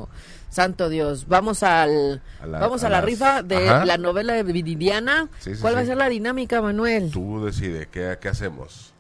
[0.49, 5.29] Santo Dios, vamos al vamos a, la rifa de la novela de Viridiana.
[5.61, 7.11] ¿Cuál va a ser la dinámica, Manuel?
[7.11, 8.95] Tú decides, ¿qué, qué hacemos?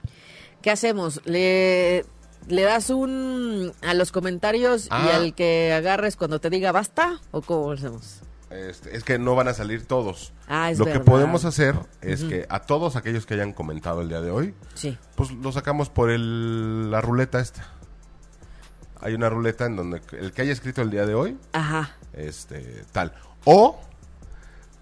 [0.61, 1.21] ¿Qué hacemos?
[1.25, 2.05] Le
[2.49, 5.17] le das un a los comentarios y ah.
[5.17, 8.21] al que agarres cuando te diga basta o cómo hacemos?
[8.51, 10.33] Este, es que no van a salir todos.
[10.49, 14.21] Ah, lo que podemos hacer es que a todos aquellos que hayan comentado el día
[14.21, 14.97] de hoy, sí.
[15.17, 17.73] pues lo sacamos por el, la ruleta esta
[19.01, 21.97] hay una ruleta en donde el que haya escrito el día de hoy, Ajá.
[22.13, 23.13] este, tal.
[23.45, 23.79] O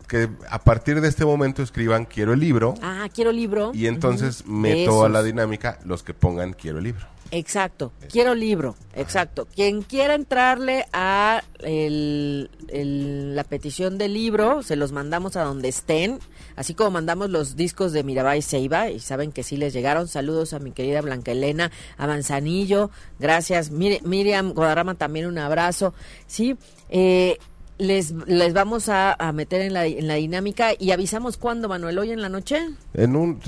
[0.08, 2.74] que a partir de este momento escriban quiero el libro.
[2.82, 3.72] Ah, quiero libro.
[3.74, 7.06] Y entonces meto a la dinámica los que pongan quiero el libro.
[7.34, 9.48] Exacto, quiero libro, exacto.
[9.52, 16.20] Quien quiera entrarle a la petición del libro, se los mandamos a donde estén,
[16.54, 20.06] así como mandamos los discos de Mirabay Seiba, y saben que sí les llegaron.
[20.06, 23.72] Saludos a mi querida Blanca Elena, a Manzanillo, gracias.
[23.72, 25.92] Miriam Guadarrama también un abrazo.
[26.28, 26.56] Sí,
[26.88, 27.38] eh,
[27.78, 32.12] les, les vamos a, meter en la, en la dinámica y avisamos cuándo, Manuel, hoy
[32.12, 32.64] en la noche.
[32.92, 33.40] En un,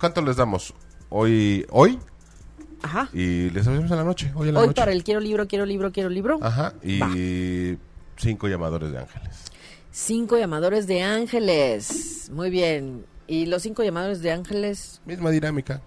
[0.00, 0.74] ¿Cuánto les damos?
[1.10, 1.64] ¿Hoy?
[1.70, 2.00] ¿Hoy?
[2.84, 3.08] Ajá.
[3.14, 5.90] Y les avisamos en la noche, hoy en la para el quiero libro, quiero libro,
[5.90, 6.38] quiero libro.
[6.42, 6.74] Ajá.
[6.82, 7.78] Y
[8.18, 9.36] cinco llamadores de ángeles.
[9.90, 12.30] Cinco llamadores de ángeles.
[12.32, 13.06] Muy bien.
[13.26, 15.00] y los cinco llamadores de ángeles.
[15.06, 15.80] Misma dinámica.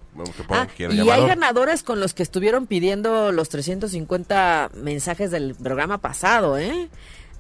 [0.50, 6.58] Ah, y hay ganadores con los que estuvieron pidiendo los 350 mensajes del programa pasado,
[6.58, 6.90] ¿eh?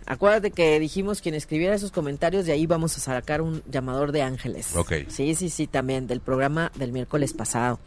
[0.09, 4.21] Acuérdate que dijimos quien escribiera esos comentarios, de ahí vamos a sacar un llamador de
[4.21, 4.73] ángeles.
[4.73, 4.93] Ok.
[5.09, 7.77] Sí, sí, sí, también, del programa del miércoles pasado.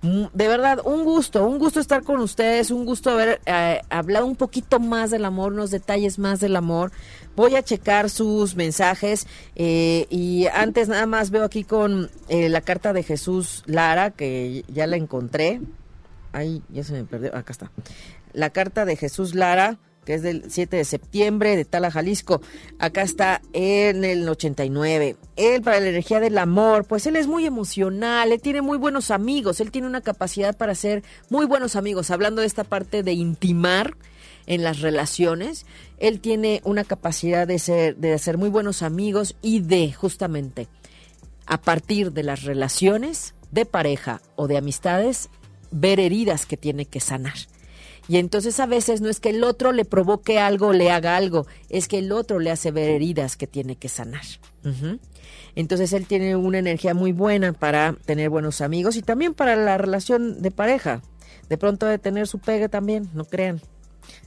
[0.00, 4.24] Mm, de verdad, un gusto, un gusto estar con ustedes, un gusto haber eh, hablado
[4.24, 6.92] un poquito más del amor, unos detalles más del amor.
[7.36, 12.62] Voy a checar sus mensajes eh, y antes nada más veo aquí con eh, la
[12.62, 15.60] carta de Jesús Lara, que ya la encontré.
[16.32, 17.70] Ay, ya se me perdió, acá está.
[18.32, 22.40] La carta de Jesús Lara que es del 7 de septiembre de Tala, Jalisco.
[22.78, 25.16] Acá está en el 89.
[25.34, 29.10] Él para la energía del amor, pues él es muy emocional, él tiene muy buenos
[29.10, 32.10] amigos, él tiene una capacidad para ser muy buenos amigos.
[32.10, 33.96] Hablando de esta parte de intimar
[34.46, 35.66] en las relaciones,
[35.98, 40.68] él tiene una capacidad de ser de hacer muy buenos amigos y de justamente
[41.46, 45.30] a partir de las relaciones de pareja o de amistades
[45.72, 47.34] ver heridas que tiene que sanar.
[48.08, 51.46] Y entonces a veces no es que el otro le provoque algo, le haga algo,
[51.68, 54.22] es que el otro le hace ver heridas que tiene que sanar.
[55.54, 59.78] Entonces él tiene una energía muy buena para tener buenos amigos y también para la
[59.78, 61.02] relación de pareja.
[61.48, 63.60] De pronto de tener su pegue también, no crean.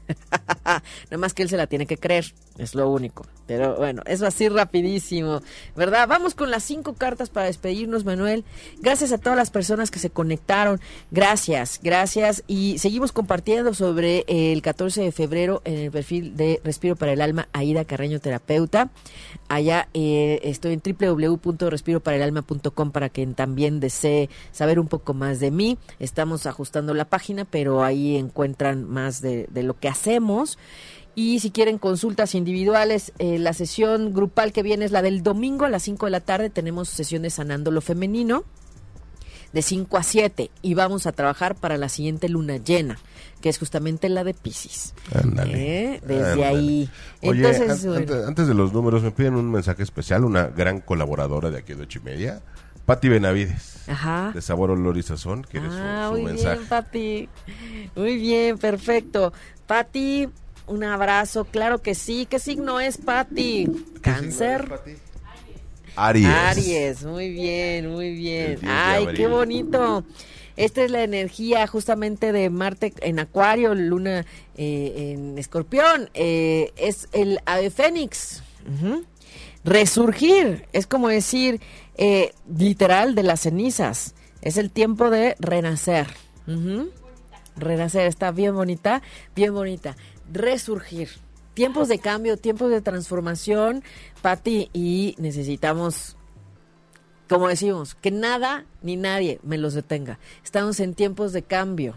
[0.66, 3.26] Nada más que él se la tiene que creer, es lo único.
[3.48, 5.42] Pero bueno, eso así rapidísimo,
[5.76, 6.08] ¿verdad?
[6.08, 8.46] Vamos con las cinco cartas para despedirnos, Manuel.
[8.80, 10.80] Gracias a todas las personas que se conectaron.
[11.10, 12.44] Gracias, gracias.
[12.46, 17.22] Y seguimos compartiendo sobre el 14 de febrero en el perfil de Respiro para el
[17.22, 18.92] Alma, Aida Carreño Terapeuta.
[19.48, 25.80] Allá eh, estoy en www.respiroparaelalma.com para quien también desee saber un poco más de mí.
[25.98, 30.60] Estamos ajustando la página, pero ahí encuentran más de, de lo que hacemos.
[31.16, 35.66] Y si quieren consultas individuales, eh, la sesión grupal que viene es la del domingo
[35.66, 36.50] a las 5 de la tarde.
[36.50, 38.46] Tenemos sesión de Sanando lo Femenino
[39.54, 43.00] de 5 a 7 y vamos a trabajar para la siguiente luna llena,
[43.42, 44.94] que es justamente la de Pisces.
[45.14, 45.94] Ándale.
[45.96, 46.02] ¿Eh?
[46.06, 46.90] Desde ahí.
[47.22, 47.86] Entonces,
[48.28, 51.84] antes, de los números, me piden un mensaje especial, una gran colaboradora de aquí de
[51.84, 52.42] ocho y media.
[52.86, 54.32] Pati Benavides, Ajá.
[54.34, 57.30] de Sabor, Olor y Sazón, quiere ah, su, muy bien, Pati.
[57.96, 59.32] Muy bien, perfecto.
[59.68, 60.28] Pati,
[60.70, 62.28] un abrazo, claro que sí.
[62.30, 63.68] ¿Qué signo es, Pati?
[64.02, 64.80] ¿Cáncer?
[65.96, 66.28] Aries.
[66.28, 68.60] Aries, muy bien, muy bien.
[68.66, 70.06] Ay, qué bonito.
[70.56, 74.26] Esta es la energía justamente de Marte en Acuario, Luna
[74.58, 76.10] eh, en Escorpión.
[76.14, 78.44] Eh, es el ave fénix.
[79.64, 81.60] Resurgir, es como decir,
[81.98, 84.14] eh, literal, de las cenizas.
[84.42, 86.08] Es el tiempo de renacer.
[87.58, 89.02] Renacer, está bien bonita,
[89.36, 89.96] bien bonita
[90.32, 91.10] resurgir.
[91.54, 93.84] Tiempos de cambio, tiempos de transformación,
[94.22, 96.16] Patti, y necesitamos,
[97.28, 100.20] como decimos, que nada ni nadie me los detenga.
[100.44, 101.96] Estamos en tiempos de cambio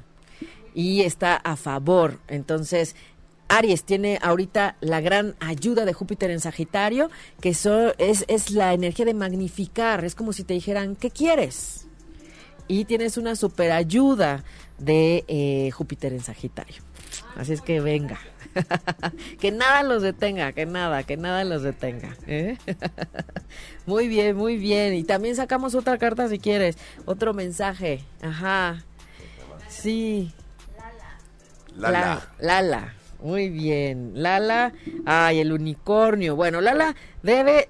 [0.74, 2.18] y está a favor.
[2.28, 2.96] Entonces,
[3.48, 7.10] Aries tiene ahorita la gran ayuda de Júpiter en Sagitario,
[7.40, 7.66] que es,
[8.26, 10.04] es la energía de magnificar.
[10.04, 11.86] Es como si te dijeran, ¿qué quieres?
[12.66, 14.42] Y tienes una super ayuda
[14.78, 16.82] de eh, Júpiter en Sagitario.
[17.36, 18.18] Así es que venga.
[19.40, 22.16] que nada los detenga, que nada, que nada los detenga.
[22.26, 22.58] ¿eh?
[23.86, 24.94] muy bien, muy bien.
[24.94, 26.76] Y también sacamos otra carta si quieres.
[27.04, 28.04] Otro mensaje.
[28.20, 28.82] Ajá.
[29.68, 30.32] Sí.
[31.76, 32.28] Lala.
[32.38, 32.94] Lala.
[33.20, 34.12] Muy bien.
[34.14, 34.72] Lala.
[35.06, 36.36] Ay, el unicornio.
[36.36, 37.68] Bueno, Lala debe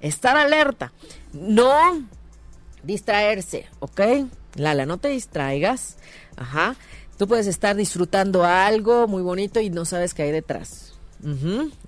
[0.00, 0.92] estar alerta.
[1.32, 2.02] No
[2.82, 4.00] distraerse, ¿ok?
[4.54, 5.98] Lala, no te distraigas.
[6.36, 6.76] Ajá.
[7.18, 10.94] Tú puedes estar disfrutando algo muy bonito y no sabes qué hay detrás.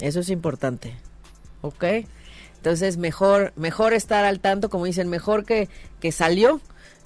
[0.01, 0.95] Eso es importante.
[1.61, 1.85] ¿Ok?
[2.57, 5.69] Entonces, mejor, mejor estar al tanto, como dicen, mejor que,
[6.01, 6.61] que salió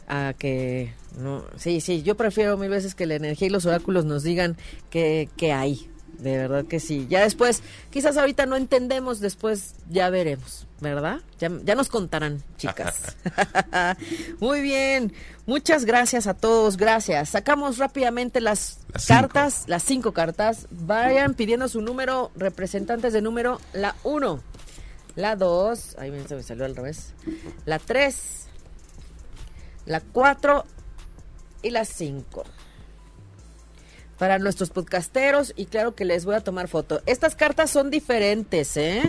[0.09, 0.95] a que...
[1.19, 4.57] No, sí, sí, yo prefiero mil veces que la energía y los oráculos nos digan
[4.89, 5.91] qué, qué hay.
[6.23, 7.07] De verdad que sí.
[7.11, 11.21] Ya después, quizás ahorita no entendemos, después ya veremos, ¿verdad?
[11.41, 13.17] Ya, ya nos contarán, chicas.
[14.41, 15.13] Muy bien.
[15.47, 17.31] Muchas gracias a todos, gracias.
[17.31, 18.79] Sacamos rápidamente las,
[19.09, 20.69] cartas, las cinco cartas.
[20.71, 24.41] Vayan pidiendo su número, representantes de número, la uno,
[25.17, 27.15] la dos, ahí se me salió al revés,
[27.67, 28.47] la tres,
[29.87, 30.65] la cuatro
[31.63, 32.45] y la cinco
[34.23, 37.03] para nuestros podcasteros y claro que les voy a tomar foto.
[37.07, 39.03] Estas cartas son diferentes, ¿eh?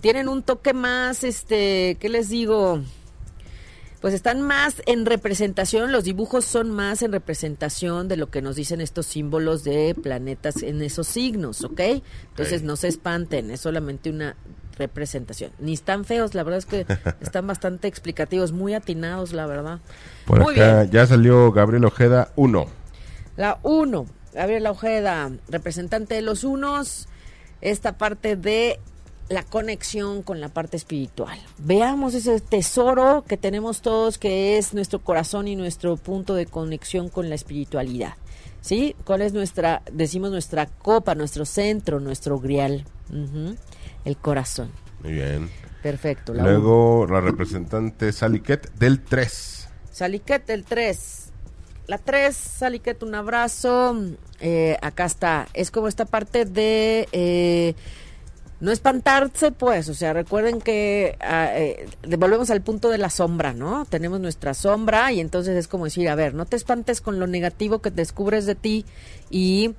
[0.00, 2.80] Tienen un toque más, este, ¿qué les digo?
[4.00, 8.54] Pues están más en representación, los dibujos son más en representación de lo que nos
[8.54, 11.80] dicen estos símbolos de planetas en esos signos, ¿ok?
[12.28, 14.36] Entonces no se espanten, es solamente una
[14.78, 15.50] representación.
[15.58, 16.86] Ni están feos, la verdad es que
[17.20, 19.80] están bastante explicativos, muy atinados, la verdad.
[20.26, 20.92] Por muy acá bien.
[20.92, 22.66] ya salió Gabriel Ojeda 1.
[23.36, 27.08] La 1, Gabriela Ojeda, representante de los unos,
[27.60, 28.78] esta parte de
[29.28, 31.38] la conexión con la parte espiritual.
[31.58, 37.08] Veamos ese tesoro que tenemos todos, que es nuestro corazón y nuestro punto de conexión
[37.08, 38.14] con la espiritualidad.
[38.60, 38.94] ¿Sí?
[39.04, 42.84] ¿Cuál es nuestra, decimos nuestra copa, nuestro centro, nuestro grial?
[44.04, 44.70] El corazón.
[45.02, 45.48] Muy bien.
[45.82, 46.34] Perfecto.
[46.34, 46.50] La uno.
[46.50, 49.68] Luego la representante Saliquet del 3.
[49.92, 51.19] Saliquet el 3.
[51.90, 54.00] La 3, Saliquet, un abrazo.
[54.38, 55.48] Eh, acá está.
[55.54, 57.74] Es como esta parte de eh,
[58.60, 59.88] no espantarse, pues.
[59.88, 63.86] O sea, recuerden que ah, eh, volvemos al punto de la sombra, ¿no?
[63.86, 67.26] Tenemos nuestra sombra y entonces es como decir, a ver, no te espantes con lo
[67.26, 68.84] negativo que descubres de ti
[69.28, 69.74] y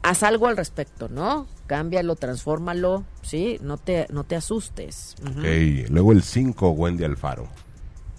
[0.00, 1.46] haz algo al respecto, ¿no?
[1.66, 3.58] Cámbialo, transfórmalo, ¿sí?
[3.60, 5.14] No te, no te asustes.
[5.20, 5.90] Ok.
[5.90, 7.48] Luego el 5, Wendy Alfaro.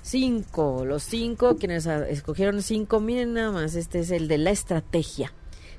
[0.02, 5.32] Cinco, los cinco, quienes escogieron cinco, miren nada más, este es el de la estrategia.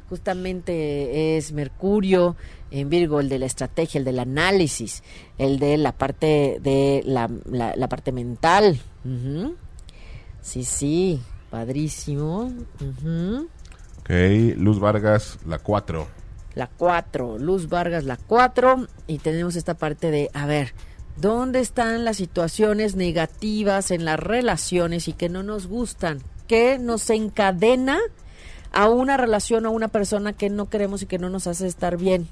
[0.09, 2.37] Justamente es Mercurio
[2.71, 5.03] en Virgo, el de la estrategia, el del análisis,
[5.39, 8.79] el de la parte de la, la- la parte mental.
[10.41, 11.21] Sí, sí,
[11.51, 12.53] padrísimo.
[12.81, 13.49] Ujú.
[14.01, 14.11] Ok.
[14.57, 16.07] Luz Vargas, la 4.
[16.55, 18.87] La 4, Luz Vargas, la 4.
[19.07, 20.75] Y tenemos esta parte de, a ver,
[21.17, 26.23] ¿dónde están las situaciones negativas en las relaciones y que no nos gustan?
[26.47, 27.99] ¿Qué nos encadena
[28.73, 31.67] a una relación o a una persona que no queremos y que no nos hace
[31.67, 32.29] estar bien?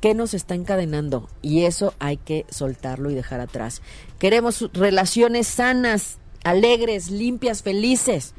[0.00, 1.28] ¿Qué nos está encadenando?
[1.42, 3.82] Y eso hay que soltarlo y dejar atrás.
[4.18, 8.34] Queremos relaciones sanas, alegres, limpias, felices.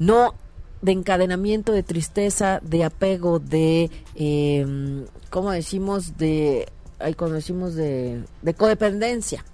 [0.00, 0.34] No
[0.82, 6.16] de encadenamiento, de tristeza, de apego, de, eh, ¿cómo decimos?
[6.18, 6.68] De,
[6.98, 9.44] ay, cuando decimos de, de codependencia.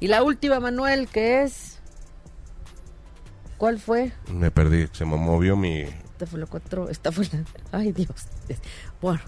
[0.00, 1.78] Y la última, Manuel, que es,
[3.56, 4.12] ¿cuál fue?
[4.32, 4.88] Me perdí.
[4.92, 5.80] Se me movió mi.
[5.80, 7.44] Esta fue la cuatro, esta fue la...
[7.70, 8.26] Ay, Dios.
[9.00, 9.20] Bueno,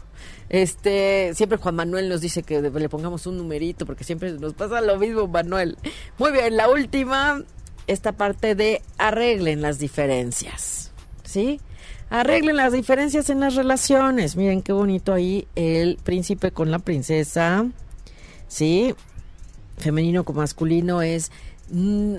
[0.48, 4.80] este, siempre Juan Manuel nos dice que le pongamos un numerito, porque siempre nos pasa
[4.80, 5.78] lo mismo, Manuel.
[6.18, 7.44] Muy bien, la última,
[7.86, 10.90] esta parte de arreglen las diferencias,
[11.22, 11.60] ¿sí?
[12.10, 14.36] Arreglen las diferencias en las relaciones.
[14.36, 17.66] Miren qué bonito ahí el príncipe con la princesa,
[18.48, 18.94] ¿sí?
[19.78, 21.30] Femenino con masculino es
[21.70, 22.16] mm,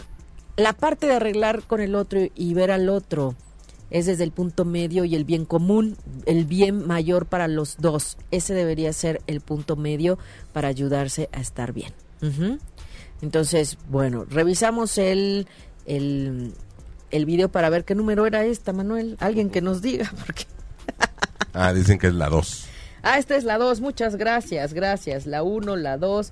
[0.56, 3.36] la parte de arreglar con el otro y ver al otro
[3.92, 8.18] es desde el punto medio y el bien común, el bien mayor para los dos.
[8.32, 10.18] Ese debería ser el punto medio
[10.54, 11.94] para ayudarse a estar bien.
[13.22, 15.48] Entonces, bueno, revisamos el,
[15.86, 16.54] el,
[17.12, 19.18] el video para ver qué número era esta, Manuel.
[19.20, 20.46] Alguien que nos diga, porque...
[21.54, 22.68] Ah, dicen que es la 2.
[23.04, 25.26] Ah, esta es la 2, muchas gracias, gracias.
[25.26, 26.32] La 1, la 2,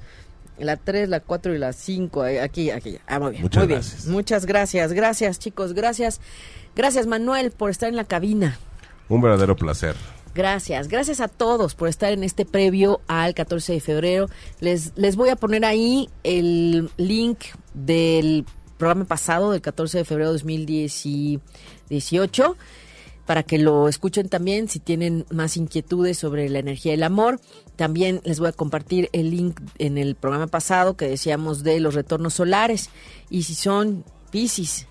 [0.60, 2.24] la 3, la 4 y la 5.
[2.44, 2.98] Aquí, aquí.
[3.08, 3.42] Ah, muy bien.
[3.42, 3.80] Muchas muy bien.
[3.80, 4.06] gracias.
[4.06, 6.22] Muchas gracias, gracias chicos, gracias.
[6.76, 8.58] Gracias Manuel por estar en la cabina.
[9.10, 9.96] Un verdadero placer.
[10.36, 14.30] Gracias, gracias a todos por estar en este previo al 14 de febrero.
[14.60, 17.40] Les, les voy a poner ahí el link
[17.74, 18.46] del
[18.80, 22.58] programa pasado del 14 de febrero de 2018
[23.28, 27.40] para que lo escuchen también si tienen más inquietudes sobre la energía del amor.
[27.76, 31.94] También les voy a compartir el link en el programa pasado que decíamos de los
[31.94, 32.90] retornos solares.
[33.30, 34.88] Y si son Piscis,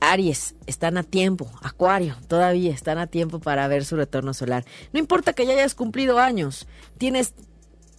[0.00, 4.66] Aries, están a tiempo, Acuario, todavía están a tiempo para ver su retorno solar.
[4.92, 6.66] No importa que ya hayas cumplido años,
[6.98, 7.32] tienes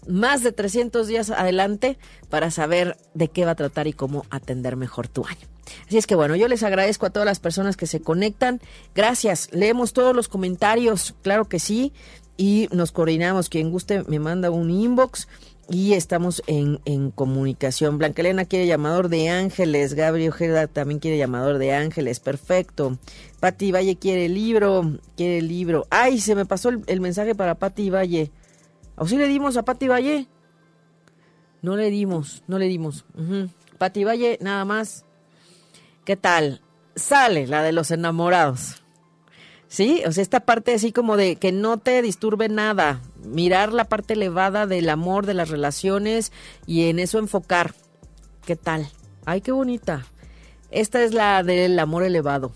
[0.08, 1.98] más de 300 días adelante
[2.30, 5.48] para saber de qué va a tratar y cómo atender mejor tu año.
[5.88, 8.62] Así es que bueno, yo les agradezco a todas las personas que se conectan.
[8.94, 11.94] Gracias, leemos todos los comentarios, claro que sí,
[12.38, 13.50] y nos coordinamos.
[13.50, 15.28] Quien guste me manda un inbox
[15.70, 17.98] y estamos en, en comunicación.
[17.98, 22.98] Blanca Elena quiere llamador de ángeles, Gabriel Ojeda también quiere llamador de ángeles, perfecto.
[23.40, 25.88] Pati Valle quiere libro, quiere libro.
[25.90, 28.32] Ay, se me pasó el, el mensaje para Pati Valle.
[28.98, 30.28] ¿O sí le dimos a Pati Valle?
[31.62, 33.06] No le dimos, no le dimos.
[33.78, 35.06] Pati Valle, nada más.
[36.06, 36.62] ¿Qué tal?
[36.96, 38.84] Sale la de los enamorados.
[39.68, 40.04] ¿Sí?
[40.08, 43.02] O sea, esta parte así como de que no te disturbe nada.
[43.24, 46.32] Mirar la parte elevada del amor, de las relaciones
[46.66, 47.74] y en eso enfocar.
[48.46, 48.88] ¿Qué tal?
[49.26, 50.06] Ay, qué bonita.
[50.72, 52.54] Esta es la del amor elevado.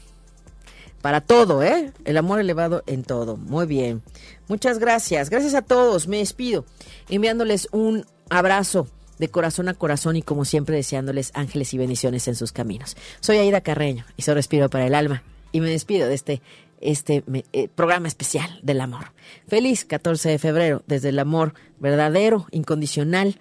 [1.02, 1.94] Para todo, ¿eh?
[2.06, 3.38] El amor elevado en todo.
[3.38, 4.02] Muy bien.
[4.48, 5.30] Muchas gracias.
[5.30, 6.08] Gracias a todos.
[6.08, 6.66] Me despido
[7.10, 12.36] enviándoles un abrazo de corazón a corazón y como siempre deseándoles ángeles y bendiciones en
[12.36, 12.98] sus caminos.
[13.20, 16.42] Soy Aida Carreño y soy Respiro para el Alma y me despido de este
[16.82, 19.12] este eh, programa especial del amor.
[19.48, 23.38] Feliz 14 de febrero, desde el amor verdadero, incondicional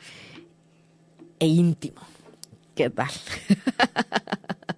[1.39, 2.01] e íntimo.
[2.75, 3.11] ¿Qué tal?